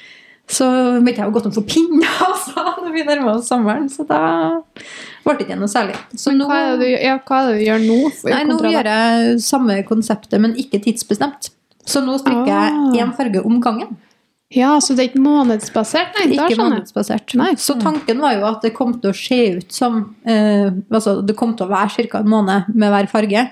Så 0.50 0.66
vet 1.06 1.16
jeg 1.20 1.24
jo 1.28 1.32
godt 1.36 1.46
om 1.46 1.52
for 1.54 1.62
pinner 1.68 2.10
altså, 2.26 2.64
når 2.82 2.90
vi 2.96 3.04
nærmer 3.06 3.36
oss 3.36 3.46
sommeren, 3.50 3.86
så 3.92 4.02
da 4.08 4.18
ble 5.24 5.36
det 5.38 5.46
ikke 5.46 5.58
noe 5.60 5.70
særlig. 5.70 5.94
Så 6.18 6.32
nå, 6.34 6.48
hva 6.50 6.58
er, 6.58 6.76
det 6.80 6.88
du, 6.88 6.94
ja, 7.06 7.16
hva 7.22 7.38
er 7.44 7.50
det 7.52 7.60
du 7.60 7.64
gjør 7.68 7.84
nå? 7.86 7.98
nei, 8.32 8.42
nå 8.48 8.56
gjør 8.66 8.88
jeg 8.90 9.40
samme 9.46 9.76
konseptet, 9.86 10.40
men 10.42 10.56
ikke 10.58 10.80
tidsbestemt. 10.82 11.52
Så 11.86 12.02
nå 12.04 12.16
strikker 12.20 12.50
Ah. 12.50 12.90
jeg 12.94 13.04
én 13.04 13.12
farge 13.16 13.44
om 13.46 13.60
gangen. 13.62 13.94
Ja, 14.50 14.72
så 14.82 14.96
det 14.98 15.04
er 15.04 15.08
ikke 15.12 15.22
månedsbasert? 15.22 16.16
Nei, 16.18 16.24
Ikke 16.34 16.58
månedsbasert. 16.58 17.36
Nei. 17.38 17.52
Så 17.54 17.76
tanken 17.78 18.18
var 18.18 18.34
jo 18.34 18.44
at 18.48 18.64
det 18.66 18.72
kom 18.74 18.96
til 18.98 19.12
å 19.12 19.14
se 19.14 19.38
ut 19.60 19.70
som 19.72 20.00
eh, 20.26 20.72
altså 20.90 21.20
Det 21.22 21.36
kom 21.38 21.52
til 21.54 21.68
å 21.68 21.70
være 21.70 22.08
ca. 22.10 22.18
en 22.18 22.32
måned 22.32 22.72
med 22.74 22.90
hver 22.90 23.06
farge. 23.12 23.44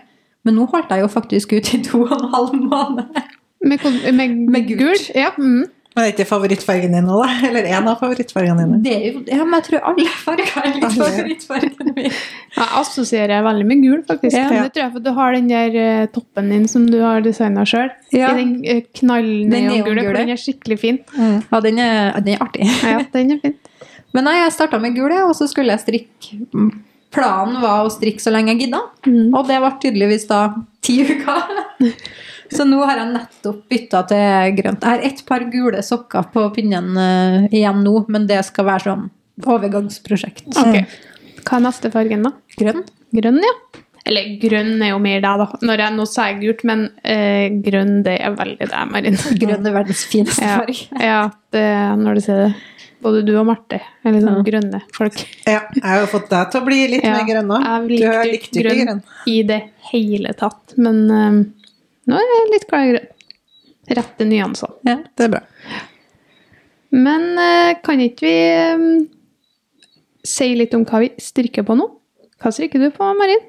Men 0.42 0.56
nå 0.58 0.66
holdt 0.72 0.90
jeg 0.90 1.04
jo 1.04 1.11
faktisk 1.12 1.54
ut 1.54 1.70
i 1.76 1.80
to 1.87 2.02
og 2.02 2.16
en 2.18 2.26
halv 2.34 2.56
måned. 2.58 3.20
Med, 3.62 3.87
med, 4.14 4.34
Med 4.50 4.66
gult. 4.74 5.11
Ja. 5.14 5.30
Mm. 5.38 5.66
Men 5.98 6.06
er 6.06 6.12
ikke 6.12 6.26
favorittfargen 6.30 6.92
din 6.94 7.08
nå, 7.11 7.16
da? 7.18 7.28
Eller 7.48 7.66
en 7.74 7.88
av 7.90 7.98
favorittfargene 7.98 8.64
dine? 8.64 8.78
Det 8.84 8.92
er 8.94 9.06
jo, 9.08 9.22
ja, 9.26 9.42
men 9.42 9.56
jeg 9.58 9.64
tror 9.66 9.88
alle 9.90 10.12
farger 10.22 10.52
er 10.62 10.76
litt 10.76 10.94
favorittfargen 10.94 11.92
min. 11.96 12.18
Jeg 12.54 12.68
assosierer 12.80 13.42
veldig 13.48 13.66
med 13.66 13.82
gul, 13.82 13.98
faktisk. 14.06 14.37
Ja. 14.38 14.48
Det 14.54 14.72
tror 14.76 14.84
jeg 14.84 14.92
for 14.94 15.06
du 15.08 15.11
har 15.18 15.34
den 15.34 15.50
der 15.50 15.78
eh, 15.82 16.04
toppen 16.14 16.52
din 16.54 16.68
som 16.70 16.87
du 16.87 17.00
har 17.02 17.24
designa 17.26 17.66
sjøl. 17.68 17.90
Ja. 18.14 18.30
I 18.30 18.44
den 18.44 18.52
uh, 18.62 18.84
knallneongule, 19.00 19.72
neongule. 19.82 20.04
for 20.06 20.20
den 20.22 20.34
er 20.37 20.40
skikkelig 20.46 20.78
fin. 20.84 21.00
Ja, 21.18 21.61
den 21.66 21.82
er, 21.82 22.20
den 22.22 22.37
er 22.37 22.44
artig. 22.46 22.68
Ja, 22.87 23.00
den 23.18 23.34
er 23.34 23.42
fin. 23.42 23.58
Men 24.16 24.24
nei, 24.30 24.38
jeg 24.38 24.54
starta 24.54 24.78
med 24.80 24.94
gul, 24.96 25.12
og 25.26 25.34
så 25.37 25.50
skulle 25.50 25.74
jeg 25.74 25.84
strikke 25.84 26.38
Planen 27.08 27.56
var 27.62 27.87
å 27.87 27.92
strikke 27.92 28.20
så 28.20 28.28
lenge 28.34 28.52
jeg 28.52 28.66
gidda, 28.66 28.82
Mm. 29.08 29.30
og 29.32 29.46
det 29.48 29.56
var 29.64 29.78
tydeligvis 29.80 30.26
da 30.28 30.40
ti 30.84 30.98
uker. 31.08 31.46
Så 32.52 32.64
nå 32.68 32.78
har 32.88 33.02
jeg 33.02 33.12
nettopp 33.12 33.58
bytta 33.68 34.02
til 34.08 34.54
grønt. 34.58 34.84
Jeg 34.84 34.96
har 34.96 35.04
ett 35.11 35.24
par 35.28 35.44
gule 35.52 35.82
sokker 35.84 36.30
på 36.32 36.46
pinnen 36.56 36.94
uh, 36.96 37.48
igjen 37.52 37.82
nå, 37.84 37.94
men 38.08 38.28
det 38.30 38.40
skal 38.48 38.68
være 38.70 38.87
sånn 38.87 39.04
overgangsprosjekt. 39.44 40.48
Okay. 40.56 40.87
Hva 41.44 41.58
er 41.58 41.66
neste 41.68 41.90
fargen, 41.92 42.24
da? 42.26 42.32
Grønn? 42.58 42.82
Grønn, 43.14 43.42
ja. 43.44 43.84
Eller 44.08 44.38
grønn 44.40 44.80
er 44.80 44.94
jo 44.94 45.00
mer 45.04 45.20
deg, 45.20 45.42
da. 45.42 45.61
Når 45.68 45.82
jeg 45.84 45.96
nå 45.98 46.06
sa 46.08 46.30
jeg 46.30 46.40
gult, 46.40 46.64
men 46.68 46.87
eh, 47.04 47.52
grønn 47.64 48.00
det 48.06 48.16
er 48.24 48.34
veldig 48.38 48.68
deg, 48.70 48.90
Marin. 48.94 49.18
Grønn 49.42 49.68
er 49.68 49.76
verdens 49.76 50.06
fineste 50.08 50.46
Ja, 50.46 50.58
farge. 50.62 50.88
ja 51.11 51.20
det, 51.54 51.68
når 52.00 52.18
du 52.18 52.24
sier 52.24 52.44
det. 52.46 52.50
Både 52.98 53.20
du 53.22 53.30
og 53.38 53.44
Marte 53.46 53.76
er 53.78 54.11
litt 54.11 54.24
sånn 54.24 54.40
grønne 54.42 54.80
folk. 54.90 55.20
Ja, 55.46 55.61
jeg 55.70 55.84
har 55.84 56.00
jo 56.02 56.08
fått 56.11 56.32
deg 56.32 56.48
til 56.50 56.58
å 56.58 56.66
bli 56.66 56.78
litt 56.96 57.04
Ja, 57.06 57.12
mer 57.14 57.28
grønn. 57.28 57.52
Jeg 57.54 58.00
Du 58.00 58.06
har 58.08 58.26
likt 58.26 58.48
ikke 58.48 58.64
grønn 58.64 58.80
grønn. 58.88 59.02
i 59.30 59.37
det 59.46 59.61
hele 59.92 60.32
tatt, 60.40 60.74
men 60.82 60.98
eh, 61.14 61.37
nå 62.08 62.16
er 62.18 62.28
jeg 62.32 62.50
litt 62.54 62.66
glad 62.70 62.86
i 62.88 62.90
grønn. 62.94 63.08
Rette 63.98 64.24
nyansene. 64.28 64.74
Ja. 64.84 64.96
Det 65.16 65.24
er 65.28 65.32
bra. 65.36 65.42
Men 66.92 67.28
eh, 67.40 67.74
kan 67.84 68.00
ikke 68.00 68.24
vi 68.26 68.34
eh, 68.48 69.04
si 70.28 70.50
litt 70.56 70.74
om 70.76 70.84
hva 70.88 71.02
vi 71.04 71.10
strikker 71.20 71.64
på 71.68 71.76
nå? 71.78 71.86
Hva 72.40 72.52
strikker 72.54 72.80
du 72.82 72.90
på, 72.94 73.08
Marin? 73.18 73.40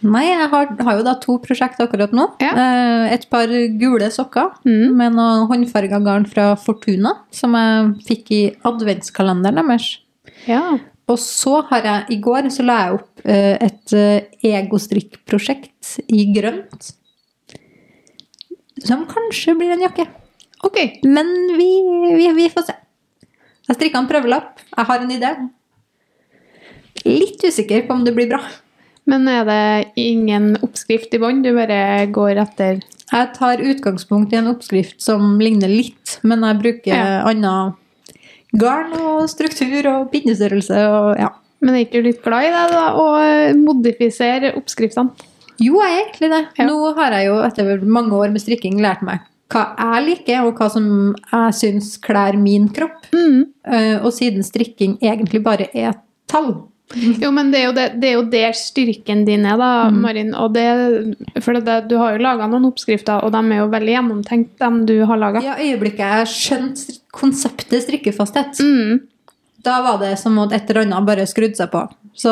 Nei, 0.00 0.22
jeg 0.30 0.46
har, 0.52 0.68
har 0.80 0.96
jo 0.96 1.02
da 1.04 1.12
to 1.20 1.34
prosjekt 1.44 1.80
akkurat 1.84 2.12
nå. 2.16 2.24
Ja. 2.40 2.52
Eh, 2.56 3.14
Et 3.18 3.26
par 3.32 3.50
gule 3.80 4.08
sokker 4.14 4.54
Mm. 4.64 4.96
med 4.96 5.16
noe 5.18 5.46
håndfarga 5.50 5.98
garn 6.04 6.24
fra 6.28 6.54
Fortuna, 6.56 7.12
som 7.36 7.52
jeg 7.58 7.90
fikk 8.08 8.30
i 8.36 8.40
adventskalenderen 8.64 9.60
deres. 9.68 9.90
Ja. 10.48 10.78
Og 11.10 11.18
så 11.20 11.58
har 11.68 11.82
jeg 11.84 12.16
i 12.16 12.20
går 12.22 12.48
så 12.54 12.64
la 12.64 12.78
jeg 12.86 13.00
opp 13.00 13.24
et 13.26 13.92
egostrikkprosjekt 14.46 15.96
i 16.08 16.24
grønt. 16.36 16.92
Som 18.86 19.06
kanskje 19.10 19.54
blir 19.58 19.74
en 19.74 19.84
jakke. 19.84 20.06
Ok. 20.64 20.78
Men 21.04 21.30
vi, 21.56 21.68
vi, 22.16 22.28
vi 22.36 22.48
får 22.52 22.68
se. 22.70 22.76
Jeg 23.68 23.76
strikka 23.78 24.00
en 24.02 24.08
prøvelapp. 24.10 24.60
Jeg 24.76 24.88
har 24.88 25.04
en 25.04 25.14
idé. 25.14 25.30
Litt 27.06 27.44
usikker 27.46 27.86
på 27.86 27.94
om 27.96 28.04
det 28.04 28.14
blir 28.16 28.28
bra. 28.30 28.40
Men 29.08 29.26
er 29.30 29.44
det 29.48 29.60
ingen 29.98 30.52
oppskrift 30.62 31.14
i 31.16 31.20
bånn? 31.22 31.40
Du 31.44 31.52
bare 31.56 32.06
går 32.12 32.40
etter 32.42 32.80
Jeg 33.10 33.30
tar 33.34 33.62
utgangspunkt 33.64 34.34
i 34.34 34.38
en 34.38 34.50
oppskrift 34.52 35.00
som 35.02 35.38
ligner 35.40 35.70
litt, 35.70 36.18
men 36.22 36.44
jeg 36.46 36.58
bruker 36.60 36.92
Ja. 36.94 37.22
annet 37.26 37.74
garn 38.52 38.92
og 38.98 39.28
struktur 39.30 39.86
og 39.90 40.10
pinnestørrelse 40.12 40.78
og 40.90 41.18
ja. 41.18 41.30
Men 41.60 41.74
er 41.74 41.84
ikke 41.84 42.00
du 42.00 42.08
litt 42.08 42.22
glad 42.24 42.46
i 42.46 42.52
det, 42.54 42.62
da? 42.72 42.84
Å 42.96 43.54
modifisere 43.58 44.54
oppskriftene? 44.56 45.10
Jo, 45.60 45.76
jeg 45.84 45.92
er 45.92 46.00
egentlig 46.06 46.30
det. 46.32 46.42
Ja. 46.58 46.66
Nå 46.70 46.94
har 46.96 47.12
jeg 47.18 47.26
jo 47.28 47.36
etter 47.44 47.84
mange 47.84 48.16
år 48.16 48.32
med 48.32 48.40
strikking 48.44 48.80
lært 48.82 49.02
meg 49.06 49.26
hva 49.50 49.64
jeg 49.74 50.02
liker, 50.06 50.44
og 50.46 50.60
hva 50.60 50.68
som 50.70 50.84
jeg 51.32 51.54
syns 51.58 51.96
kler 51.98 52.36
min 52.38 52.68
kropp. 52.70 53.08
Mm. 53.10 53.40
Eh, 53.66 53.96
Og 54.06 54.12
siden 54.14 54.44
strikking 54.46 54.92
egentlig 55.02 55.40
bare 55.42 55.66
er 55.74 55.96
tall. 56.30 56.52
Jo, 56.94 57.32
men 57.34 57.50
det 57.50 57.58
er 57.60 57.64
jo, 57.66 57.72
det, 57.74 57.86
det 58.02 58.08
er 58.08 58.14
jo 58.16 58.22
der 58.30 58.54
styrken 58.54 59.24
din 59.26 59.44
er, 59.46 59.58
da, 59.58 59.90
Marin. 59.90 60.30
Og 60.38 60.54
det, 60.54 60.64
for 61.42 61.58
det, 61.58 61.76
du 61.90 61.96
har 61.98 62.14
jo 62.16 62.22
laga 62.22 62.46
noen 62.50 62.68
oppskrifter, 62.70 63.22
og 63.26 63.30
de 63.34 63.42
er 63.50 63.60
jo 63.64 63.68
veldig 63.74 63.92
gjennomtenkt, 63.96 64.54
dem 64.62 64.80
du 64.86 64.94
har 65.06 65.18
laga. 65.18 65.42
Ja, 65.42 65.58
øyeblikket 65.58 66.02
jeg 66.02 66.30
skjønte 66.36 66.96
konseptet 67.14 67.84
strikkefasthet, 67.88 68.58
Mm. 68.62 69.00
da 69.66 69.80
var 69.82 69.98
det 70.02 70.14
som 70.18 70.38
at 70.46 70.52
et 70.56 70.70
eller 70.70 70.86
annet 70.86 71.06
bare 71.10 71.26
skrudde 71.26 71.58
seg 71.58 71.70
på. 71.74 71.88
Så 72.14 72.30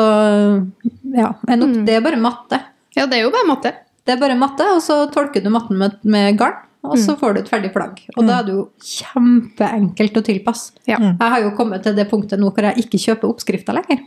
ja, 1.15 1.33
en 1.51 1.63
opp, 1.67 1.75
det 1.87 1.95
er 1.99 2.01
bare 2.07 2.19
matte. 2.19 2.59
Ja, 2.97 3.05
det 3.05 3.19
er 3.19 3.27
jo 3.27 3.33
bare 3.33 3.47
matte. 3.49 3.73
Det 4.07 4.15
er 4.15 4.21
bare 4.21 4.37
matte, 4.39 4.65
og 4.73 4.81
så 4.81 5.03
tolker 5.13 5.43
du 5.43 5.51
matten 5.53 5.77
med, 5.77 5.99
med 6.07 6.37
garn, 6.39 6.57
og 6.87 6.95
så 6.97 7.13
får 7.19 7.35
du 7.35 7.39
et 7.41 7.49
ferdig 7.51 7.69
plagg. 7.73 7.99
Og 8.15 8.23
da 8.25 8.39
er 8.39 8.47
det 8.47 8.55
jo 8.55 8.63
kjempeenkelt 8.81 10.17
å 10.17 10.23
tilpasse. 10.25 10.71
Ja. 10.89 10.97
Jeg 10.97 11.33
har 11.33 11.43
jo 11.43 11.51
kommet 11.57 11.83
til 11.85 11.97
det 11.97 12.07
punktet 12.09 12.39
nå 12.41 12.49
hvor 12.55 12.69
jeg 12.69 12.85
ikke 12.85 13.01
kjøper 13.03 13.29
oppskrifter 13.29 13.77
lenger. 13.77 14.01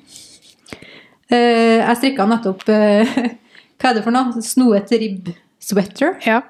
Eh, 1.33 1.79
jeg 1.81 1.99
strikka 2.01 2.27
nettopp 2.29 2.67
eh, 2.69 3.13
Hva 3.81 3.91
er 3.91 3.97
det 3.97 4.03
for 4.05 4.15
noe? 4.15 4.43
Snoet 4.45 4.91
ribb 4.95 5.31
sweater. 5.63 6.17
Ja. 6.27 6.41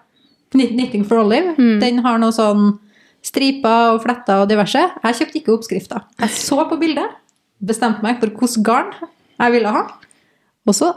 Knitting 0.53 1.05
for 1.09 1.23
Olive. 1.23 1.55
Den 1.83 2.01
har 2.05 2.19
noe 2.23 2.35
sånn 2.35 2.75
striper 3.25 3.95
og 3.95 4.03
fletter 4.05 4.43
og 4.43 4.51
diverse. 4.51 4.83
Jeg 4.83 5.19
kjøpte 5.21 5.39
ikke 5.41 5.55
oppskrifter. 5.55 6.03
Jeg 6.21 6.35
så 6.37 6.59
på 6.69 6.79
bildet, 6.81 7.15
bestemte 7.63 8.05
meg 8.05 8.19
for 8.21 8.33
hvilket 8.33 8.65
garn 8.67 8.91
jeg 8.99 9.55
ville 9.55 9.71
ha, 9.75 9.85
og 10.69 10.77
så 10.77 10.91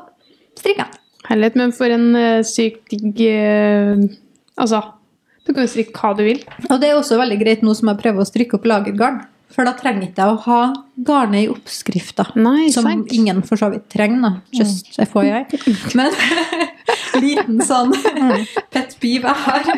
strikka 0.57 0.85
jeg. 0.87 1.01
Herlighet, 1.29 1.57
men 1.59 1.73
for 1.75 1.91
en 1.93 2.09
uh, 2.15 2.41
sykt 2.45 2.93
digg 2.93 3.21
uh, 3.25 4.05
Altså, 4.55 4.81
du 5.43 5.51
kan 5.51 5.65
jo 5.65 5.71
strikke 5.71 5.95
hva 5.99 6.13
du 6.15 6.23
vil. 6.23 6.43
Og 6.69 6.77
det 6.79 6.89
er 6.89 6.97
også 6.97 7.17
veldig 7.19 7.37
greit 7.41 7.63
nå 7.65 7.73
som 7.75 7.91
jeg 7.91 7.99
prøver 7.99 8.23
å 8.23 8.29
strikke 8.29 8.55
opp 8.57 8.67
lagergarn. 8.71 9.23
For 9.55 9.67
da 9.67 9.75
trenger 9.77 10.07
ikke 10.07 10.23
jeg 10.23 10.33
å 10.33 10.39
ha 10.47 10.61
garnet 11.07 11.45
i 11.45 11.49
oppskrifta. 11.51 12.25
Nei, 12.39 12.69
Som 12.73 12.87
sant. 12.89 13.11
ingen 13.15 13.43
for 13.45 13.59
så 13.59 13.69
vidt 13.71 13.85
trenger, 13.93 14.23
da. 14.23 14.31
Just 14.55 14.95
FYI. 14.95 15.43
Men 15.95 16.15
liten 17.23 17.61
sånn 17.63 17.93
pet 18.73 18.97
peeve 18.99 19.31
jeg 19.31 19.43
har. 19.45 19.69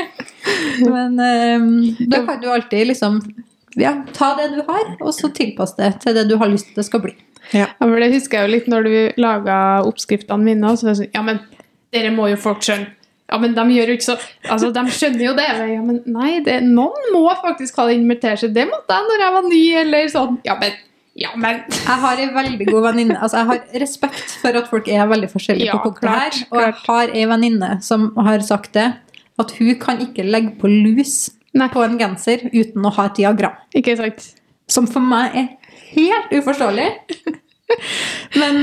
Men 0.81 1.19
um, 1.19 1.69
da 2.09 2.23
kan 2.25 2.41
du 2.41 2.49
alltid 2.53 2.89
liksom 2.93 3.19
ja, 3.77 3.93
ta 4.15 4.31
det 4.39 4.49
du 4.55 4.63
har, 4.65 4.95
og 5.01 5.13
så 5.13 5.29
tilpasse 5.35 5.77
det 5.77 5.91
til 6.01 6.15
det 6.17 6.25
du 6.31 6.37
har 6.41 6.49
lyst 6.49 6.71
til 6.71 6.79
det 6.79 6.87
skal 6.87 7.03
bli. 7.03 7.13
Ja. 7.55 7.69
For 7.79 7.99
det 8.01 8.11
husker 8.13 8.39
jeg 8.41 8.47
jo 8.47 8.53
litt 8.55 8.67
når 8.71 8.87
du 8.87 9.21
laga 9.21 9.57
oppskriftene 9.87 10.43
mine. 10.43 10.73
Så 10.75 10.87
var 10.87 10.95
det 10.95 11.01
sånn, 11.03 11.13
ja, 11.15 11.23
men 11.25 11.41
dere 11.95 12.11
må 12.15 12.29
jo 12.31 12.39
folk 12.41 12.63
skjønne. 12.65 12.93
Ja, 13.27 13.37
men 13.43 13.55
de 13.57 13.63
gjør 13.75 13.89
jo 13.91 13.95
ikke 13.97 14.05
så 14.05 14.13
Altså, 14.47 14.69
de 14.71 14.83
skjønner 14.95 15.25
jo 15.25 15.33
det. 15.35 15.47
Men, 15.57 15.71
Ja, 15.73 15.81
men 15.83 15.97
nei, 16.15 16.29
det, 16.45 16.61
noen 16.63 17.09
må 17.11 17.25
faktisk 17.41 17.75
ha 17.81 17.87
det 17.89 18.29
seg, 18.39 18.53
Det 18.55 18.67
måtte 18.69 18.95
jeg 18.95 19.09
når 19.09 19.23
jeg 19.23 19.33
var 19.35 19.47
ny, 19.49 19.63
eller 19.83 20.11
sånn. 20.13 20.37
Ja, 20.47 20.55
men 20.61 20.77
Ja, 21.17 21.31
men 21.35 21.63
Jeg 21.67 21.97
har 22.03 22.21
en 22.23 22.33
veldig 22.35 22.65
god 22.69 22.83
venninne. 22.91 23.17
Altså, 23.19 23.41
jeg 23.41 23.47
har 23.49 23.81
respekt 23.83 24.35
for 24.39 24.55
at 24.55 24.69
folk 24.69 24.87
er 24.87 25.07
veldig 25.09 25.31
forskjellige 25.33 25.65
Ja, 25.73 25.79
på 25.83 25.91
klart, 25.97 26.37
her. 26.39 26.47
Og 26.51 26.61
jeg 26.61 26.73
har 26.85 27.15
en 27.21 27.29
venninne 27.33 27.71
som 27.83 28.11
har 28.15 28.39
sagt 28.39 28.73
det, 28.77 28.93
at 29.37 29.51
hun 29.59 29.75
kan 29.81 29.99
ikke 29.99 30.23
legge 30.23 30.55
på 30.61 30.69
lus 30.71 31.29
Nei. 31.53 31.67
på 31.73 31.83
en 31.83 31.97
genser 31.99 32.47
uten 32.53 32.85
å 32.85 32.93
ha 32.95 33.09
et 33.09 33.17
diagram. 33.19 33.57
Ikke 33.75 33.97
sant. 33.97 34.33
Som 34.69 34.87
for 34.87 35.01
meg 35.03 35.35
er 35.35 35.47
helt 35.93 36.33
uforståelig. 36.39 36.87
Men 38.39 38.61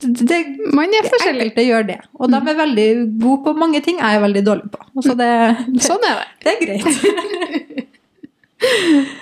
det, 0.00 0.38
Man 0.74 0.94
er 0.94 1.08
forskjellig. 1.10 1.48
enkelte 1.48 1.64
gjør 1.66 1.86
det. 1.88 1.98
Og 2.18 2.30
de 2.30 2.38
er 2.38 2.58
veldig 2.60 2.88
gode 3.22 3.42
på 3.48 3.54
mange 3.58 3.80
ting 3.84 3.98
jeg 3.98 4.18
er 4.18 4.22
veldig 4.22 4.44
dårlig 4.46 4.70
på. 4.74 4.84
Så 5.02 5.16
det, 5.18 5.30
det, 5.66 5.82
Sånn 5.86 6.04
er 6.06 6.20
det. 6.22 6.28
det 6.44 6.54
er 6.54 6.60
greit. 6.66 7.84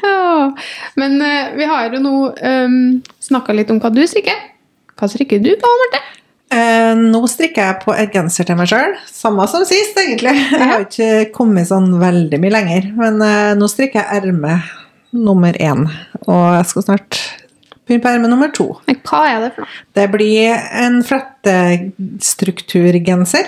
Ja. 0.03 0.55
Men 0.97 1.23
eh, 1.23 1.51
vi 1.59 1.65
har 1.69 1.93
jo 1.93 1.99
nå 2.01 2.13
um, 2.33 2.77
snakka 3.21 3.53
litt 3.53 3.69
om 3.69 3.81
hva 3.83 3.91
du 3.93 4.01
strikker. 4.09 4.39
Hva 4.97 5.09
strikker 5.13 5.43
du 5.45 5.51
på, 5.61 5.73
Marte? 5.83 6.01
Eh, 6.57 6.93
nå 6.97 7.21
strikker 7.29 7.67
jeg 7.69 7.79
på 7.83 7.93
en 7.93 8.11
genser 8.15 8.49
til 8.49 8.57
meg 8.57 8.71
sjøl. 8.71 8.95
Samme 9.11 9.45
som 9.51 9.67
sist, 9.69 9.99
egentlig. 10.01 10.33
Jeg 10.33 10.71
har 10.71 10.87
ikke 10.87 11.11
kommet 11.37 11.69
sånn 11.69 11.91
veldig 12.01 12.41
mye 12.41 12.55
lenger. 12.55 12.89
Men 12.97 13.21
eh, 13.27 13.53
nå 13.61 13.69
strikker 13.69 14.01
jeg 14.01 14.23
erme 14.23 14.57
nummer 15.17 15.57
én. 15.61 15.85
Og 16.25 16.45
jeg 16.57 16.71
skal 16.73 16.87
snart 16.89 17.21
begynne 17.87 18.03
på 18.03 18.11
erme 18.11 18.29
nummer 18.31 18.51
to. 18.55 18.67
Hva 19.07 19.21
er 19.31 19.39
det 19.45 19.51
for 19.55 19.61
noe? 19.65 19.73
Det 19.97 20.07
blir 20.13 20.47
en 20.83 20.97
flettestrukturgenser. 21.07 23.47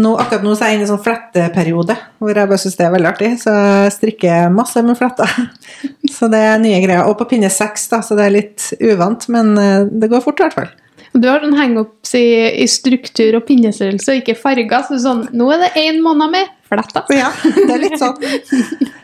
Nå, 0.00 0.10
akkurat 0.16 0.44
nå 0.44 0.50
så 0.56 0.62
er 0.64 0.68
jeg 0.70 0.76
inne 0.78 0.86
i 0.86 0.88
en 0.88 0.94
sånn 0.94 1.04
fletteperiode 1.04 1.94
hvor 2.20 2.32
jeg 2.32 2.48
bare 2.48 2.62
syns 2.62 2.76
det 2.78 2.86
er 2.86 2.96
veldig 2.96 3.10
artig. 3.10 3.30
Så 3.42 3.50
jeg 3.52 3.96
strikker 3.98 4.54
masse 4.54 4.78
med 4.86 4.98
fletter. 4.98 5.28
Så 6.16 6.24
det 6.32 6.42
er 6.44 6.62
nye 6.62 6.82
greier. 6.82 7.04
Og 7.08 7.14
på 7.20 7.28
pinne 7.30 7.50
seks, 7.52 7.82
da, 7.92 7.98
så 8.04 8.12
det 8.18 8.24
er 8.26 8.34
litt 8.34 8.60
uvant, 8.82 9.22
men 9.32 9.46
eh, 9.60 9.88
det 9.88 10.08
går 10.10 10.20
fort 10.24 10.40
i 10.40 10.44
hvert 10.44 10.58
fall. 10.58 10.70
Du 11.14 11.26
har 11.30 11.40
sånn 11.42 11.58
hangups 11.58 12.12
i, 12.18 12.26
i 12.62 12.66
struktur 12.70 13.36
og 13.38 13.46
pinnestørrelse, 13.48 14.12
og 14.12 14.18
ikke 14.20 14.38
farger. 14.38 14.82
Så 14.88 14.94
sånn, 15.02 15.22
nå 15.36 15.46
er 15.54 15.58
det 15.64 15.70
én 15.80 15.96
måned 16.04 16.28
med 16.34 16.44
fletter. 16.70 17.04
Ja, 17.14 17.28
det 17.44 17.74
er 17.74 17.82
litt 17.82 17.98
sånn. 18.00 18.16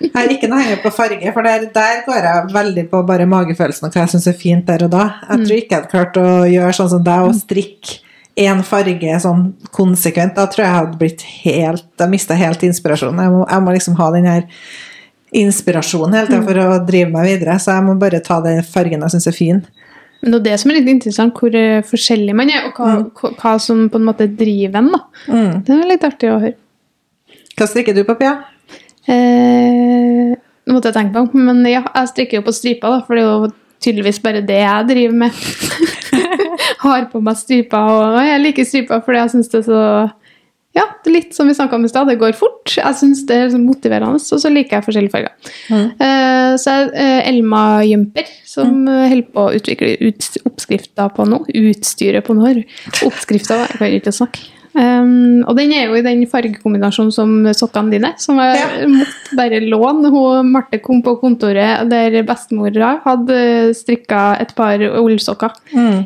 Jeg 0.06 0.12
har 0.14 0.32
ikke 0.32 0.48
noe 0.50 0.62
henger 0.62 0.80
på 0.84 0.94
farge, 0.94 1.34
for 1.34 1.46
der, 1.46 1.68
der 1.74 2.02
går 2.06 2.28
jeg 2.30 2.54
veldig 2.54 2.86
på 2.92 3.02
bare 3.08 3.28
magefølelsen 3.28 3.88
og 3.88 3.94
hva 3.94 4.06
jeg 4.06 4.14
syns 4.14 4.30
er 4.30 4.40
fint 4.40 4.66
der 4.68 4.86
og 4.86 4.94
da. 4.94 5.06
Jeg 5.28 5.44
tror 5.44 5.60
ikke 5.60 5.74
jeg 5.74 5.82
hadde 5.82 5.92
klart 5.92 6.20
å 6.22 6.26
gjøre 6.48 6.76
sånn 6.78 6.92
som 6.94 7.06
deg 7.06 7.28
og 7.28 7.38
strikke 7.38 8.02
én 8.36 8.60
farge 8.66 9.20
sånn 9.24 9.46
konsekvent. 9.74 10.36
Da 10.36 10.44
tror 10.50 10.64
jeg 10.64 10.70
jeg 10.70 10.80
hadde 10.80 11.00
blitt 11.00 11.24
helt 11.44 11.86
Jeg 12.02 12.12
mista 12.12 12.36
helt 12.36 12.66
inspirasjonen. 12.66 13.22
Jeg 13.24 13.32
må, 13.32 13.46
jeg 13.48 13.64
må 13.64 13.76
liksom 13.76 13.96
ha 14.00 14.10
den 14.14 14.28
her 14.28 14.44
inspirasjonen 15.36 16.14
hele 16.16 16.30
tida 16.30 16.44
for 16.44 16.60
å 16.62 16.84
drive 16.86 17.10
meg 17.12 17.26
videre, 17.32 17.56
så 17.60 17.76
jeg 17.76 17.86
må 17.88 17.96
bare 18.00 18.22
ta 18.24 18.38
den 18.44 18.62
fargen 18.64 19.02
jeg 19.04 19.16
syns 19.16 19.28
er 19.30 19.36
fin. 19.36 19.64
Men 20.22 20.32
det 20.32 20.38
er 20.38 20.44
det 20.46 20.60
som 20.62 20.70
er 20.70 20.78
litt 20.78 20.90
interessant, 20.90 21.36
hvor 21.36 21.56
eh, 21.58 21.82
forskjellig 21.86 22.36
man 22.36 22.52
er, 22.52 22.68
og 22.68 22.78
hva, 22.78 22.92
mm. 23.02 23.34
hva 23.40 23.56
som 23.62 23.82
på 23.92 24.00
en 24.00 24.06
måte 24.06 24.28
driver 24.32 24.80
en. 24.80 24.92
da. 24.94 25.02
Mm. 25.28 25.50
Det 25.66 25.74
er 25.74 25.90
litt 25.90 26.06
artig 26.08 26.30
å 26.32 26.38
høre. 26.40 26.56
Hva 27.56 27.64
strikker 27.70 27.96
du 27.96 28.02
på, 28.04 28.18
Pia? 28.20 28.34
Eh, 29.08 30.34
nå 30.66 30.74
måtte 30.74 30.90
jeg 30.90 30.98
tenke 30.98 31.22
på, 31.22 31.40
men 31.40 31.62
ja, 31.70 31.80
jeg 31.86 32.10
strikker 32.10 32.40
jo 32.40 32.44
på 32.48 32.52
striper, 32.52 32.98
da, 32.98 33.04
for 33.06 33.16
det 33.16 33.22
er 33.22 33.30
jo 33.30 33.50
tydeligvis 33.86 34.20
bare 34.24 34.42
det 34.44 34.58
jeg 34.60 34.88
driver 34.90 35.16
med. 35.22 35.40
Har 36.84 37.08
på 37.12 37.22
meg 37.24 37.38
striper, 37.40 37.90
og 37.96 38.20
jeg 38.26 38.42
liker 38.42 38.68
striper 38.68 39.02
fordi 39.04 39.22
jeg 39.22 39.32
syns 39.34 39.52
det 39.52 39.60
er 39.62 39.68
så 39.70 39.82
Ja, 40.76 40.84
litt 41.08 41.32
som 41.32 41.48
vi 41.48 41.54
snakka 41.56 41.78
om 41.78 41.86
i 41.86 41.88
stad, 41.88 42.10
det 42.10 42.18
går 42.20 42.34
fort. 42.36 42.68
Jeg 42.76 42.98
syns 42.98 43.22
det 43.30 43.38
er 43.46 43.54
motiverende, 43.56 44.20
og 44.20 44.42
så 44.42 44.50
liker 44.52 44.76
jeg 44.76 44.84
forskjellige 44.84 45.14
farger. 45.14 45.54
Eh, 45.72 46.50
så 46.60 46.74
er 46.74 46.90
det 46.90 47.06
eh, 47.06 47.30
Elma 47.30 47.62
Jumper 47.88 48.28
som 48.44 48.82
mm. 48.82 48.90
holder 49.14 49.30
på 49.32 49.46
å 49.46 49.54
utvikle 49.56 49.94
ut, 50.02 50.28
oppskrifter 50.44 51.08
på 51.16 51.24
noe. 51.30 51.48
Utstyret 51.70 52.28
på 52.28 52.36
noe. 52.36 52.66
Oppskrifter, 53.08 53.64
jeg 53.64 53.80
kan 53.80 53.96
ikke 54.02 54.14
snakke. 54.18 54.44
Um, 54.76 55.40
og 55.48 55.56
den 55.56 55.70
er 55.72 55.86
jo 55.86 55.94
i 55.96 56.02
den 56.04 56.26
fargekombinasjonen 56.28 57.12
som 57.14 57.30
sokkene 57.56 57.94
dine, 57.94 58.10
som 58.20 58.36
jeg 58.42 58.58
Ja. 58.60 58.86
måtte 58.92 59.36
bare 59.38 59.60
låne. 59.64 60.10
Hun, 60.12 60.50
Marte 60.52 60.82
kom 60.84 61.00
på 61.02 61.16
kontoret 61.22 61.88
der 61.88 62.22
bestemora 62.28 63.00
hadde 63.06 63.72
strikka 63.74 64.38
et 64.40 64.54
par 64.54 64.76
ullsokker 64.78 65.50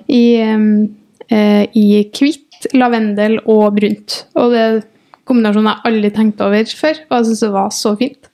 i, 0.08 0.22
um, 0.54 0.88
eh, 1.30 1.66
i 1.74 2.04
hvitt, 2.14 2.70
lavendel 2.74 3.40
og 3.46 3.74
brunt. 3.80 4.24
Og 4.36 4.50
det 4.52 4.62
er 4.68 4.82
kombinasjonen 5.26 5.70
jeg 5.74 5.84
aldri 5.90 6.10
tenkte 6.14 6.46
over 6.46 6.64
før, 6.64 7.04
og 7.10 7.16
jeg 7.18 7.26
syns 7.30 7.40
det 7.40 7.52
var 7.52 7.70
så 7.74 7.96
fint. 7.98 8.30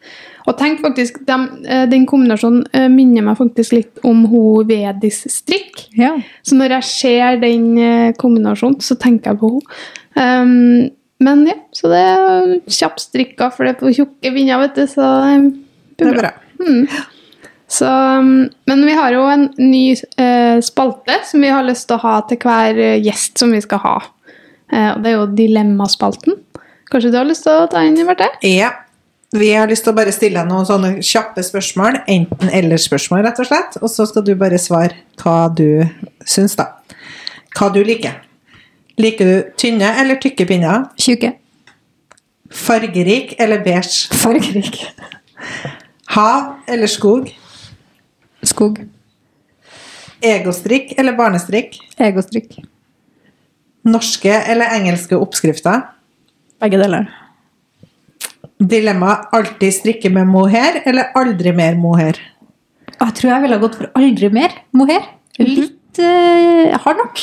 Og 0.47 0.55
tenk 0.61 0.79
faktisk, 0.81 1.25
dem, 1.27 1.49
eh, 1.67 1.87
Den 1.87 2.07
kombinasjonen 2.07 2.67
eh, 2.73 2.89
minner 2.89 3.23
meg 3.23 3.37
faktisk 3.37 3.73
litt 3.73 3.99
om 4.05 4.27
hun 4.31 4.67
Vedis 4.69 5.25
strikk. 5.33 5.89
Ja. 5.99 6.13
Så 6.47 6.55
når 6.55 6.77
jeg 6.77 6.85
ser 6.85 7.41
den 7.43 7.79
eh, 7.79 8.13
kombinasjonen, 8.13 8.81
så 8.81 8.95
tenker 8.99 9.33
jeg 9.33 9.41
på 9.41 9.51
henne. 9.57 9.79
Um, 10.17 10.89
men 11.23 11.45
ja, 11.49 11.57
så 11.77 11.91
det 11.93 12.01
er 12.01 12.55
kjappstrikka, 12.69 13.51
for 13.53 13.67
det 13.67 13.75
er 13.75 13.79
på 13.81 13.93
tjukke 13.97 14.33
vinger, 14.35 14.61
vet 14.65 14.81
du, 14.81 14.87
så 14.91 15.11
um, 15.37 15.47
Det 15.97 16.11
er 16.11 16.19
bra. 16.19 16.33
Så, 17.69 17.89
um, 17.89 18.47
men 18.71 18.85
vi 18.87 18.95
har 18.95 19.15
jo 19.17 19.25
en 19.27 19.49
ny 19.59 19.91
eh, 19.93 20.59
spalte 20.63 21.17
som 21.27 21.43
vi 21.43 21.49
har 21.51 21.67
lyst 21.67 21.89
til 21.89 21.97
å 21.97 22.05
ha 22.05 22.21
til 22.31 22.39
hver 22.39 22.79
gjest 23.03 23.43
som 23.43 23.51
vi 23.51 23.59
skal 23.65 23.83
ha. 23.83 23.97
Eh, 24.73 24.91
og 24.93 25.03
det 25.03 25.11
er 25.11 25.17
jo 25.17 25.29
Dilemmaspalten. 25.39 26.37
Kanskje 26.91 27.11
du 27.11 27.19
har 27.19 27.27
lyst 27.27 27.47
til 27.47 27.65
å 27.65 27.69
ta 27.71 27.83
inn, 27.83 27.99
Marte? 28.07 28.31
Ja. 28.47 28.73
Vi 29.35 29.51
har 29.51 29.67
lyst 29.69 29.83
til 29.85 29.91
å 29.91 29.97
bare 29.97 30.15
stille 30.15 30.39
deg 30.39 30.49
noen 30.49 30.69
sånne 30.69 30.93
kjappe 31.05 31.43
spørsmål. 31.45 31.99
Enten-eller-spørsmål, 32.13 33.25
rett 33.27 33.41
og 33.43 33.49
slett. 33.49 33.81
Og 33.83 33.91
så 33.91 34.07
skal 34.09 34.25
du 34.25 34.37
bare 34.39 34.61
svare 34.63 34.95
hva 35.21 35.49
du 35.51 35.83
syns, 36.23 36.55
da. 36.57 36.71
Hva 37.59 37.73
du 37.75 37.83
liker. 37.85 38.23
Liker 38.97 39.29
du 39.29 39.51
tynne 39.61 39.91
eller 40.01 40.17
tykke 40.21 40.47
pinner? 40.49 40.87
Tjukke. 41.01 41.35
Fargerik 42.53 43.35
eller 43.39 43.61
beige? 43.65 44.09
Fargerik. 44.17 44.79
Hav 46.15 46.55
eller 46.69 46.89
skog? 46.89 47.29
Skog. 48.47 48.81
Egostrikk 50.25 50.95
eller 50.97 51.17
barnestrikk? 51.19 51.77
Egostrikk. 52.01 52.57
Norske 53.87 54.33
eller 54.33 54.73
engelske 54.79 55.19
oppskrifter? 55.19 55.85
Begge 56.63 56.81
deler. 56.81 57.11
Dilemma 58.57 59.19
alltid 59.37 59.75
strikke 59.77 60.09
med 60.11 60.31
mohair 60.31 60.81
eller 60.89 61.13
aldri 61.19 61.53
mer 61.53 61.77
mohair? 61.77 62.17
Jeg 62.97 63.13
tror 63.19 63.35
jeg 63.35 63.45
ville 63.45 63.61
gått 63.61 63.77
for 63.77 63.93
aldri 64.01 64.31
mer 64.33 64.55
mohair. 64.73 65.05
Litt 65.37 65.76
eh, 66.03 66.77
hard 66.85 66.97
nok. 67.01 67.21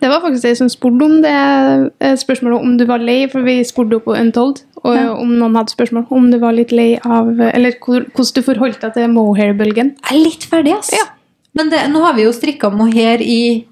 Det 0.00 0.08
var 0.10 0.20
faktisk 0.20 0.44
jeg 0.48 0.56
som 0.58 0.68
spurte 0.72 1.04
om 1.06 1.20
det 1.24 1.34
spørsmålet 2.20 2.60
om 2.60 2.76
du 2.78 2.84
var 2.88 2.98
lei, 3.02 3.26
for 3.30 3.42
vi 3.46 3.58
spurte 3.64 3.98
på 4.04 4.14
Untold 4.18 4.62
og 4.84 4.94
Ja. 4.96 5.12
om 5.14 5.30
noen 5.38 5.54
hadde 5.56 5.72
spørsmål 5.72 6.06
om 6.10 6.30
du 6.30 6.38
var 6.38 6.52
litt 6.52 6.72
lei 6.72 6.98
av 7.04 7.28
Eller 7.40 7.72
hvordan 7.80 8.32
du 8.34 8.42
forholdt 8.42 8.80
deg 8.80 8.94
til 8.94 9.08
mohair-bølgen. 9.08 9.94
Jeg 10.10 10.18
er 10.18 10.24
litt 10.24 10.44
ferdig, 10.44 10.74
ass. 10.78 10.90
Ja. 10.92 11.06
Men 11.54 11.70
det, 11.70 11.84
nå 11.90 12.02
har 12.04 12.14
vi 12.14 12.24
jo 12.26 12.32
strikka 12.32 12.70
mohair 12.74 13.20
i 13.22 13.64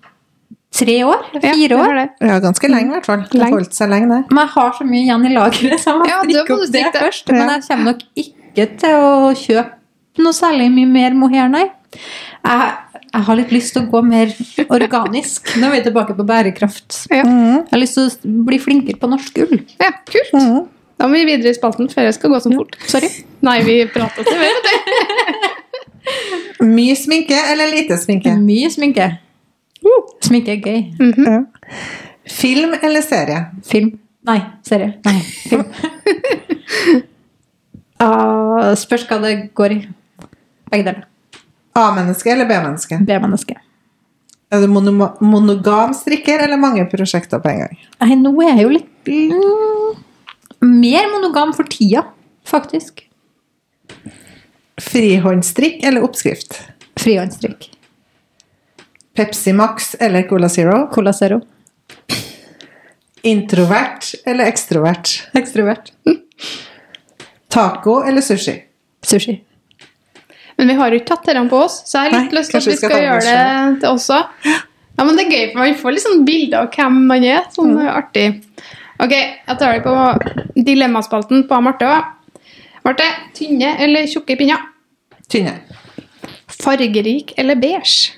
tre 0.73 1.03
år? 1.05 1.25
Fire 1.43 1.77
år? 1.77 1.97
Ja. 1.99 2.07
Ja, 2.31 2.39
ganske 2.41 2.69
lenge 2.71 2.89
i 2.93 2.95
hvert 2.97 3.07
fall. 3.07 3.25
Det 3.31 3.43
har 3.43 3.51
holdt 3.51 3.75
seg 3.77 3.91
lenge, 3.91 4.09
det. 4.09 4.21
Men 4.31 4.47
jeg 4.47 4.53
har 4.55 4.73
så 4.79 4.85
mye 4.89 5.03
igjen 5.05 5.27
i 5.27 5.35
lageret, 5.35 5.81
så 5.83 5.91
jeg 5.91 5.99
må 5.99 6.07
Ja, 6.09 6.23
strikke 6.23 6.57
opp 6.57 6.73
det. 6.73 6.85
først. 6.97 7.33
Men 7.33 7.49
jeg 7.51 7.63
kommer 7.69 7.85
nok 7.93 8.03
ikke 8.17 8.67
til 8.79 8.97
å 8.97 9.33
kjøpe 9.37 9.71
noe 10.23 10.33
særlig 10.33 10.71
mye 10.73 10.87
mer 10.89 11.15
mohair, 11.15 11.49
nei. 11.49 11.71
Jeg, 11.93 12.69
jeg 13.13 13.25
har 13.29 13.39
litt 13.39 13.53
lyst 13.55 13.75
til 13.77 13.85
å 13.85 13.91
gå 13.93 14.03
mer 14.07 14.33
organisk. 14.73 15.55
Nå 15.61 15.69
er 15.69 15.77
vi 15.77 15.83
tilbake 15.89 16.17
på 16.19 16.27
bærekraft. 16.29 17.03
Ja. 17.13 17.23
Jeg 17.25 17.73
har 17.73 17.83
lyst 17.83 17.99
til 17.99 18.09
å 18.09 18.45
bli 18.49 18.59
flinkere 18.63 19.01
på 19.01 19.11
norsk 19.13 19.43
ull. 19.45 19.59
ja, 19.83 19.91
kult. 20.09 20.33
Da 21.01 21.09
må 21.11 21.19
vi 21.19 21.27
videre 21.33 21.51
i 21.51 21.57
spalten 21.57 21.89
før 21.91 22.07
jeg 22.07 22.15
skal 22.19 22.31
gå 22.31 22.39
så 22.45 22.53
fort. 22.55 22.77
Sorry. 22.87 23.09
Nei, 23.43 23.59
vi 23.67 23.81
prata 23.91 24.23
til 24.23 24.39
vet. 24.39 24.71
Mye 26.63 26.95
sminke 26.99 27.39
eller 27.51 27.71
lite 27.73 27.97
sminke? 27.99 28.37
Mye 28.39 28.71
sminke. 28.71 29.09
Sminke 30.23 30.55
er 30.55 30.63
gøy. 30.63 30.81
Ja. 31.27 31.41
Film 32.31 32.77
eller 32.79 33.03
serie? 33.03 33.41
Film. 33.67 33.97
Nei, 34.29 34.39
serie. 34.63 34.93
Nei, 35.03 35.17
film. 35.51 35.65
uh, 37.99 38.71
spørs 38.85 39.09
hva 39.11 39.19
det 39.25 39.33
går 39.59 39.75
i. 39.75 39.81
Begge 40.71 40.87
deler. 40.87 41.03
A-menneske 41.79 42.33
eller 42.33 42.49
B-menneske? 42.49 42.99
B-menneske. 43.07 43.57
Er 44.53 44.61
du 44.61 44.69
mono 44.69 44.93
monogam 45.25 45.95
strikker 45.97 46.43
eller 46.45 46.61
mange 46.61 46.85
prosjekter 46.91 47.41
på 47.41 47.49
en 47.49 47.63
gang? 47.65 47.79
Nei, 48.03 48.17
nå 48.21 48.33
er 48.45 48.51
jeg 48.59 48.67
jo 48.67 48.73
litt 48.75 49.09
mm, 49.09 50.03
mer 50.69 51.09
monogam 51.15 51.55
for 51.57 51.69
tida, 51.73 52.05
faktisk. 52.45 53.07
Frihåndstrikk 54.83 55.81
eller 55.89 56.05
oppskrift? 56.05 56.59
Frihåndstrikk. 57.01 57.71
Pepsi 59.17 59.53
Max 59.57 59.95
eller 59.95 60.29
Cola 60.29 60.49
Zero? 60.53 60.87
Cola 60.93 61.13
Zero. 61.13 61.41
Introvert 63.23 64.15
eller 64.27 64.45
ekstrovert? 64.45 65.31
Ekstrovert. 65.33 65.93
Taco 67.49 68.03
eller 68.03 68.21
sushi? 68.21 68.63
Sushi. 69.07 69.39
Men 70.59 70.69
vi 70.69 70.75
har 70.79 70.93
jo 70.93 71.01
ikke 71.01 71.11
tatt 71.15 71.27
dette 71.27 71.49
på 71.49 71.59
oss, 71.65 71.81
så 71.89 72.03
jeg 72.05 72.13
har 72.13 72.21
litt 72.21 72.33
Nei, 72.33 72.39
lyst 72.41 72.51
til 72.53 72.59
at 72.61 72.67
vi 72.67 72.77
skal 72.77 72.91
skal 72.91 73.03
gjøre 73.03 73.21
det 73.27 73.81
til 73.81 73.89
òg. 73.89 74.01
Ja, 74.93 75.05
men 75.09 75.17
det 75.17 75.25
er 75.25 75.31
gøy, 75.33 75.45
for 75.53 75.59
man 75.63 75.75
får 75.81 75.95
litt 75.97 76.05
sånn 76.05 76.25
bilder 76.29 76.59
av 76.67 76.71
hvem 76.77 76.99
man 77.09 77.25
er. 77.25 77.43
Sånn 77.55 77.73
Mm. 77.75 77.89
artig. 77.89 78.27
Ok, 79.01 79.11
jeg 79.13 79.59
tar 79.59 79.73
det 79.73 79.83
på 79.83 79.95
dilemmaspalten 80.69 81.49
på 81.49 81.61
Marte. 81.65 81.93
Marte, 82.85 83.07
tynne 83.35 83.77
eller 83.81 84.07
tjukke 84.07 84.37
pinner? 84.39 84.59
Tynne. 85.29 85.61
Fargerik 86.49 87.33
eller 87.39 87.55
beige? 87.57 88.13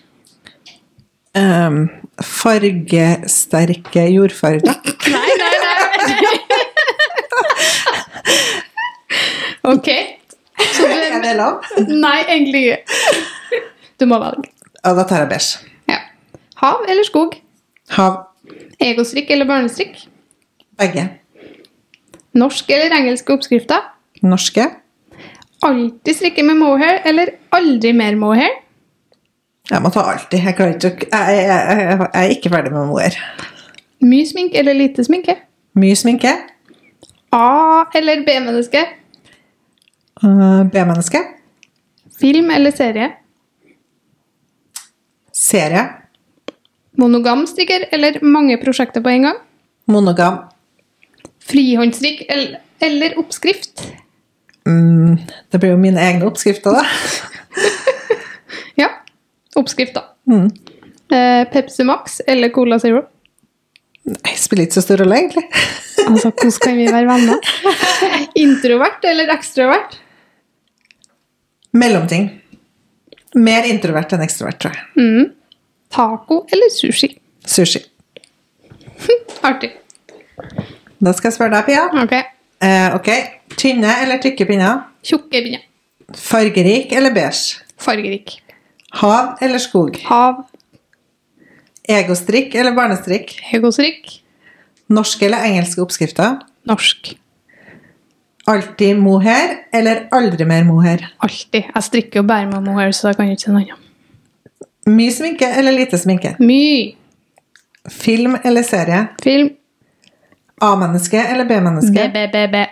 Um, 1.35 1.89
fargesterke 2.21 4.05
jordfarger. 4.13 4.75
Nei, 5.15 5.33
nei, 5.39 5.57
nei. 5.63 5.75
ok. 9.75 9.89
Er 11.25 11.41
du? 11.41 11.73
Nei, 12.05 12.19
egentlig 12.29 12.63
ikke. 12.75 13.63
Du 14.01 14.07
må 14.11 14.19
velge. 14.23 14.51
Ja, 14.85 14.93
da 14.97 15.05
tar 15.09 15.25
jeg 15.25 15.31
beige. 15.33 15.75
Ja. 15.89 16.01
Hav 16.61 16.85
eller 16.89 17.07
skog? 17.07 17.37
Hav. 17.97 18.19
Egostrikk 18.83 19.31
eller 19.33 19.49
barnestrikk? 19.49 20.03
Begge. 20.81 21.07
Norsk 22.35 22.71
eller 22.75 22.93
engelske 22.97 23.33
oppskrifter? 23.33 23.85
Norske. 24.27 24.67
Alltid 25.65 26.19
strikke 26.19 26.45
med 26.45 26.59
mohair 26.61 27.01
eller 27.09 27.37
aldri 27.55 27.95
mer 27.97 28.19
mohair? 28.21 28.61
Jeg 29.71 29.81
må 29.81 29.89
ta 29.95 30.03
alltid. 30.13 30.43
Jeg, 30.45 30.57
jeg, 30.59 31.07
jeg, 31.09 31.47
jeg 31.49 32.09
er 32.13 32.33
ikke 32.35 32.51
ferdig 32.53 32.73
med 32.75 32.91
mohair. 32.91 33.17
Mye 34.05 34.27
sminke 34.29 34.59
eller 34.61 34.77
lite 34.77 35.05
sminke? 35.07 35.39
Mye 35.81 35.97
sminke. 35.97 36.35
A 37.33 37.85
eller 37.97 38.27
B-menneske? 38.27 38.83
Uh, 40.25 40.65
B-menneske. 40.73 41.21
Film 42.21 42.51
eller 42.51 42.73
serie? 42.73 43.11
Serie. 45.33 45.85
Monogam 46.97 47.45
stikker 47.51 47.89
eller 47.93 48.21
mange 48.23 48.57
prosjekter 48.63 49.03
på 49.05 49.13
en 49.13 49.29
gang? 49.29 49.41
Monogam. 49.91 50.39
Frihåndstrikk 51.45 52.23
eller, 52.29 52.61
eller 52.81 53.19
oppskrift? 53.21 53.83
Mm, 54.65 55.19
det 55.53 55.61
blir 55.61 55.75
jo 55.75 55.81
mine 55.81 56.01
egne 56.01 56.29
oppskrifter, 56.31 56.79
da. 56.79 56.85
Ja, 58.81 58.89
oppskrift, 59.59 59.95
da. 59.95 60.07
Mm. 60.31 60.49
Eh, 61.13 61.43
Pepsi 61.53 61.85
Max 61.85 62.21
eller 62.27 62.49
Cola 62.55 62.79
Zero? 62.83 63.05
Nei, 64.09 64.33
spiller 64.37 64.67
ikke 64.67 64.79
så 64.79 64.85
stor 64.85 65.03
rolle, 65.05 65.21
egentlig. 65.21 65.45
Altså, 66.05 66.31
hvordan 66.31 66.57
kan 66.63 66.79
vi 66.79 66.89
være 66.93 67.09
venner? 67.09 67.53
Introvert 68.45 69.07
eller 69.09 69.31
ekstrovert? 69.37 70.01
Mellomting. 71.75 72.29
Mer 73.35 73.67
introvert 73.67 74.13
enn 74.15 74.23
ekstrovert, 74.23 74.61
tror 74.63 74.77
jeg. 74.77 74.85
Mm. 75.01 75.33
Taco 75.95 76.45
eller 76.55 76.71
sushi? 76.71 77.11
Sushi. 77.47 77.83
Artig. 79.49 79.73
Da 81.03 81.13
skal 81.13 81.29
jeg 81.31 81.37
spørre 81.37 81.59
deg, 81.59 81.67
Pia. 81.69 81.85
Ok. 82.05 82.15
Eh, 82.65 82.95
ok. 82.97 83.11
Tynne 83.59 83.99
eller 84.05 84.23
tykke 84.23 84.47
pinner? 84.49 84.87
Tjukke 85.05 85.43
pinner. 85.45 85.67
Fargerik 86.15 86.93
eller 86.95 87.15
beige? 87.15 87.59
Fargerik. 87.81 88.39
Hav 89.01 89.35
eller 89.43 89.59
skog? 89.63 89.99
Hav. 90.07 90.45
Egostrikk 91.91 92.55
eller 92.57 92.73
barnestrikk? 92.77 93.35
Egostrikk. 93.53 94.21
Norske 94.95 95.27
eller 95.27 95.45
engelske 95.49 95.83
oppskrifter? 95.83 96.39
Norsk. 96.69 97.17
Alltid 98.47 98.99
mohair 99.01 99.55
eller 99.73 100.07
aldri 100.13 100.45
mer 100.45 100.65
mohair? 100.69 101.07
Alltid. 101.25 101.71
Jeg 101.75 101.83
strikker 101.87 102.21
jo 102.21 102.27
bare 102.29 102.47
med 102.51 102.67
mohair, 102.67 102.93
så 102.93 103.09
jeg 103.11 103.17
kan 103.17 103.31
ikke 103.33 103.47
si 103.47 103.53
noe 103.55 103.65
annet. 103.65 103.81
Mye 104.85 105.13
sminke 105.17 105.49
eller 105.49 105.73
lite 105.73 105.97
sminke? 106.01 106.35
Mye. 106.45 106.93
Film 107.89 108.37
eller 108.45 108.63
serie? 108.63 109.07
Film. 109.25 109.49
A-menneske 110.61 111.21
eller 111.25 111.49
B-menneske? 111.49 112.05
BBBB. 112.13 112.67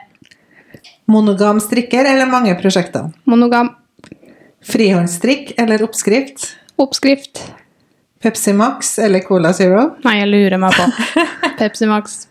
Monogam 1.08 1.60
strikker 1.60 2.04
eller 2.08 2.28
mange 2.28 2.54
prosjekter? 2.60 3.08
Monogam. 3.24 3.72
Frihåndstrikk 4.68 5.54
eller 5.58 5.82
oppskrift? 5.82 6.52
Oppskrift. 6.76 7.40
Pepsi 8.22 8.52
Max 8.52 8.98
eller 9.02 9.20
Cola 9.26 9.50
Zero? 9.56 9.88
Nei, 10.04 10.18
jeg 10.20 10.28
lurer 10.30 10.60
meg 10.62 10.76
på. 10.76 10.86
Pepsi 11.58 11.88
Max. 11.90 12.26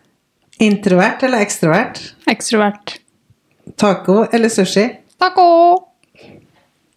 Introvert 0.61 1.25
eller 1.27 1.43
ekstrovert? 1.43 1.99
Ekstrovert. 2.31 2.99
Taco 3.77 4.25
eller 4.31 4.49
sushi? 4.49 4.87
Taco! 5.19 5.47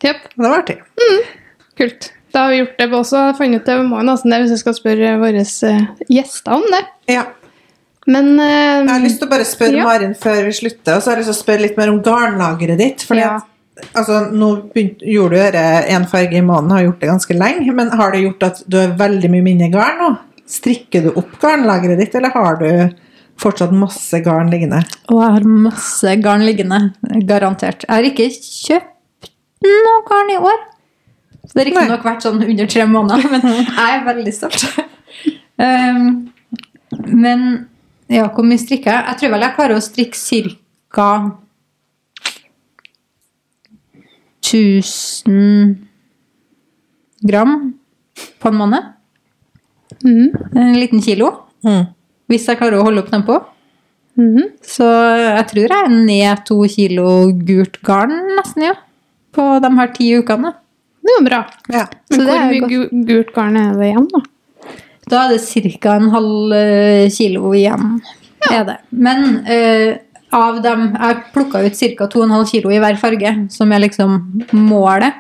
Jepp. 0.05 0.29
Det 0.35 0.43
var 0.43 0.59
artig. 0.59 0.77
Kult. 1.79 2.11
Da 2.35 2.39
har 2.45 2.51
vi 2.51 2.59
gjort 2.59 2.79
det 2.79 2.91
også. 2.99 3.23
Fant 3.39 3.57
ut 3.57 3.67
det 3.69 3.79
må 3.87 4.03
jo 4.03 4.07
nesten 4.09 4.33
det 4.35 4.43
hvis 4.43 4.53
jeg 4.57 4.63
skal 4.65 4.77
spørre 4.77 5.15
våre 5.23 5.45
eh, 5.47 5.87
gjester 6.11 6.57
om 6.59 6.67
det. 6.73 6.83
Ja. 7.15 7.25
Men 8.11 8.35
uh, 8.37 8.45
Jeg 8.85 8.91
har 8.91 9.01
lyst 9.05 9.21
til 9.23 9.29
å 9.29 9.33
bare 9.33 9.47
spørre 9.49 9.79
Ja. 9.81 9.87
Marin 9.89 10.15
før 10.19 10.43
vi 10.45 10.53
slutter, 10.59 10.99
og 10.99 11.03
så 11.03 11.11
har 11.11 11.17
jeg 11.17 11.25
lyst 11.25 11.31
til 11.33 11.39
å 11.39 11.45
spørre 11.45 11.65
litt 11.65 11.79
mer 11.81 11.93
om 11.93 12.03
garnlageret 12.05 12.81
ditt. 12.83 13.05
Fordi 13.07 13.23
Ja. 13.23 13.37
at, 13.39 13.87
altså, 13.95 14.19
nå 14.35 14.51
begynt, 14.75 15.01
gjorde 15.15 15.47
du 15.55 15.59
én 15.95 16.05
farge 16.11 16.37
i 16.37 16.45
måneden, 16.45 16.75
har 16.77 16.85
gjort 16.85 17.01
det 17.01 17.13
ganske 17.15 17.39
lenge, 17.39 17.73
men 17.73 17.95
har 17.97 18.13
det 18.13 18.25
gjort 18.27 18.47
at 18.51 18.63
du 18.69 18.77
har 18.83 18.99
veldig 18.99 19.31
mye 19.33 19.47
mindre 19.47 19.71
garn 19.73 20.03
nå? 20.03 20.11
Strikker 20.45 21.07
du 21.07 21.15
opp 21.15 21.39
garnlageret 21.41 22.03
ditt, 22.03 22.15
eller 22.19 22.35
har 22.35 22.61
du 22.61 22.69
fortsatt 23.41 23.75
masse 23.77 24.21
garn 24.25 24.51
liggende? 24.53 24.83
Og 25.11 25.21
jeg 25.23 25.37
har 25.37 25.49
masse 25.67 26.15
garn 26.23 26.45
liggende. 26.47 26.81
Garantert. 27.29 27.87
Jeg 27.89 27.95
har 27.95 28.09
ikke 28.09 28.31
kjøpt 28.35 29.31
noe 29.65 30.03
garn 30.09 30.33
i 30.33 30.41
år. 30.41 30.63
Så 31.45 31.53
det 31.53 31.61
har 31.61 31.71
riktignok 31.71 32.07
vært 32.07 32.25
sånn 32.25 32.43
under 32.45 32.69
tre 32.71 32.87
måneder, 32.89 33.29
men 33.33 33.43
jeg 33.53 33.85
er 33.85 34.05
veldig 34.07 34.35
stolt. 34.35 34.65
um, 35.61 36.11
men 37.11 37.47
ja, 38.13 38.29
hvor 38.29 38.47
mye 38.47 38.61
strikker 38.61 38.93
jeg? 38.93 39.07
Jeg 39.09 39.21
tror 39.21 39.35
vel 39.35 39.45
jeg 39.47 39.57
klarer 39.59 39.79
å 39.79 39.85
strikke 39.85 40.45
ca. 40.95 41.09
1000 44.45 45.79
gram 47.25 47.55
på 48.39 48.51
en 48.51 48.59
måned. 48.61 48.91
Mm. 50.05 50.29
En 50.55 50.77
liten 50.79 51.03
kilo. 51.03 51.31
Hvis 52.31 52.47
jeg 52.49 52.59
klarer 52.61 52.81
å 52.81 52.87
holde 52.87 53.03
opp 53.05 53.11
tempo. 53.13 53.41
Mm 54.17 54.37
-hmm. 54.37 54.51
Så 54.63 54.85
jeg 54.85 55.47
tror 55.49 55.69
jeg 55.69 55.85
er 55.85 55.89
ned 55.89 56.45
to 56.47 56.63
kilo 56.69 57.33
gult 57.33 57.83
garn 57.83 58.13
nesten, 58.37 58.63
ja. 58.63 58.75
På 59.33 59.59
de 59.61 59.77
her 59.77 59.87
ti 59.93 60.13
ukene. 60.19 60.53
Det 61.03 61.11
er 61.13 61.19
jo 61.21 61.25
bra. 61.27 61.45
Ja. 61.69 61.87
Men 62.11 62.21
Så 62.21 62.25
det 62.27 62.33
hvor 62.33 62.51
mye 62.51 62.69
gu- 62.69 63.05
gult 63.07 63.35
garn 63.35 63.57
er 63.57 63.73
det 63.75 63.87
igjen, 63.91 64.09
da? 64.13 64.21
Da 65.11 65.25
er 65.25 65.29
det 65.35 65.81
ca. 65.81 65.97
en 65.97 66.11
halv 66.11 66.53
eh, 66.53 67.11
kilo 67.11 67.53
igjen. 67.53 68.01
Er 68.51 68.65
det. 68.65 68.77
Men 68.91 69.45
uh, 69.47 69.97
av 70.33 70.63
dem 70.63 70.97
Jeg 71.01 71.17
plukka 71.33 71.65
ut 71.65 71.79
ca. 71.99 72.07
2,5 72.07 72.51
kilo 72.51 72.71
i 72.71 72.79
hver 72.79 72.97
farge, 72.97 73.35
som 73.51 73.73
er 73.73 73.81
liksom 73.81 74.43
målet. 74.53 75.13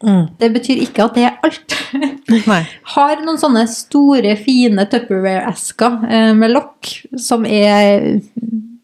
Mm. 0.00 0.30
Det 0.40 0.48
betyr 0.54 0.80
ikke 0.86 1.04
at 1.04 1.16
det 1.18 1.26
er 1.28 1.40
alt. 1.44 1.74
Nei. 2.50 2.62
Har 2.94 3.20
noen 3.24 3.40
sånne 3.40 3.66
store, 3.68 4.32
fine 4.40 4.86
Tupperware-esker 4.88 6.06
eh, 6.08 6.30
med 6.38 6.54
lokk 6.54 6.92
som 7.20 7.44
er 7.44 8.20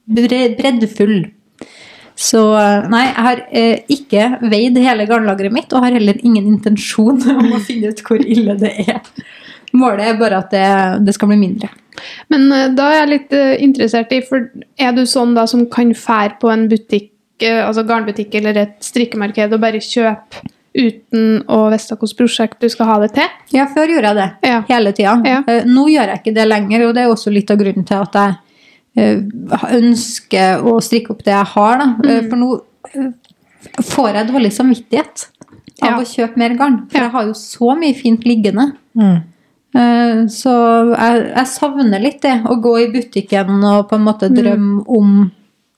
bre- 0.04 0.52
breddfull. 0.58 1.18
Så 2.16 2.42
eh, 2.56 2.86
nei, 2.92 3.02
jeg 3.06 3.24
har 3.28 3.42
eh, 3.60 3.80
ikke 3.92 4.28
veid 4.48 4.78
hele 4.80 5.06
garnlageret 5.08 5.52
mitt, 5.52 5.72
og 5.72 5.84
har 5.84 5.96
heller 5.96 6.20
ingen 6.22 6.48
intensjon 6.54 7.20
om 7.36 7.50
å 7.52 7.64
finne 7.64 7.92
ut 7.92 8.04
hvor 8.04 8.20
ille 8.20 8.56
det 8.60 8.72
er. 8.86 9.02
Målet 9.76 10.08
er 10.08 10.20
bare 10.20 10.40
at 10.40 10.52
det, 10.54 10.68
det 11.04 11.12
skal 11.16 11.32
bli 11.32 11.40
mindre. 11.40 11.70
Men 12.32 12.48
eh, 12.52 12.70
da 12.76 12.90
er 12.90 12.98
jeg 13.02 13.12
litt 13.12 13.36
uh, 13.36 13.52
interessert 13.62 14.12
i, 14.16 14.22
for 14.24 14.48
er 14.80 14.96
du 14.96 15.04
sånn 15.08 15.36
da 15.36 15.46
som 15.48 15.64
kan 15.72 15.92
fære 15.96 16.36
på 16.40 16.52
en 16.52 16.68
butikk, 16.72 17.12
uh, 17.44 17.66
altså 17.68 17.84
garnbutikk 17.88 18.36
eller 18.40 18.64
et 18.64 18.76
strikkemarked 18.84 19.56
og 19.56 19.64
bare 19.64 19.84
kjøpe 19.84 20.44
uten 20.76 21.42
å 21.48 21.70
vite 21.72 21.96
hvilket 21.96 22.16
prosjekt 22.18 22.60
du 22.60 22.68
skal 22.68 22.86
ha 22.86 22.98
det 23.02 23.12
til? 23.16 23.28
Ja, 23.52 23.66
før 23.72 23.88
gjorde 23.94 24.10
jeg 24.12 24.16
det. 24.20 24.28
Ja. 24.50 24.62
Hele 24.68 24.92
tida. 24.92 25.14
Ja. 25.24 25.42
Eh, 25.48 25.64
Nå 25.64 25.86
gjør 25.88 26.12
jeg 26.12 26.20
ikke 26.22 26.34
det 26.34 26.46
lenger, 26.48 26.86
og 26.88 26.94
det 26.94 27.02
er 27.04 27.12
også 27.14 27.32
litt 27.32 27.50
av 27.50 27.58
grunnen 27.58 27.86
til 27.88 27.96
at 28.02 28.12
jeg 28.20 28.36
eh, 28.96 29.22
ønsker 29.76 30.62
å 30.66 30.76
strikke 30.80 31.10
opp 31.16 31.22
det 31.26 31.34
jeg 31.34 31.50
har. 31.54 31.78
Da. 31.78 31.86
Mm. 32.00 32.10
Eh, 32.10 32.28
For 32.30 32.36
nå 32.36 32.50
får 33.92 34.12
jeg 34.20 34.28
dårlig 34.30 34.52
samvittighet 34.54 35.26
av 35.82 35.88
Ja. 35.90 35.96
å 35.98 36.04
kjøpe 36.06 36.36
mer 36.40 36.54
garn. 36.56 36.76
For 36.90 36.98
Ja. 36.98 37.04
jeg 37.04 37.12
har 37.12 37.24
jo 37.26 37.32
så 37.34 37.76
mye 37.78 37.94
fint 37.94 38.22
liggende. 38.24 38.72
Mm. 38.96 39.16
Eh, 39.74 40.26
Så 40.28 40.52
jeg, 40.96 41.32
jeg 41.34 41.46
savner 41.46 42.00
litt 42.00 42.20
det, 42.22 42.42
å 42.44 42.56
gå 42.62 42.76
i 42.80 42.92
butikken 42.92 43.64
og 43.64 43.88
på 43.90 43.96
en 43.96 44.04
måte 44.04 44.30
Mm. 44.30 44.36
drømme 44.36 44.84
om 44.88 45.32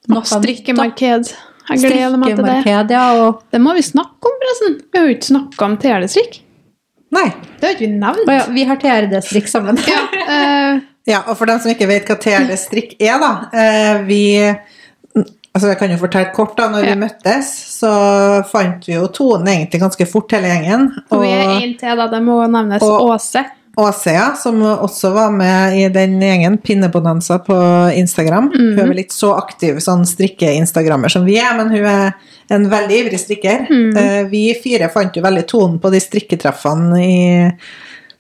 noe. 0.09 0.23
Strikkemarked. 0.23 1.33
Jeg 1.69 1.85
gleder 1.85 2.19
meg 2.21 2.37
til 2.37 2.45
det. 2.45 2.59
Ja. 2.67 3.07
Og, 3.23 3.43
Det 3.53 3.61
må 3.61 3.75
vi 3.77 3.83
snakke 3.83 4.31
om, 4.31 4.37
forresten. 4.43 4.79
Vi 4.93 4.99
har 4.99 5.09
jo 5.09 5.17
ikke 5.17 5.29
snakka 5.31 5.65
om 5.67 5.77
telestrikk. 5.83 6.41
Nei. 7.15 7.27
Det 7.59 7.67
har 7.67 7.75
ikke 7.77 7.87
vi 7.87 7.93
nevnt. 7.99 8.29
ja, 8.29 8.45
vi 8.53 8.65
har 8.69 8.77
TRD-strikk 8.77 9.49
sammen. 9.49 9.81
Ja, 9.89 10.05
uh... 10.29 10.81
Ja, 11.09 11.23
og 11.25 11.39
for 11.39 11.49
dem 11.49 11.57
som 11.57 11.71
ikke 11.73 11.87
vet 11.89 12.05
hva 12.11 12.19
TRD-strikk 12.21 12.99
er, 13.01 13.15
da. 13.23 13.31
Uh, 13.49 14.03
vi 14.05 14.23
Altså 15.55 15.71
Jeg 15.73 15.79
kan 15.81 15.91
jo 15.91 15.97
fortelle 15.99 16.29
kort 16.37 16.53
da, 16.59 16.69
når 16.71 16.85
Ja. 16.85 16.91
vi 16.93 17.01
møttes, 17.01 17.49
så 17.81 17.89
fant 18.47 18.85
vi 18.87 18.93
jo 18.95 19.07
tonen 19.11 19.49
egentlig 19.49 19.81
ganske 19.81 20.07
fort, 20.07 20.31
hele 20.37 20.47
gjengen. 20.53 20.85
Og 21.11 21.23
vi 21.25 21.31
er 21.35 21.49
en 21.57 21.73
til, 21.81 21.97
da. 21.99 22.07
Det 22.13 22.21
må 22.23 22.37
nevnes 22.47 22.85
og- 22.85 23.09
Åse. 23.09 23.43
Åse, 23.79 24.11
ja, 24.11 24.33
som 24.35 24.59
også 24.63 25.13
var 25.15 25.31
med 25.31 25.77
i 25.79 25.85
den 25.95 26.17
gjengen, 26.21 26.57
Pinnebonanza 26.59 27.37
på 27.47 27.55
Instagram. 27.95 28.49
Hun 28.55 28.79
er 28.83 28.89
vel 28.91 29.05
ikke 29.05 29.15
så 29.15 29.35
aktiv 29.39 29.79
sånn 29.85 30.03
strikke-instagrammer 30.09 31.13
som 31.15 31.23
vi 31.29 31.37
er, 31.39 31.53
men 31.61 31.71
hun 31.71 31.87
er 31.87 32.17
en 32.51 32.67
veldig 32.73 32.97
ivrig 33.05 33.21
strikker. 33.23 33.69
Eh, 33.71 34.25
Vi 34.33 34.43
fire 34.65 34.89
fant 34.91 35.15
jo 35.15 35.23
veldig 35.23 35.47
tonen 35.47 35.79
på 35.79 35.93
de 35.95 36.01
strikketreffene 36.03 36.99
i, 37.05 37.53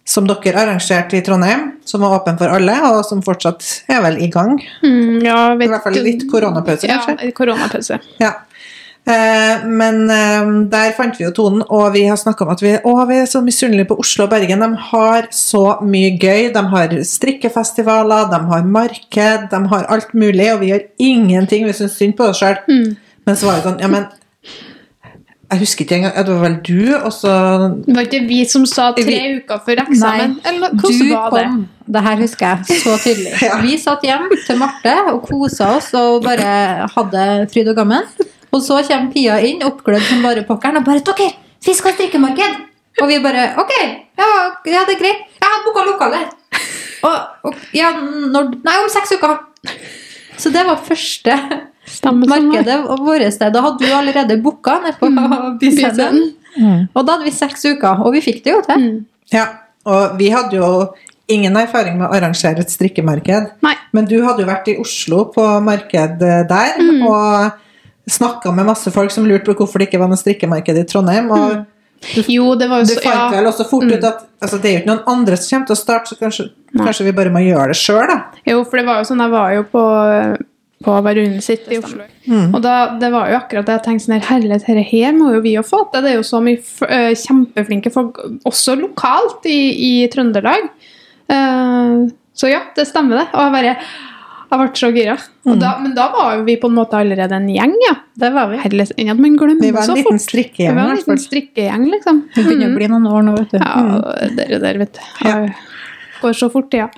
som 0.09 0.29
dere 0.31 0.63
arrangerte 0.63 1.19
i 1.19 1.25
Trondheim, 1.27 1.73
som 1.85 2.01
var 2.07 2.21
åpen 2.21 2.39
for 2.39 2.49
alle, 2.55 2.79
og 2.93 3.03
som 3.05 3.21
fortsatt 3.27 3.67
er 3.91 4.01
vel 4.07 4.23
i 4.23 4.31
gang. 4.33 4.55
Mm, 4.85 5.25
ja, 5.27 5.41
I 5.59 5.67
hvert 5.69 5.83
fall 5.89 5.99
litt 6.07 6.23
koronapause, 6.31 6.87
Ja, 6.87 7.03
kanskje? 7.05 7.33
koronapause. 7.35 7.99
Ja. 8.23 8.37
Eh, 9.09 9.63
men 9.65 10.03
eh, 10.13 10.49
der 10.69 10.91
fant 10.97 11.17
vi 11.17 11.25
jo 11.25 11.31
tonen, 11.33 11.63
og 11.73 11.95
vi 11.95 12.03
har 12.05 12.19
snakka 12.21 12.45
om 12.45 12.51
at 12.53 12.61
vi, 12.65 12.75
å, 12.85 12.93
vi 13.09 13.17
er 13.23 13.31
så 13.31 13.41
misunnelige 13.45 13.89
på 13.89 13.97
Oslo 14.03 14.27
og 14.27 14.35
Bergen. 14.35 14.61
De 14.61 14.69
har 14.91 15.31
så 15.33 15.63
mye 15.81 16.11
gøy. 16.21 16.51
De 16.53 16.63
har 16.75 16.93
strikkefestivaler, 17.15 18.29
de 18.35 18.41
har 18.53 18.69
marked, 18.69 19.49
de 19.55 19.63
har 19.73 19.89
alt 19.97 20.13
mulig, 20.13 20.51
og 20.53 20.61
vi 20.65 20.73
gjør 20.75 20.85
ingenting. 21.01 21.65
Vi 21.71 21.77
syns 21.81 21.97
synd 21.97 22.19
på 22.21 22.29
oss 22.29 22.43
sjøl. 22.43 22.61
Men 22.69 23.37
så 23.37 23.49
var 23.49 23.59
det 23.63 23.67
sånn, 23.71 23.81
ja, 23.85 23.89
men 23.93 24.09
Jeg 25.49 25.63
husker 25.63 25.87
ikke 25.87 25.97
engang. 25.97 26.13
Det 26.27 26.33
var 26.35 26.43
vel 26.45 26.57
du, 26.61 26.81
og 26.99 27.13
så 27.17 27.31
Det 27.87 27.95
var 27.97 28.05
ikke 28.05 28.19
vi 28.29 28.43
som 28.45 28.67
sa 28.69 28.91
tre 28.93 29.05
Vi- 29.09 29.39
uker 29.39 29.63
før 29.65 29.81
eksamen? 29.87 30.35
Eller 30.45 30.75
hvordan 30.77 31.13
var 31.15 31.31
det? 31.39 31.45
kom, 31.49 31.63
det 31.97 32.03
her 32.05 32.17
husker 32.21 32.47
jeg 32.69 32.83
så 32.83 32.97
tydelig. 33.01 33.33
Ja. 33.49 33.57
Vi 33.65 33.79
satt 33.81 34.05
hjem 34.05 34.27
til 34.45 34.59
Marte 34.61 34.93
og 35.15 35.23
kosa 35.25 35.71
oss 35.79 35.89
og 35.97 36.21
bare 36.29 36.85
hadde 36.93 37.25
fryd 37.55 37.73
og 37.73 37.81
gammen. 37.81 38.05
Og 38.53 38.63
så 38.65 38.81
kommer 38.89 39.13
Pia 39.13 39.39
inn, 39.45 39.63
oppglødd 39.63 40.03
som 40.09 40.23
bare 40.25 40.45
pokkeren, 40.49 40.77
og 40.81 40.85
bare 40.85 41.01
'Dere, 41.05 41.33
vi 41.67 41.75
skal 41.75 41.93
strikkemarked!' 41.93 42.57
Og 43.03 43.09
vi 43.09 43.19
bare 43.23 43.55
'Ok, 43.59 43.73
ja, 44.19 44.29
ja 44.67 44.85
det 44.89 44.97
er 44.97 45.03
greit. 45.03 45.21
Jeg 45.41 45.49
har 45.49 45.65
booka 45.67 45.85
lokale.' 45.91 46.27
Og, 47.05 47.19
og 47.45 47.55
ja, 47.75 47.93
når, 48.33 48.49
Nei, 48.65 48.77
om 48.83 48.89
seks 48.91 49.13
uker. 49.13 49.39
Så 50.37 50.51
det 50.51 50.65
var 50.67 50.77
første 50.83 51.35
Stemmer 51.89 52.27
markedet 52.29 52.83
vårt 53.01 53.33
sted. 53.33 53.53
Da 53.55 53.61
hadde 53.65 53.79
du 53.79 53.93
allerede 53.95 54.43
booka 54.43 54.79
nede 54.83 54.97
på 55.01 55.07
Mm. 55.09 55.59
byscenen. 55.61 56.35
Og 56.95 57.07
da 57.07 57.13
hadde 57.13 57.25
vi 57.25 57.31
seks 57.31 57.65
uker, 57.65 58.03
og 58.05 58.13
vi 58.13 58.21
fikk 58.21 58.43
det 58.45 58.53
jo 58.53 58.61
til. 58.67 58.77
Mm. 58.77 59.07
Ja. 59.33 59.47
Og 59.87 60.19
vi 60.19 60.29
hadde 60.29 60.57
jo 60.57 60.93
ingen 61.29 61.57
erfaring 61.57 61.97
med 61.99 62.09
å 62.11 62.13
arrangere 62.15 62.61
et 62.61 62.71
strikkemarked. 62.71 63.53
Nei. 63.63 63.75
Men 63.93 64.05
du 64.05 64.23
hadde 64.25 64.41
jo 64.41 64.47
vært 64.51 64.69
i 64.69 64.77
Oslo 64.81 65.25
på 65.33 65.47
marked 65.63 66.23
eh, 66.23 66.43
der, 66.49 66.75
Mm. 66.79 67.07
og 67.07 67.53
snakka 68.09 68.53
med 68.57 68.67
masse 68.69 68.91
folk 68.95 69.11
som 69.15 69.27
lurte 69.29 69.45
på 69.51 69.55
hvorfor 69.63 69.79
det 69.83 69.89
ikke 69.91 70.01
var 70.03 70.09
noe 70.13 70.21
strikkemarked 70.21 70.79
i 70.81 70.85
Trondheim. 70.89 71.31
og 71.31 71.67
Jo, 72.31 72.53
det 72.55 72.69
var 72.71 72.85
jo 72.85 72.85
Du 72.87 72.95
så 72.95 73.01
fant 73.03 73.15
Mm. 73.15 73.33
ja. 73.33 73.41
vel 73.41 73.47
også 73.51 73.65
fort 73.69 73.85
ut 73.91 74.05
at 74.05 74.21
altså, 74.41 74.59
det 74.63 74.69
er 74.71 74.73
jo 74.77 74.81
ikke 74.85 74.91
noen 74.93 75.09
andre 75.15 75.37
som 75.37 75.49
kommer 75.57 75.67
til 75.67 75.75
å 75.77 75.81
starte, 75.83 76.07
så 76.13 76.19
kanskje, 76.21 76.45
kanskje 76.77 77.05
vi 77.09 77.13
bare 77.13 77.31
må 77.35 77.41
gjøre 77.43 77.73
det 77.73 77.77
sjøl, 77.81 78.07
da. 78.07 78.19
Jo, 78.47 78.61
for 78.65 78.79
det 78.79 78.87
var 78.87 79.01
jo 79.03 79.09
sånn, 79.09 79.25
jeg 79.25 79.33
var 79.33 79.51
jo 79.57 79.65
på, 79.73 79.83
på 80.87 80.95
Varun 81.03 81.41
sitt 81.43 81.67
i 81.75 81.79
Oslo. 81.83 82.07
Og 82.55 82.61
da, 82.63 82.75
det 83.01 83.11
var 83.11 83.33
jo 83.33 83.41
akkurat 83.41 83.67
det 83.67 83.75
jeg 83.81 83.85
tenkte 83.89 84.05
sånn 84.07 84.15
her, 84.21 84.27
herlighet, 84.29 84.67
dette 84.69 84.85
her 84.93 85.13
må 85.17 85.33
jo 85.35 85.41
vi 85.43 85.57
jo 85.57 85.65
få 85.67 85.83
til. 85.91 86.05
Det 86.07 86.13
er 86.13 86.17
jo 86.21 86.27
så 86.29 86.39
mye 86.45 86.61
øh, 86.87 87.11
kjempeflinke 87.19 87.91
folk, 87.91 88.21
også 88.47 88.77
lokalt 88.79 89.49
i, 89.51 89.59
i 89.89 89.93
Trøndelag. 90.13 90.69
Uh, 91.29 92.07
så 92.39 92.47
ja, 92.53 92.61
det 92.77 92.87
stemmer 92.87 93.19
det. 93.25 93.27
Og 93.35 93.43
jeg 93.43 93.53
bare, 93.57 93.73
jeg 94.51 94.59
ble 94.61 94.69
så 94.81 94.89
gira. 94.95 95.17
Og 95.49 95.59
da, 95.61 95.75
men 95.83 95.95
da 95.97 96.07
var 96.13 96.43
vi 96.47 96.57
på 96.61 96.69
en 96.71 96.77
måte 96.79 96.97
allerede 96.99 97.37
en 97.37 97.49
gjeng, 97.53 97.75
ja. 97.89 97.95
Det 98.19 98.31
var 98.35 98.49
vi. 98.51 98.57
Herlighet, 98.63 98.93
ja, 98.99 99.15
man 99.15 99.37
glemmer 99.37 99.61
Vi 99.67 99.71
var 99.77 99.83
så 99.87 99.93
en 99.97 100.01
liten 100.03 100.19
strikkegjeng. 100.23 100.73
Vi 100.75 100.81
var 100.83 100.91
en 100.95 100.97
liten 101.03 101.19
strikkegjeng, 101.25 101.85
liksom. 101.93 102.23
Det 102.35 102.45
begynner 102.47 102.73
å 102.73 102.79
bli 102.79 102.89
noen 102.95 103.07
år 103.13 103.23
nå, 103.29 103.37
vet 103.39 103.51
du. 103.53 103.59
Ja, 103.59 104.31
dere 104.39 104.59
der, 104.65 104.79
vet 104.85 104.95
du. 104.97 105.01
Har- 105.25 105.55
Går 106.23 106.33
så 106.35 106.49
fort, 106.51 106.73
ja. 106.75 106.89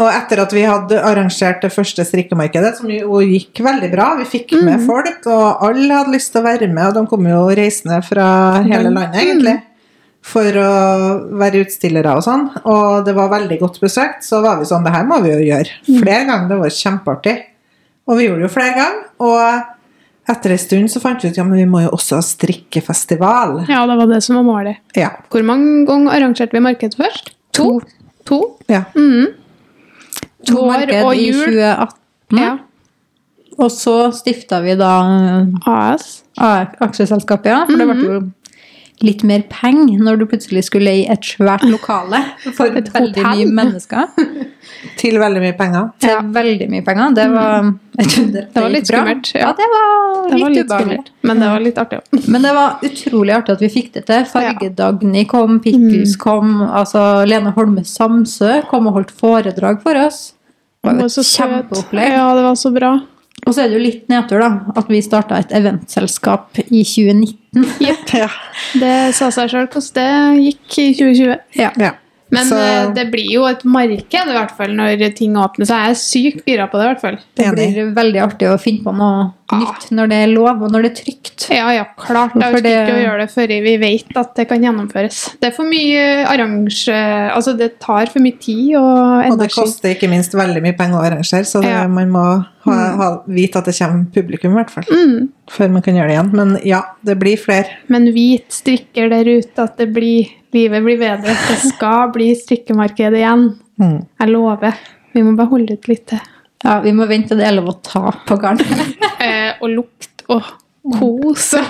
Og 0.00 0.06
etter 0.08 0.38
at 0.40 0.52
vi 0.54 0.62
hadde 0.64 0.96
arrangert 1.04 1.60
det 1.64 1.72
første 1.74 2.04
strikkemarkedet, 2.06 2.76
som 2.78 2.88
jo 2.88 3.18
gikk 3.20 3.58
veldig 3.66 3.90
bra, 3.92 4.14
vi 4.16 4.24
fikk 4.24 4.52
Mm. 4.56 4.64
med 4.64 4.80
folk, 4.86 5.26
og 5.26 5.64
alle 5.66 5.92
hadde 5.92 6.14
lyst 6.14 6.32
til 6.32 6.40
å 6.40 6.44
være 6.46 6.68
med, 6.72 6.86
og 6.86 6.94
de 6.94 7.06
kom 7.10 7.26
jo 7.26 7.40
reisende 7.48 7.98
fra 8.06 8.62
hele 8.62 8.88
landet, 8.94 9.18
egentlig, 9.20 9.56
for 10.22 10.44
å 10.60 10.70
være 11.40 11.62
utstillere 11.64 12.12
og 12.16 12.22
sånn. 12.26 12.48
Og 12.68 13.04
det 13.06 13.14
var 13.16 13.30
veldig 13.32 13.58
godt 13.60 13.80
besøkt, 13.80 14.22
så 14.26 14.42
var 14.44 14.58
vi 14.60 14.64
sånn, 14.68 14.84
det 14.84 14.92
her 14.92 15.04
må 15.08 15.20
vi 15.24 15.30
jo 15.32 15.38
gjøre 15.48 15.70
Mm. 15.88 16.00
flere 16.02 16.24
ganger, 16.28 16.48
det 16.48 16.58
var 16.60 16.68
kjempeartig. 16.76 17.36
Og 18.08 18.16
vi 18.18 18.26
gjorde 18.28 18.40
det 18.42 18.48
jo 18.48 18.54
flere 18.54 18.74
ganger, 18.74 19.04
og 19.20 19.64
etter 20.28 20.50
en 20.52 20.58
stund 20.58 20.88
så 20.90 21.00
fant 21.00 21.22
vi 21.22 21.28
ut, 21.30 21.36
ja, 21.36 21.44
men 21.44 21.58
vi 21.58 21.64
må 21.66 21.82
jo 21.82 21.90
også 21.96 22.16
ha 22.16 22.22
strikkefestival. 22.22 23.66
Ja, 23.68 23.86
det 23.86 23.96
var 23.96 24.06
det 24.06 24.22
som 24.22 24.36
var 24.36 24.44
målet. 24.44 24.76
Ja, 24.96 25.10
Hvor 25.30 25.42
mange 25.44 25.86
ganger 25.86 26.12
arrangerte 26.12 26.52
vi 26.52 26.60
marked 26.60 26.94
først? 26.96 27.30
To. 27.52 27.80
To? 28.26 28.56
ja. 28.68 28.84
Mhm. 28.94 29.34
To 30.46 30.54
Vår 30.56 30.66
marked 30.72 31.04
og 31.04 31.14
i 31.16 31.30
2018. 31.32 32.38
Ja. 32.38 32.58
Og 33.58 33.70
så 33.70 34.12
stifta 34.14 34.60
vi 34.62 34.74
da 34.74 34.92
AS. 35.66 36.22
AS 36.38 36.68
aksjeselskapet, 36.80 37.46
ja. 37.50 37.64
For 37.66 37.76
det 37.76 37.86
ble 37.90 38.06
jo. 38.06 38.20
Litt 39.06 39.22
mer 39.24 39.42
penger 39.48 40.00
når 40.04 40.18
du 40.20 40.24
plutselig 40.28 40.62
skulle 40.66 40.92
i 41.00 41.04
et 41.10 41.24
svært 41.24 41.62
lokale 41.68 42.18
for 42.58 42.66
Et 42.68 42.88
veldig 42.92 43.14
hotell. 43.24 43.28
mye 43.38 43.52
mennesker. 43.60 44.08
Til 45.00 45.16
veldig 45.20 45.40
mye 45.42 45.54
penger. 45.58 45.86
Til 46.04 46.18
veldig 46.34 46.66
mye 46.72 46.84
penger. 46.86 47.14
Det 47.16 47.26
var 47.32 47.54
under. 47.60 48.44
Det 48.54 48.62
var 48.64 48.72
litt 48.74 48.88
skummelt, 48.90 49.30
ja. 49.34 49.40
Ja, 49.40 49.52
det 49.58 49.68
var 49.72 49.94
Det 50.30 50.40
var 50.40 50.52
litt 50.52 50.58
litt 50.60 50.72
skummelt, 50.74 51.08
men 51.26 51.40
det 51.42 51.48
var 51.52 51.64
litt 51.64 51.80
artig 51.82 52.00
òg. 52.00 52.26
Men 52.30 52.46
det 52.46 52.52
var 52.56 52.84
utrolig 52.90 53.34
artig 53.36 53.56
at 53.56 53.64
vi 53.64 53.70
fikk 53.72 53.92
det 53.96 54.04
til. 54.08 54.26
Fargedagny 54.30 55.24
kom, 55.30 55.58
Pickles 55.64 56.16
kom, 56.20 56.60
altså 56.68 57.24
Lene 57.28 57.52
Holme 57.56 57.84
Samsø 57.88 58.60
kom 58.70 58.88
og 58.90 59.00
holdt 59.00 59.14
foredrag 59.16 59.80
for 59.84 59.98
oss. 60.00 60.20
Det 60.80 60.92
var 60.94 61.02
jo 61.02 61.10
et 61.10 61.32
kjempeopplegg. 61.34 62.12
Ja, 62.14 62.28
det 62.38 62.44
var 62.46 62.54
så 62.56 62.70
bra. 62.72 62.92
Og 63.46 63.54
så 63.54 63.64
er 63.64 63.70
det 63.70 63.78
jo 63.78 63.84
litt 63.84 64.10
nedtur, 64.12 64.42
da, 64.42 64.50
at 64.76 64.90
vi 64.92 65.00
starta 65.04 65.38
et 65.40 65.52
eventselskap 65.56 66.60
i 66.68 66.82
2019. 66.84 67.36
Ja. 68.14 68.28
Det 68.78 69.14
sa 69.16 69.30
seg 69.34 69.50
sjøl 69.50 69.66
hvordan 69.72 69.96
det 69.96 70.44
gikk 70.44 70.78
i 70.78 70.86
2020. 70.94 71.36
Ja. 71.58 71.70
ja. 71.80 71.94
Men 72.30 72.46
Så- 72.46 72.58
eh, 72.62 72.92
det 72.94 73.08
blir 73.10 73.26
jo 73.32 73.44
et 73.48 73.64
marked 73.66 74.28
i 74.30 74.36
hvert 74.36 74.52
fall 74.54 74.70
når 74.78 75.02
ting 75.18 75.34
åpner. 75.34 75.66
Så 75.66 75.74
jeg 75.74 75.90
er 75.90 75.98
sykt 75.98 76.46
gira 76.46 76.68
på 76.70 76.78
det. 76.78 76.84
i 76.84 76.92
hvert 76.92 77.00
fall. 77.00 77.18
Det 77.34 77.48
blir 77.56 77.90
veldig 77.96 78.22
artig 78.22 78.50
å 78.52 78.60
finne 78.60 78.84
på 78.84 78.94
noe 78.94 79.32
nytt 79.58 79.88
når 79.96 80.10
det 80.12 80.18
er 80.24 80.30
lov, 80.32 80.62
og 80.62 80.70
når 80.72 80.82
det 80.86 80.90
er 80.90 80.96
trygt. 81.00 81.46
Ja, 81.50 81.70
ja, 81.74 81.84
klart. 81.98 82.34
Jeg 82.34 82.42
er 82.46 82.56
jo 82.56 82.62
det- 82.62 82.74
ikke 82.76 82.96
å 82.96 83.02
gjøre 83.04 83.20
det 83.24 83.30
før 83.34 83.54
vi 83.64 83.76
vet 83.82 84.16
at 84.16 84.34
det 84.36 84.48
kan 84.48 84.62
gjennomføres. 84.62 85.18
Det 85.40 85.48
er 85.50 85.56
for 85.56 85.64
mye 85.64 86.04
arrange... 86.30 86.94
Altså, 87.34 87.56
det 87.58 87.78
tar 87.80 88.06
for 88.12 88.20
mye 88.20 88.38
tid 88.38 88.76
og 88.76 89.24
energi. 89.24 89.32
Og 89.32 89.38
det 89.42 89.50
koster 89.54 89.94
ikke 89.94 90.10
minst 90.10 90.32
veldig 90.38 90.62
mye 90.62 90.76
penger 90.78 90.98
å 91.00 91.04
arrangere, 91.08 91.44
så 91.48 91.62
det, 91.62 91.70
Ja. 91.70 91.86
man 91.88 92.10
må 92.10 92.24
ha, 92.64 92.76
ha, 93.00 93.08
vite 93.26 93.56
at 93.58 93.64
det 93.64 93.76
kommer 93.78 94.06
publikum, 94.14 94.52
i 94.52 94.62
hvert 94.62 94.70
fall. 94.70 94.84
Mm. 94.90 95.28
Før 95.50 95.70
man 95.70 95.82
kan 95.82 95.94
gjøre 95.94 96.08
det 96.08 96.16
igjen. 96.18 96.32
Men 96.32 96.56
ja, 96.64 96.82
det 97.04 97.18
blir 97.18 97.36
flere. 97.40 97.68
Men 97.88 98.06
hvit 98.14 98.48
strikker 98.50 99.10
der 99.10 99.24
ute 99.24 99.58
at 99.64 99.76
det 99.80 99.92
blir, 99.94 100.28
livet 100.52 100.84
blir 100.84 100.98
bedre. 101.00 101.34
Det 101.48 101.58
skal 101.72 102.10
bli 102.14 102.32
strikkemarked 102.38 103.16
igjen. 103.16 103.48
Mm. 103.80 104.06
Jeg 104.20 104.28
lover. 104.30 104.74
Vi 105.14 105.22
må 105.26 105.34
bare 105.36 105.50
holde 105.50 105.72
ut 105.74 105.88
litt 105.90 106.06
til. 106.12 106.20
Ja, 106.64 106.80
Vi 106.84 106.92
må 106.92 107.06
vente 107.08 107.32
til 107.32 107.40
det 107.40 107.46
er 107.48 107.56
lov 107.56 107.70
å 107.72 107.78
ta 107.84 108.10
på 108.26 108.40
garn. 108.40 108.60
Eh, 109.20 109.50
og 109.60 109.68
lukt 109.68 110.22
og 110.32 110.46
kos. 110.96 111.50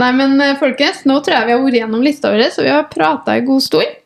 Nei, 0.00 0.08
men 0.16 0.40
eh, 0.40 0.54
folkens, 0.56 1.02
nå 1.04 1.18
tror 1.20 1.36
jeg 1.36 1.44
vi 1.44 1.52
har 1.52 1.60
vært 1.60 1.76
gjennom 1.76 2.04
lista 2.06 2.30
vår, 2.32 2.46
så 2.54 2.64
vi 2.64 2.72
har 2.72 2.86
prata 2.88 3.34
en 3.36 3.44
god 3.44 3.66
stund. 3.66 3.98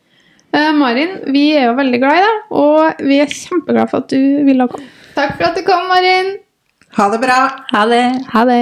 Eh, 0.51 0.71
Marin, 0.75 1.15
vi 1.31 1.45
er 1.55 1.69
jo 1.69 1.77
veldig 1.79 2.01
glad 2.03 2.19
i 2.19 2.25
deg, 2.25 2.41
og 2.59 2.99
vi 3.07 3.21
er 3.23 3.31
kjempeglade 3.31 3.89
for 3.93 4.03
at 4.03 4.11
du 4.11 4.43
ville 4.43 4.67
komme. 4.73 4.91
Takk 5.15 5.37
for 5.37 5.47
at 5.47 5.55
du 5.55 5.63
kom, 5.71 5.87
Marin. 5.87 6.35
Ha 6.99 7.07
det 7.15 7.21
bra! 7.23 7.39
Ha 7.71 7.85
det. 7.89 8.03
Ha 8.35 8.43
det. 8.51 8.61